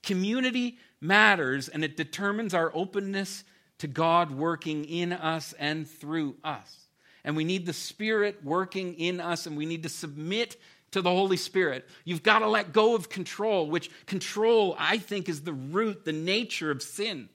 Community 0.02 0.78
matters 1.00 1.68
and 1.68 1.84
it 1.84 1.96
determines 1.96 2.54
our 2.54 2.70
openness 2.74 3.44
to 3.78 3.86
God 3.86 4.30
working 4.30 4.84
in 4.84 5.12
us 5.12 5.54
and 5.58 5.88
through 5.88 6.36
us. 6.44 6.88
And 7.24 7.36
we 7.36 7.44
need 7.44 7.66
the 7.66 7.72
Spirit 7.72 8.44
working 8.44 8.94
in 8.94 9.20
us 9.20 9.46
and 9.46 9.56
we 9.56 9.66
need 9.66 9.82
to 9.82 9.88
submit 9.88 10.56
to 10.92 11.02
the 11.02 11.10
Holy 11.10 11.36
Spirit. 11.36 11.88
You've 12.04 12.22
got 12.22 12.40
to 12.40 12.48
let 12.48 12.72
go 12.72 12.94
of 12.94 13.08
control, 13.08 13.68
which 13.68 13.90
control, 14.06 14.76
I 14.78 14.98
think, 14.98 15.28
is 15.28 15.42
the 15.42 15.52
root, 15.52 16.04
the 16.04 16.12
nature 16.12 16.70
of 16.70 16.82
sin. 16.82 17.28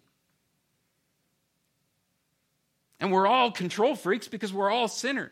And 3.00 3.12
we're 3.12 3.28
all 3.28 3.52
control 3.52 3.96
freaks 3.96 4.28
because 4.28 4.54
we're 4.54 4.72
all 4.72 4.88
sinners. 4.88 5.32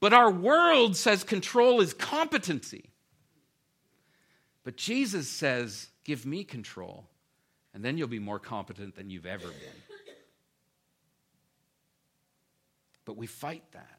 But 0.00 0.12
our 0.12 0.30
world 0.30 0.96
says 0.96 1.24
control 1.24 1.80
is 1.80 1.92
competency. 1.92 2.90
But 4.64 4.76
Jesus 4.76 5.28
says, 5.28 5.88
Give 6.08 6.24
me 6.24 6.42
control, 6.42 7.06
and 7.74 7.84
then 7.84 7.98
you'll 7.98 8.08
be 8.08 8.18
more 8.18 8.38
competent 8.38 8.96
than 8.96 9.10
you've 9.10 9.26
ever 9.26 9.46
been. 9.46 9.82
But 13.04 13.18
we 13.18 13.26
fight 13.26 13.64
that. 13.72 13.98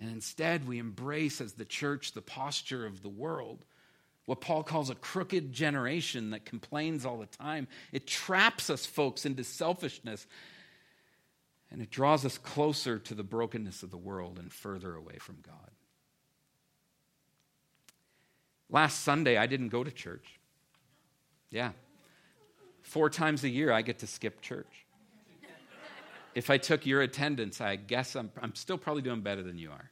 And 0.00 0.10
instead, 0.10 0.66
we 0.66 0.80
embrace 0.80 1.40
as 1.40 1.52
the 1.52 1.64
church 1.64 2.10
the 2.10 2.22
posture 2.22 2.84
of 2.84 3.02
the 3.02 3.08
world. 3.08 3.64
What 4.24 4.40
Paul 4.40 4.64
calls 4.64 4.90
a 4.90 4.96
crooked 4.96 5.52
generation 5.52 6.30
that 6.30 6.44
complains 6.44 7.06
all 7.06 7.18
the 7.18 7.26
time. 7.26 7.68
It 7.92 8.08
traps 8.08 8.68
us, 8.68 8.84
folks, 8.84 9.24
into 9.24 9.44
selfishness 9.44 10.26
and 11.70 11.80
it 11.80 11.90
draws 11.90 12.24
us 12.24 12.36
closer 12.36 12.98
to 12.98 13.14
the 13.14 13.22
brokenness 13.22 13.84
of 13.84 13.92
the 13.92 13.96
world 13.96 14.40
and 14.40 14.52
further 14.52 14.96
away 14.96 15.18
from 15.20 15.36
God. 15.40 15.70
Last 18.68 19.04
Sunday, 19.04 19.36
I 19.36 19.46
didn't 19.46 19.68
go 19.68 19.84
to 19.84 19.92
church. 19.92 20.40
Yeah. 21.52 21.70
Four 22.82 23.10
times 23.10 23.44
a 23.44 23.48
year, 23.48 23.70
I 23.70 23.82
get 23.82 24.00
to 24.00 24.08
skip 24.08 24.40
church. 24.40 24.86
If 26.34 26.48
I 26.48 26.56
took 26.56 26.86
your 26.86 27.02
attendance, 27.02 27.60
I 27.60 27.76
guess 27.76 28.16
I'm, 28.16 28.32
I'm 28.40 28.54
still 28.54 28.78
probably 28.78 29.02
doing 29.02 29.20
better 29.20 29.42
than 29.42 29.58
you 29.58 29.70
are. 29.70 29.90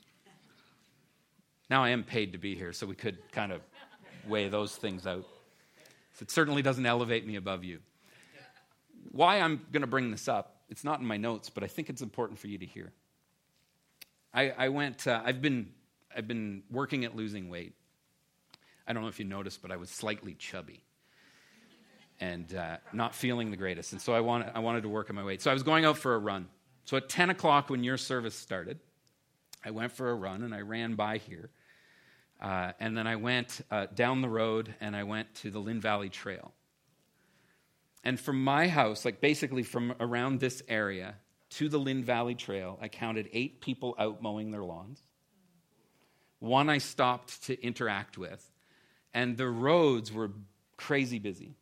Now 1.69 1.85
I 1.85 1.91
am 1.91 2.03
paid 2.03 2.33
to 2.33 2.39
be 2.39 2.57
here, 2.57 2.73
so 2.73 2.87
we 2.87 2.95
could 2.95 3.19
kind 3.31 3.53
of 3.53 3.61
weigh 4.27 4.49
those 4.49 4.75
things 4.75 5.07
out. 5.07 5.27
So 6.15 6.23
it 6.23 6.31
certainly 6.31 6.63
doesn't 6.63 6.85
elevate 6.85 7.27
me 7.27 7.37
above 7.37 7.63
you. 7.63 7.79
Why 9.13 9.41
I'm 9.41 9.61
going 9.71 9.83
to 9.83 9.87
bring 9.87 10.11
this 10.11 10.27
up 10.27 10.57
it's 10.71 10.85
not 10.85 11.01
in 11.01 11.07
my 11.07 11.17
notes, 11.17 11.51
but 11.51 11.65
I 11.65 11.67
think 11.67 11.91
it's 11.91 12.01
important 12.01 12.39
for 12.39 12.47
you 12.47 12.57
to 12.59 12.65
hear. 12.65 12.93
I, 14.33 14.51
I 14.51 14.69
went, 14.69 15.09
uh, 15.09 15.21
I've, 15.25 15.43
been, 15.43 15.71
I've 16.17 16.29
been 16.29 16.63
working 16.71 17.05
at 17.05 17.17
losing 17.17 17.51
weight. 17.51 17.75
I 18.87 18.93
don't 18.93 19.03
know 19.03 19.09
if 19.09 19.19
you 19.19 19.25
noticed, 19.25 19.63
but 19.63 19.73
I 19.73 19.77
was 19.77 19.91
slightly 19.91 20.35
chubby 20.35 20.85
and 22.21 22.55
uh, 22.55 22.77
not 22.93 23.15
feeling 23.15 23.51
the 23.51 23.57
greatest. 23.57 23.93
And 23.93 24.01
so 24.01 24.13
I, 24.13 24.21
want, 24.21 24.47
I 24.55 24.59
wanted 24.59 24.83
to 24.83 24.89
work 24.89 25.09
on 25.11 25.17
my 25.17 25.25
weight. 25.25 25.41
So 25.41 25.51
I 25.51 25.55
was 25.55 25.63
going 25.63 25.85
out 25.85 25.97
for 25.97 26.15
a 26.15 26.19
run. 26.19 26.49
So 26.85 26.97
at 26.97 27.09
10 27.09 27.31
o'clock, 27.31 27.71
when 27.71 27.83
your 27.83 27.97
service 27.97 28.35
started, 28.35 28.79
I 29.65 29.71
went 29.71 29.93
for 29.93 30.11
a 30.11 30.15
run 30.15 30.43
and 30.43 30.55
I 30.55 30.61
ran 30.61 30.95
by 30.95 31.19
here. 31.19 31.51
Uh, 32.41 32.73
and 32.81 32.97
then 32.97 33.07
I 33.07 33.17
went 33.17 33.61
uh, 33.71 33.87
down 33.95 34.23
the 34.23 34.29
road 34.29 34.75
and 34.81 34.97
I 34.97 35.05
went 35.05 35.35
to 35.37 35.51
the 35.51 35.59
Lynn 35.59 35.81
Valley 35.81 36.09
Trail. 36.09 36.53
And 38.03 38.19
from 38.19 38.43
my 38.43 38.69
house, 38.69 39.05
like 39.05 39.21
basically 39.21 39.63
from 39.63 39.95
around 40.01 40.41
this 40.41 40.63
area 40.69 41.17
to 41.51 41.69
the 41.69 41.79
Lynn 41.79 42.03
Valley 42.03 42.35
Trail, 42.35 42.79
I 42.81 42.89
counted 42.89 43.29
eight 43.33 43.61
people 43.61 43.95
out 43.99 44.23
mowing 44.23 44.51
their 44.51 44.63
lawns. 44.63 45.03
One 46.39 46.71
I 46.71 46.79
stopped 46.79 47.45
to 47.45 47.63
interact 47.63 48.17
with. 48.17 48.51
And 49.13 49.37
the 49.37 49.49
roads 49.49 50.13
were 50.13 50.31
crazy 50.77 51.19
busy. 51.19 51.57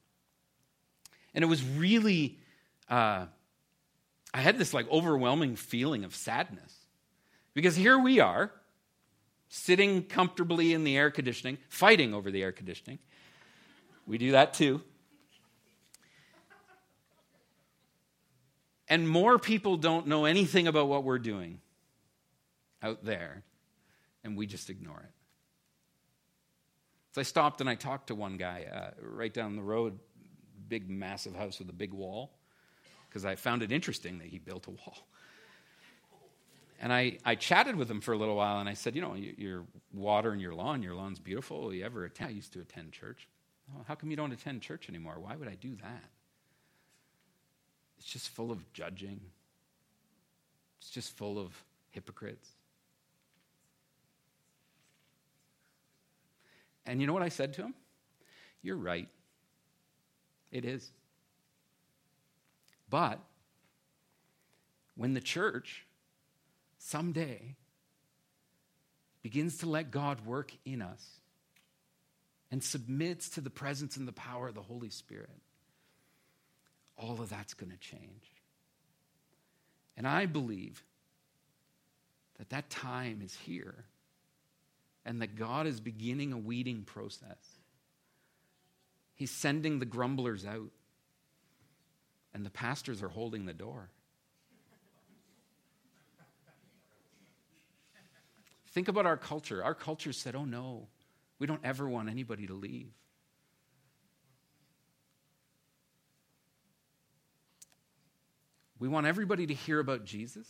And 1.39 1.45
it 1.45 1.47
was 1.47 1.63
really, 1.65 2.37
uh, 2.91 3.27
I 4.35 4.41
had 4.41 4.59
this 4.59 4.75
like 4.75 4.91
overwhelming 4.91 5.55
feeling 5.55 6.03
of 6.03 6.13
sadness. 6.13 6.75
Because 7.55 7.77
here 7.77 7.97
we 7.97 8.19
are, 8.19 8.51
sitting 9.49 10.03
comfortably 10.03 10.73
in 10.73 10.83
the 10.83 10.97
air 10.97 11.13
conditioning, 11.13 11.57
fighting 11.69 12.13
over 12.13 12.33
the 12.33 12.43
air 12.43 12.51
conditioning. 12.51 12.99
We 14.05 14.19
do 14.19 14.33
that 14.33 14.53
too. 14.53 14.83
And 18.89 19.09
more 19.09 19.39
people 19.39 19.77
don't 19.77 20.09
know 20.09 20.25
anything 20.25 20.67
about 20.67 20.89
what 20.89 21.05
we're 21.05 21.21
doing 21.21 21.61
out 22.83 23.05
there, 23.05 23.45
and 24.25 24.37
we 24.37 24.49
just 24.49 24.71
ignore 24.71 24.99
it. 24.99 25.13
So 27.13 27.21
I 27.21 27.25
stopped 27.25 27.61
and 27.61 27.71
I 27.71 27.77
talked 27.77 28.09
to 28.09 28.17
one 28.17 28.39
guy 28.39 28.65
uh, 28.65 28.91
right 29.01 29.33
down 29.33 29.55
the 29.55 29.63
road, 29.63 30.01
big, 30.69 30.89
massive 30.89 31.35
house 31.35 31.59
with 31.59 31.69
a 31.69 31.75
big 31.75 31.93
wall, 31.93 32.31
because 33.09 33.25
I 33.25 33.37
found 33.37 33.63
it 33.63 33.73
interesting 33.73 34.19
that 34.19 34.29
he 34.29 34.39
built 34.39 34.67
a 34.67 34.71
wall. 34.71 35.07
And 36.81 36.93
I, 36.93 37.19
I 37.25 37.35
chatted 37.35 37.75
with 37.75 37.91
him 37.91 38.01
for 38.01 38.13
a 38.13 38.17
little 38.17 38.37
while, 38.37 38.61
and 38.61 38.69
I 38.69 38.75
said, 38.75 38.95
You 38.95 39.03
know, 39.03 39.15
your 39.15 39.65
water 39.93 40.31
and 40.31 40.41
your 40.41 40.55
lawn, 40.55 40.83
your 40.83 40.95
lawn's 40.95 41.19
beautiful. 41.19 41.75
You 41.75 41.85
ever 41.85 42.05
attend? 42.05 42.31
I 42.31 42.33
used 42.33 42.53
to 42.53 42.61
attend 42.61 42.93
church. 42.93 43.29
How 43.87 43.95
come 43.95 44.11
you 44.11 44.17
don't 44.17 44.33
attend 44.33 44.63
church 44.63 44.89
anymore? 44.89 45.17
Why 45.19 45.37
would 45.37 45.49
I 45.49 45.55
do 45.55 45.75
that? 45.83 46.05
It's 47.99 48.07
just 48.07 48.29
full 48.29 48.51
of 48.51 48.73
judging, 48.73 49.21
it's 50.81 50.91
just 50.91 51.17
full 51.17 51.39
of 51.39 51.53
hypocrites. 51.91 52.49
And 56.87 57.03
you 57.03 57.07
know 57.07 57.13
what 57.13 57.23
I 57.23 57.29
said 57.29 57.53
to 57.55 57.63
him? 57.63 57.75
You're 58.63 58.77
right. 58.77 59.09
It 60.51 60.65
is. 60.65 60.91
But 62.91 63.21
when 64.97 65.15
the 65.15 65.21
church 65.21 65.87
someday 66.79 67.57
begins 69.23 69.59
to 69.59 69.69
let 69.69 69.91
God 69.91 70.25
work 70.25 70.53
in 70.65 70.81
us 70.81 71.05
and 72.51 72.65
submits 72.65 73.29
to 73.31 73.41
the 73.41 73.51
presence 73.51 73.97
and 73.97 74.09
the 74.09 74.13
power 74.13 74.49
of 74.49 74.55
the 74.55 74.63
Holy 74.63 74.91
Spirit, 74.91 75.29
all 76.97 77.21
of 77.21 77.29
that's 77.29 77.55
going 77.55 77.71
to 77.71 77.79
change. 77.79 78.33
And 79.97 80.07
I 80.07 80.27
believe 80.27 80.83
that 82.39 82.51
that 82.51 82.71
time 82.71 83.21
is 83.23 83.37
here 83.45 83.85
and 85.05 85.21
that 85.21 85.37
God 85.37 85.67
is 85.67 85.81
beginning 85.81 86.33
a 86.33 86.39
weeding 86.39 86.85
process. 86.85 87.58
He's 89.19 89.33
sending 89.33 89.81
the 89.81 89.85
grumblers 89.85 90.47
out, 90.47 90.71
and 92.33 92.47
the 92.47 92.51
pastors 92.51 93.03
are 93.03 93.09
holding 93.09 93.47
the 93.47 93.53
door. 93.53 93.91
Think 98.71 98.87
about 98.87 99.07
our 99.07 99.17
culture. 99.17 99.65
Our 99.65 99.75
culture 99.75 100.13
said, 100.13 100.37
oh 100.37 100.45
no, 100.45 100.87
we 101.41 101.49
don't 101.49 101.65
ever 101.65 101.89
want 101.89 102.09
anybody 102.09 102.47
to 102.47 102.55
leave. 102.55 102.93
We 108.79 108.87
want 108.87 109.09
everybody 109.09 109.49
to 109.49 109.55
hear 109.55 109.81
about 109.81 110.05
Jesus, 110.05 110.47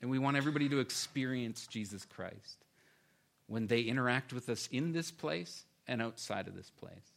and 0.00 0.08
we 0.08 0.20
want 0.20 0.36
everybody 0.36 0.68
to 0.68 0.78
experience 0.78 1.66
Jesus 1.66 2.04
Christ 2.04 2.64
when 3.48 3.66
they 3.66 3.80
interact 3.80 4.32
with 4.32 4.48
us 4.48 4.68
in 4.70 4.92
this 4.92 5.10
place 5.10 5.64
and 5.88 6.00
outside 6.00 6.46
of 6.46 6.54
this 6.54 6.70
place. 6.70 7.15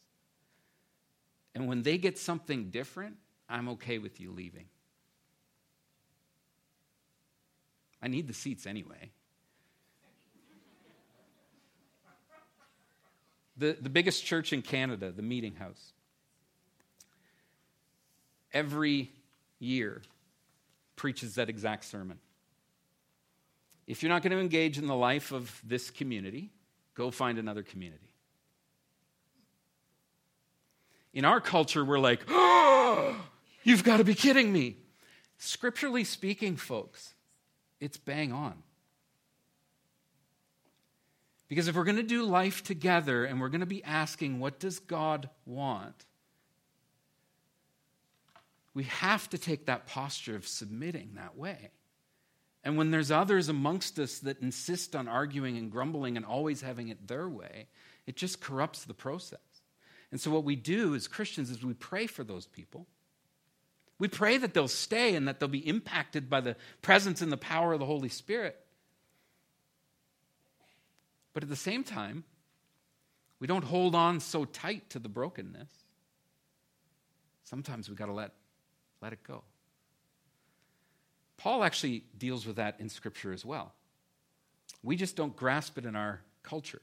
And 1.60 1.68
when 1.68 1.82
they 1.82 1.98
get 1.98 2.16
something 2.16 2.70
different, 2.70 3.16
I'm 3.46 3.68
okay 3.68 3.98
with 3.98 4.18
you 4.18 4.32
leaving. 4.32 4.64
I 8.02 8.08
need 8.08 8.28
the 8.28 8.32
seats 8.32 8.66
anyway. 8.66 9.10
The, 13.58 13.76
the 13.78 13.90
biggest 13.90 14.24
church 14.24 14.54
in 14.54 14.62
Canada, 14.62 15.12
the 15.12 15.20
Meeting 15.20 15.54
House, 15.56 15.92
every 18.54 19.10
year 19.58 20.00
preaches 20.96 21.34
that 21.34 21.50
exact 21.50 21.84
sermon. 21.84 22.20
If 23.86 24.02
you're 24.02 24.08
not 24.08 24.22
going 24.22 24.32
to 24.32 24.40
engage 24.40 24.78
in 24.78 24.86
the 24.86 24.96
life 24.96 25.30
of 25.30 25.60
this 25.62 25.90
community, 25.90 26.48
go 26.94 27.10
find 27.10 27.36
another 27.36 27.62
community. 27.62 28.09
In 31.12 31.24
our 31.24 31.40
culture, 31.40 31.84
we're 31.84 31.98
like, 31.98 32.20
oh, 32.28 33.16
you've 33.64 33.84
got 33.84 33.98
to 33.98 34.04
be 34.04 34.14
kidding 34.14 34.52
me. 34.52 34.76
Scripturally 35.38 36.04
speaking, 36.04 36.56
folks, 36.56 37.14
it's 37.80 37.96
bang 37.96 38.32
on. 38.32 38.62
Because 41.48 41.66
if 41.66 41.74
we're 41.74 41.84
going 41.84 41.96
to 41.96 42.02
do 42.02 42.22
life 42.22 42.62
together 42.62 43.24
and 43.24 43.40
we're 43.40 43.48
going 43.48 43.60
to 43.60 43.66
be 43.66 43.82
asking, 43.82 44.38
what 44.38 44.60
does 44.60 44.78
God 44.78 45.28
want? 45.44 46.04
we 48.74 48.84
have 48.84 49.28
to 49.30 49.38
take 49.38 49.66
that 49.66 49.86
posture 49.86 50.36
of 50.36 50.46
submitting 50.46 51.10
that 51.16 51.36
way. 51.36 51.70
And 52.62 52.76
when 52.76 52.90
there's 52.90 53.10
others 53.10 53.48
amongst 53.48 53.98
us 53.98 54.18
that 54.20 54.40
insist 54.40 54.94
on 54.94 55.08
arguing 55.08 55.56
and 55.56 55.70
grumbling 55.70 56.16
and 56.16 56.24
always 56.24 56.60
having 56.60 56.88
it 56.88 57.08
their 57.08 57.28
way, 57.28 57.68
it 58.06 58.16
just 58.16 58.40
corrupts 58.40 58.84
the 58.84 58.94
process. 58.94 59.40
And 60.10 60.20
so, 60.20 60.30
what 60.30 60.44
we 60.44 60.56
do 60.56 60.94
as 60.94 61.06
Christians 61.06 61.50
is 61.50 61.64
we 61.64 61.74
pray 61.74 62.06
for 62.06 62.24
those 62.24 62.46
people. 62.46 62.86
We 63.98 64.08
pray 64.08 64.38
that 64.38 64.54
they'll 64.54 64.66
stay 64.66 65.14
and 65.14 65.28
that 65.28 65.38
they'll 65.38 65.48
be 65.48 65.66
impacted 65.66 66.30
by 66.30 66.40
the 66.40 66.56
presence 66.82 67.20
and 67.20 67.30
the 67.30 67.36
power 67.36 67.74
of 67.74 67.80
the 67.80 67.86
Holy 67.86 68.08
Spirit. 68.08 68.58
But 71.32 71.42
at 71.42 71.48
the 71.48 71.56
same 71.56 71.84
time, 71.84 72.24
we 73.38 73.46
don't 73.46 73.64
hold 73.64 73.94
on 73.94 74.20
so 74.20 74.44
tight 74.44 74.90
to 74.90 74.98
the 74.98 75.08
brokenness. 75.08 75.70
Sometimes 77.44 77.88
we 77.88 77.94
got 77.94 78.06
to 78.06 78.12
let, 78.12 78.32
let 79.00 79.12
it 79.12 79.22
go. 79.22 79.42
Paul 81.36 81.62
actually 81.62 82.04
deals 82.16 82.46
with 82.46 82.56
that 82.56 82.76
in 82.80 82.88
Scripture 82.88 83.32
as 83.32 83.44
well. 83.44 83.72
We 84.82 84.96
just 84.96 85.16
don't 85.16 85.34
grasp 85.34 85.78
it 85.78 85.84
in 85.84 85.96
our 85.96 86.20
culture. 86.42 86.82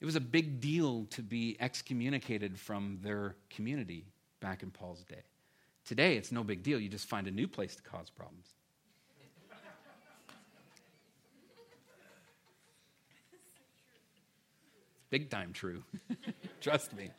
It 0.00 0.04
was 0.04 0.16
a 0.16 0.20
big 0.20 0.60
deal 0.60 1.06
to 1.10 1.22
be 1.22 1.56
excommunicated 1.58 2.58
from 2.58 2.98
their 3.02 3.34
community 3.50 4.04
back 4.40 4.62
in 4.62 4.70
Paul's 4.70 5.02
day. 5.04 5.22
Today, 5.84 6.16
it's 6.16 6.30
no 6.30 6.44
big 6.44 6.62
deal. 6.62 6.78
You 6.78 6.88
just 6.88 7.08
find 7.08 7.26
a 7.26 7.30
new 7.30 7.48
place 7.48 7.74
to 7.74 7.82
cause 7.82 8.10
problems. 8.10 8.46
Big 15.10 15.30
time 15.30 15.52
true. 15.52 15.82
Trust 16.60 16.94
me. 16.94 17.10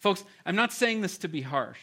Folks, 0.00 0.24
I'm 0.44 0.56
not 0.56 0.72
saying 0.72 1.02
this 1.02 1.18
to 1.18 1.28
be 1.28 1.42
harsh, 1.42 1.78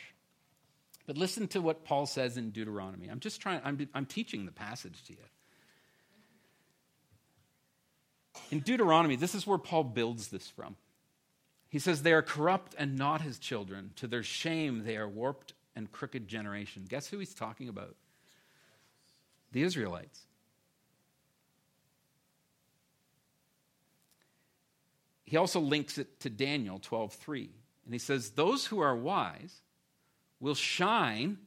but 1.05 1.17
listen 1.17 1.47
to 1.49 1.61
what 1.61 1.85
Paul 1.85 2.05
says 2.05 2.35
in 2.37 2.49
Deuteronomy. 2.49 3.07
I'm 3.07 3.19
just 3.19 3.39
trying, 3.39 3.61
I'm, 3.63 3.87
I'm 3.93 4.05
teaching 4.05 4.45
the 4.45 4.51
passage 4.51 5.03
to 5.05 5.13
you. 5.13 5.19
In 8.49 8.59
Deuteronomy, 8.59 9.15
this 9.15 9.35
is 9.35 9.47
where 9.47 9.57
Paul 9.57 9.83
builds 9.85 10.27
this 10.27 10.47
from. 10.47 10.75
He 11.69 11.79
says, 11.79 12.03
They 12.03 12.13
are 12.13 12.21
corrupt 12.21 12.75
and 12.77 12.97
not 12.97 13.21
his 13.21 13.39
children. 13.39 13.91
To 13.97 14.07
their 14.07 14.23
shame, 14.23 14.83
they 14.83 14.97
are 14.97 15.07
warped 15.07 15.53
and 15.75 15.91
crooked 15.91 16.27
generation. 16.27 16.85
Guess 16.87 17.07
who 17.07 17.19
he's 17.19 17.33
talking 17.33 17.69
about? 17.69 17.95
The 19.53 19.63
Israelites. 19.63 20.19
He 25.23 25.37
also 25.37 25.61
links 25.61 25.97
it 25.97 26.19
to 26.19 26.29
Daniel 26.29 26.77
12:3. 26.77 27.49
And 27.85 27.93
he 27.93 27.99
says, 27.99 28.31
Those 28.31 28.65
who 28.65 28.81
are 28.81 28.95
wise 28.95 29.61
will 30.41 30.55
shine 30.55 31.37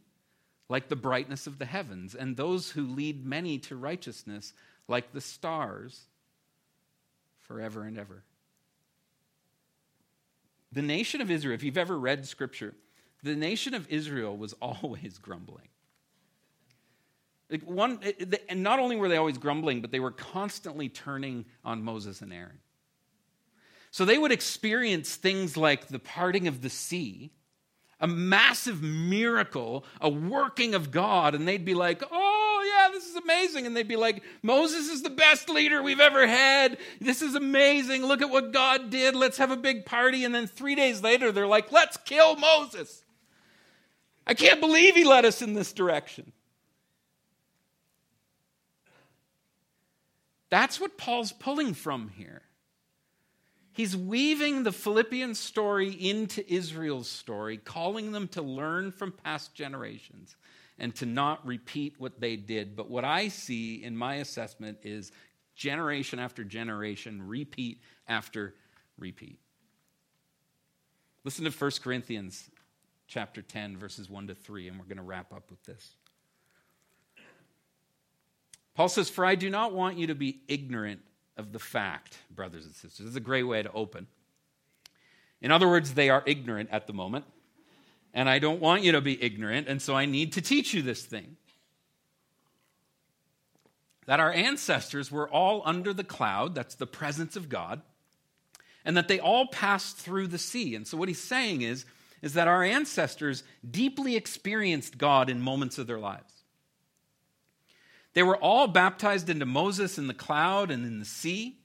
like 0.71 0.89
the 0.89 0.97
brightness 0.97 1.47
of 1.47 1.59
the 1.59 1.67
heavens, 1.67 2.15
and 2.15 2.37
those 2.37 2.71
who 2.71 2.87
lead 2.87 3.27
many 3.27 3.59
to 3.59 3.77
righteousness 3.77 4.55
like 4.89 5.13
the 5.13 5.21
stars 5.21 6.07
forever 7.45 7.85
and 7.85 7.99
ever. 7.99 8.25
The 10.73 10.83
nation 10.83 11.21
of 11.21 11.31
Israel, 11.31 11.55
if 11.55 11.63
you've 11.63 11.79
ever 11.79 11.99
read 11.99 12.27
scripture, 12.27 12.75
the 13.23 13.37
nation 13.37 13.75
of 13.75 13.89
Israel 13.89 14.37
was 14.37 14.53
always 14.63 15.19
grumbling. 15.19 15.69
Like 17.51 17.63
one, 17.63 18.01
and 18.49 18.63
not 18.63 18.79
only 18.79 18.97
were 18.97 19.09
they 19.09 19.17
always 19.17 19.39
grumbling, 19.39 19.81
but 19.81 19.93
they 19.93 20.01
were 20.01 20.11
constantly 20.11 20.89
turning 20.89 21.45
on 21.65 21.85
Moses 21.85 22.21
and 22.23 22.33
Aaron. 22.33 22.59
So 23.91 24.05
they 24.05 24.19
would 24.19 24.33
experience 24.33 25.15
things 25.15 25.57
like 25.57 25.87
the 25.87 26.01
parting 26.01 26.49
of 26.49 26.63
the 26.63 26.71
sea, 26.71 27.31
a 28.01 28.09
massive 28.09 28.83
miracle, 28.83 29.85
a 30.01 30.09
working 30.09 30.75
of 30.75 30.91
God, 30.91 31.37
and 31.37 31.47
they'd 31.47 31.65
be 31.65 31.75
like, 31.75 32.03
oh, 32.11 32.34
this 32.95 33.09
is 33.09 33.17
amazing. 33.17 33.67
And 33.67 33.77
they'd 33.77 33.87
be 33.87 33.97
like, 33.97 34.23
Moses 34.43 34.89
is 34.89 35.03
the 35.03 35.11
best 35.11 35.49
leader 35.49 35.83
we've 35.83 36.01
ever 36.01 36.27
had. 36.27 36.79
This 37.01 37.21
is 37.21 37.35
amazing. 37.35 38.05
Look 38.05 38.23
at 38.23 38.31
what 38.31 38.53
God 38.53 38.91
did. 38.91 39.15
Let's 39.15 39.39
have 39.39 39.51
a 39.51 39.57
big 39.57 39.85
party. 39.85 40.25
And 40.25 40.35
then 40.35 40.47
three 40.47 40.75
days 40.75 41.03
later, 41.03 41.33
they're 41.33 41.47
like, 41.47 41.73
let's 41.73 41.97
kill 41.99 42.37
Moses. 42.37 43.03
I 44.27 44.35
can't 44.35 44.61
believe 44.61 44.95
he 44.95 45.05
led 45.05 45.25
us 45.25 45.43
in 45.43 45.53
this 45.53 45.73
direction. 45.73 46.33
That's 50.49 50.81
what 50.81 50.97
Paul's 50.97 51.33
pulling 51.33 51.75
from 51.75 52.09
here. 52.09 52.43
He's 53.73 53.97
weaving 53.97 54.63
the 54.63 54.71
Philippian 54.71 55.35
story 55.35 55.91
into 55.91 56.49
Israel's 56.51 57.11
story, 57.11 57.57
calling 57.57 58.13
them 58.13 58.29
to 58.29 58.41
learn 58.41 58.93
from 58.93 59.11
past 59.11 59.53
generations 59.53 60.37
and 60.79 60.95
to 60.97 61.07
not 61.07 61.47
repeat 61.47 61.95
what 61.99 62.21
they 62.21 62.37
did. 62.37 62.77
But 62.77 62.91
what 62.91 63.05
I 63.05 63.29
see 63.29 63.83
in 63.83 63.97
my 63.97 64.17
assessment 64.17 64.79
is 64.83 65.13
generation 65.55 66.19
after 66.19 66.45
generation, 66.45 67.27
repeat 67.27 67.81
after 68.09 68.55
repeat. 68.99 69.39
Listen 71.25 71.45
to 71.45 71.51
1 71.51 71.71
Corinthians 71.83 72.51
chapter 73.07 73.43
10 73.43 73.77
verses 73.77 74.09
1 74.09 74.29
to 74.29 74.35
3 74.35 74.69
and 74.69 74.79
we're 74.79 74.85
going 74.85 74.97
to 74.97 75.03
wrap 75.03 75.33
up 75.33 75.51
with 75.51 75.63
this. 75.65 75.95
Paul 78.75 78.89
says, 78.89 79.09
"For 79.09 79.25
I 79.25 79.37
do 79.37 79.51
not 79.51 79.73
want 79.73 79.99
you 79.99 80.09
to 80.09 80.17
be 80.17 80.41
ignorant 80.49 81.01
of 81.37 81.53
the 81.53 81.59
fact, 81.59 82.19
brothers 82.31 82.65
and 82.65 82.75
sisters. 82.75 83.07
It's 83.07 83.17
a 83.17 83.21
great 83.21 83.43
way 83.43 83.63
to 83.63 83.73
open. 83.73 84.07
In 85.41 85.51
other 85.51 85.69
words, 85.69 85.95
they 85.95 86.11
are 86.11 86.23
ignorant 86.27 86.71
at 86.71 86.87
the 86.87 86.93
moment, 86.93 87.25
and 88.15 88.31
I 88.31 88.39
don't 88.39 88.61
want 88.61 88.83
you 88.85 88.93
to 88.93 89.01
be 89.01 89.21
ignorant, 89.23 89.69
and 89.69 89.83
so 89.83 89.95
I 89.95 90.07
need 90.07 90.33
to 90.35 90.41
teach 90.41 90.73
you 90.73 90.81
this 90.81 91.05
thing. 91.05 91.37
That 94.07 94.21
our 94.21 94.33
ancestors 94.33 95.11
were 95.11 95.29
all 95.29 95.63
under 95.65 95.93
the 95.93 96.05
cloud, 96.05 96.55
that's 96.55 96.77
the 96.77 96.87
presence 96.87 97.35
of 97.35 97.49
God, 97.49 97.83
and 98.85 98.97
that 98.97 99.09
they 99.09 99.19
all 99.19 99.49
passed 99.49 99.97
through 99.97 100.29
the 100.29 100.39
sea. 100.39 100.77
And 100.77 100.87
so 100.87 100.97
what 100.97 101.09
he's 101.09 101.23
saying 101.23 101.63
is, 101.63 101.85
is 102.23 102.35
that 102.35 102.49
our 102.49 102.63
ancestors 102.63 103.43
deeply 103.69 104.17
experienced 104.17 104.97
God 104.97 105.29
in 105.29 105.41
moments 105.41 105.77
of 105.77 105.87
their 105.87 105.99
lives. 105.99 106.33
They 108.15 108.23
were 108.23 108.37
all 108.37 108.69
baptized 108.69 109.29
into 109.29 109.45
Moses 109.45 109.99
in 109.99 110.07
the 110.07 110.15
cloud 110.15 110.71
and 110.71 110.87
in 110.87 111.01
the 111.01 111.05
sea. 111.05 111.59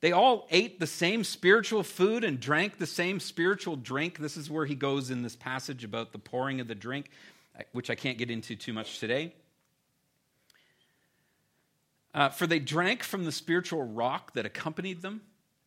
They 0.00 0.12
all 0.12 0.46
ate 0.50 0.78
the 0.78 0.86
same 0.86 1.24
spiritual 1.24 1.82
food 1.82 2.22
and 2.22 2.38
drank 2.38 2.78
the 2.78 2.86
same 2.86 3.18
spiritual 3.18 3.76
drink. 3.76 4.18
This 4.18 4.36
is 4.36 4.50
where 4.50 4.64
he 4.64 4.76
goes 4.76 5.10
in 5.10 5.22
this 5.22 5.34
passage 5.34 5.82
about 5.82 6.12
the 6.12 6.18
pouring 6.18 6.60
of 6.60 6.68
the 6.68 6.74
drink, 6.74 7.10
which 7.72 7.90
I 7.90 7.96
can't 7.96 8.16
get 8.16 8.30
into 8.30 8.54
too 8.54 8.72
much 8.72 9.00
today. 9.00 9.34
Uh, 12.14 12.28
for 12.28 12.46
they 12.46 12.58
drank 12.58 13.02
from 13.02 13.24
the 13.24 13.32
spiritual 13.32 13.82
rock 13.82 14.34
that 14.34 14.46
accompanied 14.46 15.02
them, 15.02 15.20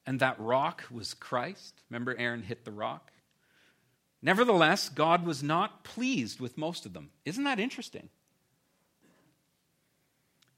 and 0.05 0.19
that 0.21 0.39
rock 0.39 0.83
was 0.89 1.13
Christ. 1.13 1.81
Remember, 1.89 2.15
Aaron 2.17 2.43
hit 2.43 2.65
the 2.65 2.71
rock? 2.71 3.11
Nevertheless, 4.21 4.87
God 4.87 5.25
was 5.25 5.43
not 5.43 5.83
pleased 5.83 6.39
with 6.39 6.57
most 6.57 6.85
of 6.85 6.93
them. 6.93 7.09
Isn't 7.25 7.43
that 7.43 7.59
interesting? 7.59 8.09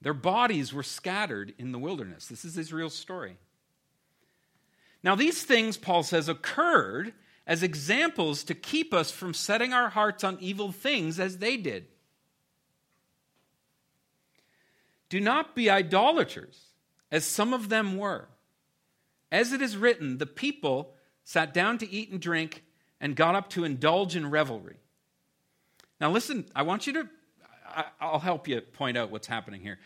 Their 0.02 0.14
bodies 0.14 0.74
were 0.74 0.84
scattered 0.84 1.54
in 1.58 1.72
the 1.72 1.80
wilderness. 1.80 2.28
This 2.28 2.44
is 2.44 2.58
Israel's 2.58 2.96
story. 2.96 3.38
Now, 5.04 5.16
these 5.16 5.44
things, 5.44 5.78
Paul 5.78 6.04
says, 6.04 6.30
occurred 6.30 7.14
as 7.46 7.62
examples 7.62 8.44
to 8.46 8.56
keep 8.56 8.94
us 8.94 9.12
from 9.12 9.34
setting 9.34 9.74
our 9.74 9.90
hearts 9.90 10.24
on 10.24 10.38
evil 10.40 10.72
things 10.72 11.20
as 11.20 11.40
they 11.40 11.58
did. 11.58 11.88
Do 15.10 15.20
not 15.20 15.56
be 15.56 15.70
idolaters, 15.70 16.60
as 17.12 17.26
some 17.26 17.54
of 17.54 17.70
them 17.70 17.98
were. 17.98 18.30
As 19.32 19.52
it 19.52 19.62
is 19.62 19.76
written, 19.76 20.18
the 20.18 20.26
people 20.26 20.96
sat 21.24 21.54
down 21.54 21.78
to 21.80 21.90
eat 21.92 22.10
and 22.10 22.22
drink 22.22 22.64
and 23.02 23.16
got 23.16 23.36
up 23.36 23.50
to 23.50 23.64
indulge 23.64 24.16
in 24.16 24.30
revelry. 24.30 24.78
Now, 26.00 26.10
listen, 26.12 26.46
I 26.56 26.64
want 26.64 26.88
you 26.88 26.94
to 26.94 27.10
I'll 28.00 28.20
help 28.20 28.48
you 28.48 28.62
point 28.62 28.98
out 28.98 29.12
what's 29.12 29.28
happening 29.28 29.62
here. 29.62 29.80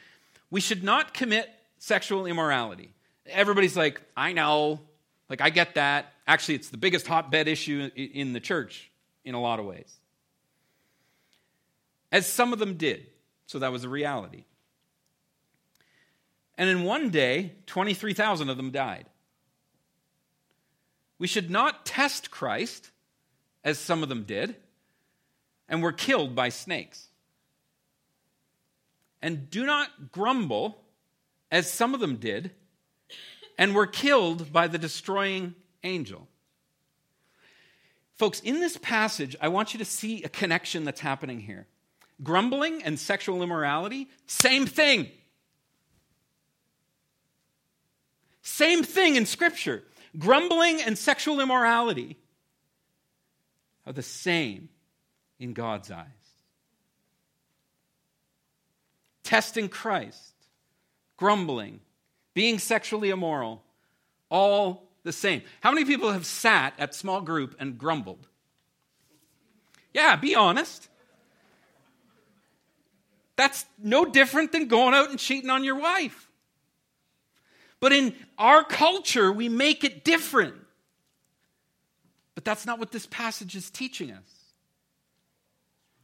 We 0.49 0.61
should 0.61 0.83
not 0.83 1.13
commit 1.13 1.49
sexual 1.77 2.25
immorality. 2.25 2.93
Everybody's 3.25 3.77
like, 3.77 4.01
I 4.15 4.33
know. 4.33 4.81
Like, 5.29 5.41
I 5.41 5.49
get 5.49 5.75
that. 5.75 6.13
Actually, 6.25 6.55
it's 6.55 6.69
the 6.69 6.77
biggest 6.77 7.07
hotbed 7.07 7.47
issue 7.47 7.89
in 7.95 8.33
the 8.33 8.39
church 8.39 8.91
in 9.25 9.35
a 9.35 9.41
lot 9.41 9.59
of 9.59 9.65
ways. 9.65 9.93
As 12.11 12.25
some 12.25 12.53
of 12.53 12.59
them 12.59 12.75
did. 12.75 13.07
So 13.47 13.59
that 13.59 13.71
was 13.71 13.83
a 13.83 13.89
reality. 13.89 14.43
And 16.57 16.69
in 16.69 16.83
one 16.83 17.09
day, 17.09 17.53
23,000 17.67 18.49
of 18.49 18.57
them 18.57 18.71
died. 18.71 19.05
We 21.19 21.27
should 21.27 21.49
not 21.49 21.85
test 21.85 22.31
Christ, 22.31 22.91
as 23.63 23.79
some 23.79 24.03
of 24.03 24.09
them 24.09 24.23
did, 24.23 24.55
and 25.67 25.81
were 25.81 25.91
killed 25.91 26.35
by 26.35 26.49
snakes. 26.49 27.07
And 29.21 29.49
do 29.49 29.65
not 29.65 30.11
grumble, 30.11 30.83
as 31.51 31.71
some 31.71 31.93
of 31.93 31.99
them 31.99 32.17
did, 32.17 32.51
and 33.57 33.73
were 33.73 33.87
killed 33.87 34.51
by 34.53 34.67
the 34.67 34.77
destroying 34.77 35.55
angel. 35.83 36.27
Folks, 38.15 38.39
in 38.39 38.59
this 38.59 38.77
passage, 38.77 39.35
I 39.41 39.47
want 39.47 39.73
you 39.73 39.79
to 39.79 39.85
see 39.85 40.23
a 40.23 40.29
connection 40.29 40.83
that's 40.83 40.99
happening 40.99 41.39
here. 41.39 41.67
Grumbling 42.23 42.83
and 42.83 42.99
sexual 42.99 43.43
immorality, 43.43 44.09
same 44.25 44.65
thing. 44.65 45.07
Same 48.41 48.83
thing 48.83 49.15
in 49.15 49.25
Scripture. 49.25 49.83
Grumbling 50.17 50.81
and 50.81 50.97
sexual 50.97 51.39
immorality 51.39 52.17
are 53.85 53.93
the 53.93 54.01
same 54.01 54.69
in 55.39 55.53
God's 55.53 55.91
eyes. 55.91 56.07
testing 59.27 59.67
Christ, 59.67 60.33
grumbling, 61.17 61.81
being 62.37 62.59
sexually 62.59 63.09
immoral, 63.09 63.63
all 64.29 64.83
the 65.01 65.11
same. 65.11 65.41
How 65.59 65.71
many 65.71 65.85
people 65.85 66.11
have 66.11 66.23
sat 66.23 66.75
at 66.77 66.93
small 66.93 67.19
group 67.19 67.55
and 67.57 67.79
grumbled? 67.79 68.27
Yeah, 69.91 70.15
be 70.17 70.35
honest. 70.35 70.87
That's 73.37 73.65
no 73.81 74.05
different 74.05 74.51
than 74.51 74.67
going 74.67 74.93
out 74.93 75.09
and 75.09 75.17
cheating 75.17 75.49
on 75.49 75.63
your 75.63 75.79
wife. 75.79 76.29
But 77.79 77.91
in 77.91 78.13
our 78.37 78.63
culture, 78.63 79.31
we 79.31 79.49
make 79.49 79.83
it 79.83 80.03
different. 80.03 80.53
But 82.35 82.45
that's 82.45 82.67
not 82.67 82.77
what 82.77 82.91
this 82.91 83.07
passage 83.07 83.55
is 83.55 83.71
teaching 83.71 84.11
us. 84.11 84.53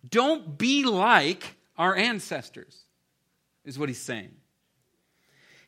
Don't 0.09 0.57
be 0.57 0.83
like 0.83 1.57
our 1.77 1.95
ancestors, 1.95 2.75
is 3.65 3.77
what 3.77 3.87
he's 3.87 4.01
saying. 4.01 4.31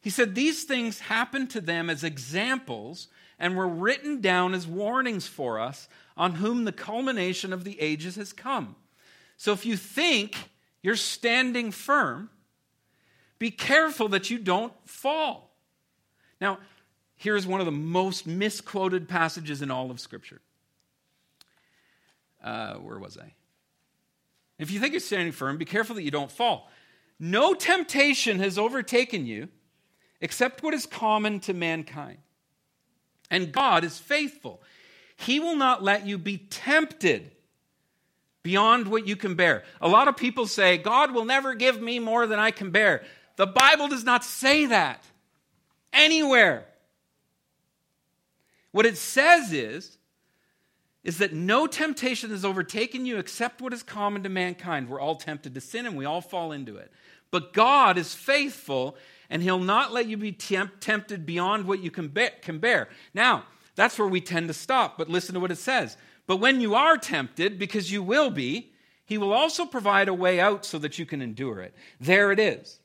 He 0.05 0.11
said 0.11 0.35
these 0.35 0.65
things 0.65 0.99
happened 0.99 1.49
to 1.49 1.59
them 1.61 1.89
as 1.89 2.03
examples 2.03 3.07
and 3.39 3.57
were 3.57 3.67
written 3.67 4.21
down 4.21 4.53
as 4.53 4.67
warnings 4.67 5.25
for 5.25 5.59
us 5.59 5.89
on 6.15 6.35
whom 6.35 6.63
the 6.63 6.71
culmination 6.71 7.51
of 7.51 7.63
the 7.63 7.81
ages 7.81 8.15
has 8.15 8.31
come. 8.31 8.75
So 9.35 9.51
if 9.51 9.65
you 9.65 9.75
think 9.75 10.51
you're 10.83 10.95
standing 10.95 11.71
firm, 11.71 12.29
be 13.39 13.49
careful 13.49 14.07
that 14.09 14.29
you 14.29 14.37
don't 14.37 14.73
fall. 14.87 15.55
Now, 16.39 16.59
here's 17.15 17.47
one 17.47 17.59
of 17.59 17.65
the 17.65 17.71
most 17.71 18.27
misquoted 18.27 19.09
passages 19.09 19.63
in 19.63 19.71
all 19.71 19.89
of 19.89 19.99
Scripture. 19.99 20.39
Uh, 22.43 22.75
where 22.75 22.99
was 22.99 23.17
I? 23.17 23.33
If 24.59 24.69
you 24.69 24.79
think 24.79 24.93
you're 24.93 24.99
standing 24.99 25.31
firm, 25.31 25.57
be 25.57 25.65
careful 25.65 25.95
that 25.95 26.03
you 26.03 26.11
don't 26.11 26.31
fall. 26.31 26.69
No 27.19 27.55
temptation 27.55 28.37
has 28.37 28.59
overtaken 28.59 29.25
you 29.25 29.49
except 30.21 30.63
what 30.63 30.73
is 30.73 30.85
common 30.85 31.39
to 31.41 31.53
mankind. 31.53 32.17
And 33.29 33.51
God 33.51 33.83
is 33.83 33.99
faithful. 33.99 34.61
He 35.17 35.39
will 35.39 35.55
not 35.55 35.83
let 35.83 36.05
you 36.05 36.17
be 36.17 36.37
tempted 36.37 37.31
beyond 38.43 38.87
what 38.87 39.07
you 39.07 39.15
can 39.15 39.35
bear. 39.35 39.63
A 39.81 39.87
lot 39.87 40.07
of 40.07 40.17
people 40.17 40.45
say, 40.45 40.77
God 40.77 41.11
will 41.11 41.25
never 41.25 41.55
give 41.55 41.81
me 41.81 41.99
more 41.99 42.27
than 42.27 42.37
I 42.37 42.51
can 42.51 42.69
bear. 42.69 43.03
The 43.37 43.47
Bible 43.47 43.87
does 43.87 44.03
not 44.03 44.23
say 44.23 44.67
that 44.67 45.03
anywhere. 45.91 46.65
What 48.71 48.85
it 48.85 48.97
says 48.97 49.51
is, 49.51 49.97
is 51.03 51.19
that 51.19 51.33
no 51.33 51.67
temptation 51.67 52.31
has 52.31 52.43
overtaken 52.43 53.05
you 53.05 53.17
except 53.17 53.61
what 53.61 53.73
is 53.73 53.83
common 53.83 54.23
to 54.23 54.29
mankind. 54.29 54.89
We're 54.89 54.99
all 54.99 55.15
tempted 55.15 55.53
to 55.53 55.61
sin 55.61 55.85
and 55.85 55.95
we 55.95 56.05
all 56.05 56.21
fall 56.21 56.51
into 56.51 56.77
it. 56.77 56.91
But 57.31 57.53
God 57.53 57.97
is 57.97 58.15
faithful 58.15 58.97
and 59.29 59.41
He'll 59.41 59.59
not 59.59 59.93
let 59.93 60.07
you 60.07 60.17
be 60.17 60.31
temp- 60.31 60.79
tempted 60.79 61.25
beyond 61.25 61.65
what 61.65 61.79
you 61.79 61.91
can, 61.91 62.13
can 62.41 62.59
bear. 62.59 62.89
Now, 63.13 63.45
that's 63.75 63.99
where 63.99 64.07
we 64.07 64.21
tend 64.21 64.47
to 64.47 64.53
stop, 64.53 64.97
but 64.97 65.09
listen 65.09 65.33
to 65.33 65.39
what 65.39 65.51
it 65.51 65.57
says. 65.57 65.97
But 66.27 66.37
when 66.37 66.61
you 66.61 66.75
are 66.75 66.97
tempted, 66.97 67.59
because 67.59 67.91
you 67.91 68.01
will 68.01 68.29
be, 68.29 68.73
He 69.05 69.17
will 69.17 69.33
also 69.33 69.65
provide 69.65 70.07
a 70.07 70.13
way 70.13 70.39
out 70.39 70.65
so 70.65 70.79
that 70.79 70.97
you 70.97 71.05
can 71.05 71.21
endure 71.21 71.61
it. 71.61 71.73
There 71.99 72.31
it 72.31 72.39
is. 72.39 72.79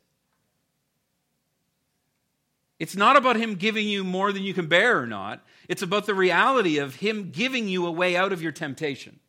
It's 2.79 2.97
not 2.97 3.17
about 3.17 3.37
Him 3.37 3.55
giving 3.55 3.87
you 3.87 4.05
more 4.05 4.33
than 4.33 4.43
you 4.43 4.55
can 4.55 4.67
bear 4.67 4.99
or 4.99 5.07
not. 5.07 5.45
It's 5.69 5.83
about 5.83 6.07
the 6.07 6.15
reality 6.15 6.79
of 6.79 6.97
Him 6.97 7.31
giving 7.31 7.69
you 7.69 7.87
a 7.87 7.93
way 7.93 8.17
out 8.17 8.33
of 8.33 8.43
your 8.43 8.53
temptation. 8.53 9.21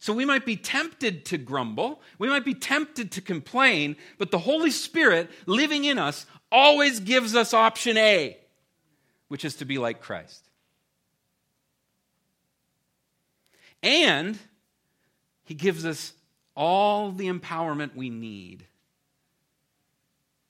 So 0.00 0.12
we 0.12 0.24
might 0.24 0.44
be 0.44 0.56
tempted 0.56 1.24
to 1.26 1.38
grumble, 1.38 2.00
we 2.18 2.28
might 2.28 2.44
be 2.44 2.54
tempted 2.54 3.12
to 3.12 3.20
complain, 3.20 3.96
but 4.18 4.30
the 4.30 4.38
Holy 4.38 4.70
Spirit 4.70 5.30
living 5.46 5.84
in 5.84 5.98
us 5.98 6.26
always 6.50 7.00
gives 7.00 7.36
us 7.36 7.54
option 7.54 7.96
A, 7.96 8.36
which 9.28 9.44
is 9.44 9.56
to 9.56 9.64
be 9.64 9.78
like 9.78 10.00
Christ. 10.00 10.42
And 13.82 14.38
He 15.44 15.54
gives 15.54 15.84
us 15.84 16.14
all 16.56 17.12
the 17.12 17.28
empowerment 17.28 17.94
we 17.94 18.10
need 18.10 18.64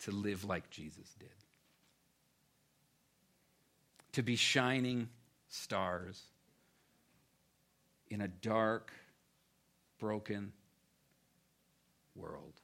to 0.01 0.13
live 0.13 0.45
like 0.45 0.71
Jesus 0.71 1.13
did 1.19 1.29
to 4.13 4.23
be 4.23 4.37
shining 4.37 5.09
stars 5.49 6.23
in 8.09 8.21
a 8.21 8.29
dark, 8.29 8.93
broken 10.01 10.53
world. 12.17 12.55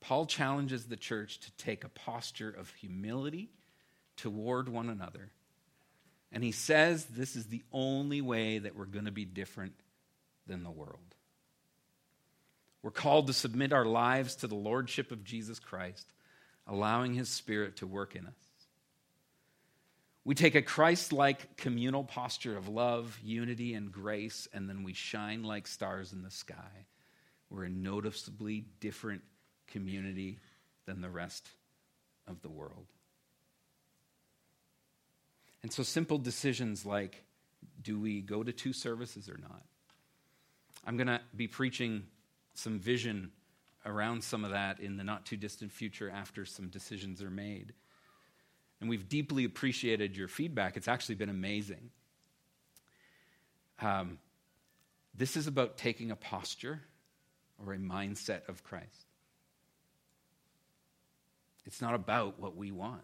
Paul 0.00 0.24
challenges 0.24 0.86
the 0.86 0.96
church 0.96 1.40
to 1.40 1.52
take 1.52 1.84
a 1.84 1.90
posture 1.90 2.48
of 2.48 2.70
humility 2.74 3.50
toward 4.16 4.68
one 4.68 4.88
another. 4.88 5.30
And 6.32 6.42
he 6.42 6.52
says 6.52 7.04
this 7.04 7.36
is 7.36 7.46
the 7.46 7.62
only 7.72 8.20
way 8.20 8.58
that 8.58 8.76
we're 8.76 8.86
going 8.86 9.04
to 9.04 9.12
be 9.12 9.24
different 9.24 9.74
than 10.46 10.62
the 10.62 10.70
world. 10.70 11.14
We're 12.82 12.90
called 12.90 13.26
to 13.26 13.32
submit 13.32 13.72
our 13.72 13.84
lives 13.84 14.36
to 14.36 14.46
the 14.46 14.54
lordship 14.54 15.10
of 15.10 15.24
Jesus 15.24 15.58
Christ, 15.58 16.06
allowing 16.66 17.14
his 17.14 17.28
spirit 17.28 17.76
to 17.76 17.86
work 17.86 18.14
in 18.14 18.26
us. 18.26 18.47
We 20.28 20.34
take 20.34 20.56
a 20.56 20.60
Christ 20.60 21.14
like 21.14 21.56
communal 21.56 22.04
posture 22.04 22.54
of 22.54 22.68
love, 22.68 23.18
unity, 23.24 23.72
and 23.72 23.90
grace, 23.90 24.46
and 24.52 24.68
then 24.68 24.82
we 24.82 24.92
shine 24.92 25.42
like 25.42 25.66
stars 25.66 26.12
in 26.12 26.20
the 26.20 26.30
sky. 26.30 26.84
We're 27.48 27.64
a 27.64 27.70
noticeably 27.70 28.66
different 28.78 29.22
community 29.68 30.38
than 30.84 31.00
the 31.00 31.08
rest 31.08 31.48
of 32.26 32.42
the 32.42 32.50
world. 32.50 32.84
And 35.62 35.72
so, 35.72 35.82
simple 35.82 36.18
decisions 36.18 36.84
like 36.84 37.24
do 37.80 37.98
we 37.98 38.20
go 38.20 38.42
to 38.42 38.52
two 38.52 38.74
services 38.74 39.30
or 39.30 39.38
not? 39.38 39.62
I'm 40.86 40.98
going 40.98 41.06
to 41.06 41.22
be 41.34 41.48
preaching 41.48 42.02
some 42.52 42.78
vision 42.78 43.30
around 43.86 44.22
some 44.22 44.44
of 44.44 44.50
that 44.50 44.78
in 44.78 44.98
the 44.98 45.04
not 45.04 45.24
too 45.24 45.38
distant 45.38 45.72
future 45.72 46.12
after 46.14 46.44
some 46.44 46.68
decisions 46.68 47.22
are 47.22 47.30
made. 47.30 47.72
And 48.80 48.88
we've 48.88 49.08
deeply 49.08 49.44
appreciated 49.44 50.16
your 50.16 50.28
feedback. 50.28 50.76
It's 50.76 50.88
actually 50.88 51.16
been 51.16 51.28
amazing. 51.28 51.90
Um, 53.80 54.18
this 55.14 55.36
is 55.36 55.46
about 55.46 55.76
taking 55.76 56.10
a 56.10 56.16
posture 56.16 56.80
or 57.64 57.72
a 57.72 57.78
mindset 57.78 58.48
of 58.48 58.62
Christ. 58.62 59.06
It's 61.66 61.80
not 61.80 61.94
about 61.94 62.38
what 62.38 62.56
we 62.56 62.70
want, 62.70 63.02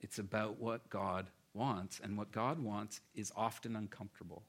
it's 0.00 0.18
about 0.18 0.58
what 0.58 0.88
God 0.88 1.26
wants. 1.54 2.00
And 2.02 2.16
what 2.16 2.32
God 2.32 2.58
wants 2.58 3.00
is 3.14 3.32
often 3.36 3.76
uncomfortable. 3.76 4.42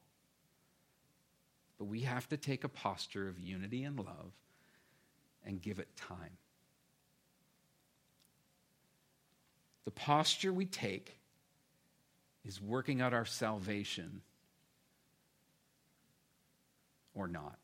But 1.77 1.85
we 1.85 2.01
have 2.01 2.27
to 2.29 2.37
take 2.37 2.63
a 2.63 2.69
posture 2.69 3.27
of 3.27 3.39
unity 3.39 3.83
and 3.83 3.97
love 3.97 4.33
and 5.45 5.61
give 5.61 5.79
it 5.79 5.95
time. 5.95 6.37
The 9.85 9.91
posture 9.91 10.53
we 10.53 10.65
take 10.65 11.17
is 12.45 12.61
working 12.61 13.01
out 13.01 13.13
our 13.13 13.25
salvation 13.25 14.21
or 17.13 17.27
not. 17.27 17.57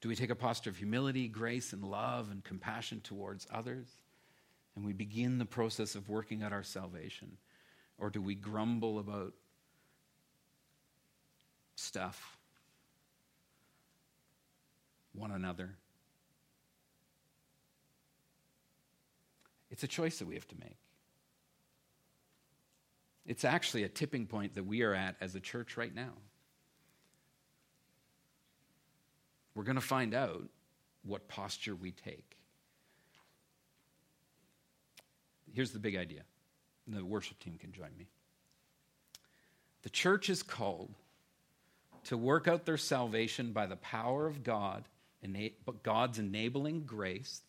Do 0.00 0.08
we 0.08 0.16
take 0.16 0.30
a 0.30 0.34
posture 0.34 0.70
of 0.70 0.76
humility, 0.76 1.28
grace, 1.28 1.72
and 1.72 1.84
love 1.84 2.30
and 2.30 2.42
compassion 2.42 3.00
towards 3.02 3.46
others? 3.52 3.86
And 4.74 4.84
we 4.84 4.92
begin 4.92 5.38
the 5.38 5.44
process 5.44 5.94
of 5.94 6.08
working 6.08 6.42
out 6.42 6.52
our 6.52 6.62
salvation? 6.62 7.36
Or 7.98 8.08
do 8.08 8.22
we 8.22 8.34
grumble 8.34 8.98
about 8.98 9.34
stuff, 11.76 12.38
one 15.12 15.32
another? 15.32 15.76
It's 19.80 19.84
a 19.84 19.96
choice 19.96 20.18
that 20.18 20.28
we 20.28 20.34
have 20.34 20.46
to 20.48 20.56
make. 20.60 20.76
It's 23.24 23.46
actually 23.46 23.84
a 23.84 23.88
tipping 23.88 24.26
point 24.26 24.54
that 24.56 24.66
we 24.66 24.82
are 24.82 24.92
at 24.92 25.16
as 25.22 25.34
a 25.34 25.40
church 25.40 25.78
right 25.78 25.94
now. 25.94 26.10
We're 29.54 29.64
going 29.64 29.76
to 29.76 29.80
find 29.80 30.12
out 30.12 30.42
what 31.02 31.28
posture 31.28 31.74
we 31.74 31.92
take. 31.92 32.36
Here's 35.54 35.70
the 35.70 35.78
big 35.78 35.96
idea. 35.96 36.24
and 36.86 36.94
The 36.94 37.02
worship 37.02 37.38
team 37.38 37.56
can 37.58 37.72
join 37.72 37.96
me. 37.96 38.08
The 39.80 39.88
church 39.88 40.28
is 40.28 40.42
called 40.42 40.92
to 42.04 42.18
work 42.18 42.46
out 42.46 42.66
their 42.66 42.76
salvation 42.76 43.52
by 43.52 43.64
the 43.64 43.76
power 43.76 44.26
of 44.26 44.44
God, 44.44 44.84
but 45.64 45.82
God's 45.82 46.18
enabling 46.18 46.82
grace 46.82 47.40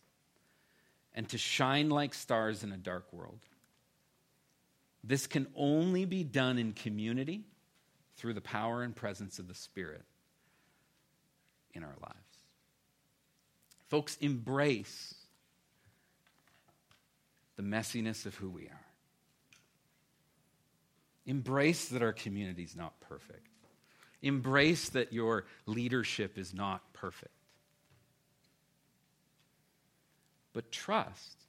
and 1.14 1.28
to 1.28 1.38
shine 1.38 1.90
like 1.90 2.14
stars 2.14 2.62
in 2.62 2.72
a 2.72 2.76
dark 2.76 3.12
world. 3.12 3.40
This 5.04 5.26
can 5.26 5.46
only 5.56 6.04
be 6.04 6.24
done 6.24 6.58
in 6.58 6.72
community 6.72 7.42
through 8.16 8.34
the 8.34 8.40
power 8.40 8.82
and 8.82 8.94
presence 8.94 9.38
of 9.38 9.48
the 9.48 9.54
Spirit 9.54 10.04
in 11.74 11.82
our 11.82 11.96
lives. 12.00 12.16
Folks, 13.88 14.16
embrace 14.20 15.14
the 17.56 17.62
messiness 17.62 18.26
of 18.26 18.34
who 18.36 18.48
we 18.48 18.62
are. 18.62 18.86
Embrace 21.26 21.88
that 21.88 22.02
our 22.02 22.12
community 22.12 22.62
is 22.62 22.74
not 22.74 22.98
perfect. 23.00 23.48
Embrace 24.22 24.88
that 24.90 25.12
your 25.12 25.44
leadership 25.66 26.38
is 26.38 26.54
not 26.54 26.92
perfect. 26.92 27.34
But 30.52 30.70
trust 30.70 31.44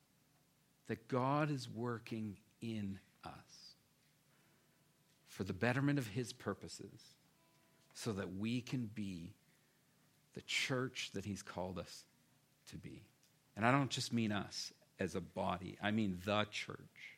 that 0.88 1.08
God 1.08 1.50
is 1.50 1.70
working 1.70 2.38
in 2.62 3.00
us 3.26 3.32
for 5.28 5.44
the 5.44 5.54
betterment 5.54 6.00
of 6.00 6.08
His 6.08 6.34
purposes 6.34 7.02
so 7.94 8.14
that 8.14 8.36
we 8.38 8.62
can 8.62 8.90
be 8.94 9.34
the 10.34 10.42
church 10.42 11.12
that 11.14 11.26
He's 11.26 11.42
called 11.42 11.80
us 11.80 12.04
to 12.70 12.78
be. 12.78 13.02
And 13.56 13.66
I 13.66 13.72
don't 13.72 13.90
just 13.90 14.14
mean 14.14 14.32
us 14.32 14.74
as 15.00 15.16
a 15.16 15.22
body, 15.22 15.78
I 15.82 15.92
mean 15.92 16.20
the 16.26 16.46
church 16.52 17.14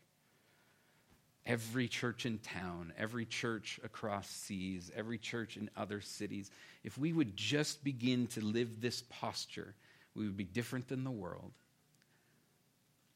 every 1.46 1.88
church 1.88 2.26
in 2.26 2.40
town, 2.40 2.92
every 2.98 3.26
church 3.26 3.80
across 3.84 4.28
seas, 4.28 4.92
every 4.96 5.18
church 5.18 5.58
in 5.58 5.70
other 5.78 6.02
cities, 6.02 6.50
if 6.84 6.98
we 6.98 7.14
would 7.14 7.38
just 7.38 7.84
begin 7.84 8.28
to 8.28 8.42
live 8.42 8.82
this 8.82 9.04
posture, 9.10 9.74
we 10.16 10.26
would 10.26 10.38
be 10.38 10.44
different 10.44 10.88
than 10.88 11.04
the 11.04 11.12
world. 11.12 11.52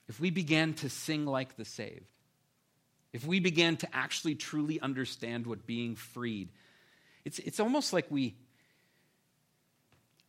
If 0.10 0.20
we 0.20 0.32
began 0.32 0.74
to 0.74 0.89
sing 0.89 1.28
like 1.28 1.55
the 1.55 1.64
saved, 1.64 2.03
if 3.14 3.26
we 3.26 3.39
began 3.39 3.78
to 3.78 3.95
actually 3.95 4.36
truly 4.36 4.82
understand 4.82 5.45
what 5.45 5.68
being 5.68 5.95
freed, 5.95 6.49
it's, 7.24 7.38
it's 7.39 7.60
almost 7.60 7.93
like 7.93 8.07
we, 8.10 8.36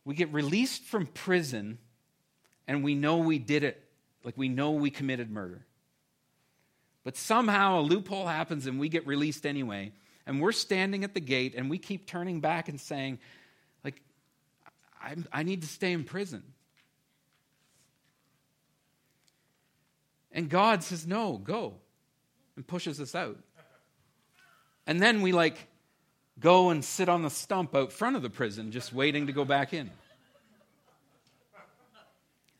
we 0.05 0.13
get 0.13 0.31
released 0.31 0.83
from 0.83 1.07
prison 1.07 1.79
and 2.67 2.83
we 2.83 2.93
know 2.93 3.17
we 3.17 3.39
did 3.39 3.63
it, 3.63 3.83
like 4.23 4.37
we 4.37 4.49
know 4.49 4.71
we 4.71 4.91
committed 4.91 5.31
murder. 5.31 5.65
But 7.03 7.17
somehow 7.17 7.79
a 7.79 7.81
loophole 7.81 8.27
happens 8.27 8.67
and 8.67 8.79
we 8.79 8.87
get 8.87 9.07
released 9.07 9.47
anyway. 9.47 9.93
And 10.27 10.39
we're 10.39 10.51
standing 10.51 11.03
at 11.03 11.15
the 11.15 11.19
gate 11.19 11.55
and 11.55 11.71
we 11.71 11.79
keep 11.79 12.05
turning 12.05 12.39
back 12.39 12.69
and 12.69 12.79
saying, 12.79 13.17
like, 13.83 13.99
I, 15.01 15.15
I 15.33 15.43
need 15.43 15.63
to 15.63 15.67
stay 15.67 15.91
in 15.91 16.03
prison. 16.03 16.43
And 20.31 20.49
God 20.49 20.83
says, 20.83 21.05
no, 21.05 21.37
go, 21.37 21.75
and 22.55 22.65
pushes 22.65 23.01
us 23.01 23.15
out. 23.15 23.37
And 24.87 25.01
then 25.01 25.21
we 25.21 25.31
like 25.31 25.67
go 26.39 26.69
and 26.69 26.83
sit 26.83 27.09
on 27.09 27.21
the 27.21 27.29
stump 27.29 27.75
out 27.75 27.91
front 27.91 28.15
of 28.15 28.21
the 28.21 28.29
prison, 28.29 28.71
just 28.71 28.93
waiting 28.93 29.27
to 29.27 29.33
go 29.33 29.45
back 29.45 29.73
in. 29.73 29.89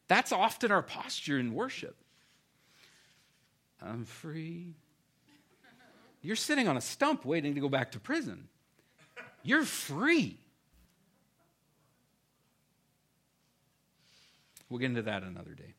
That's 0.07 0.32
often 0.32 0.72
our 0.72 0.84
posture 0.84 1.39
in 1.39 1.53
worship. 1.53 1.95
I'm 3.82 4.05
free. 4.05 4.76
You're 6.22 6.36
sitting 6.36 6.67
on 6.67 6.78
a 6.78 6.82
stump 6.82 7.26
waiting 7.26 7.55
to 7.55 7.61
go 7.61 7.69
back 7.69 7.93
to 7.93 7.99
prison. 7.99 8.47
You're 9.43 9.63
free. 9.63 10.38
We'll 14.69 14.80
get 14.80 14.88
into 14.88 15.01
that 15.01 15.24
another 15.24 15.53
day. 15.53 15.74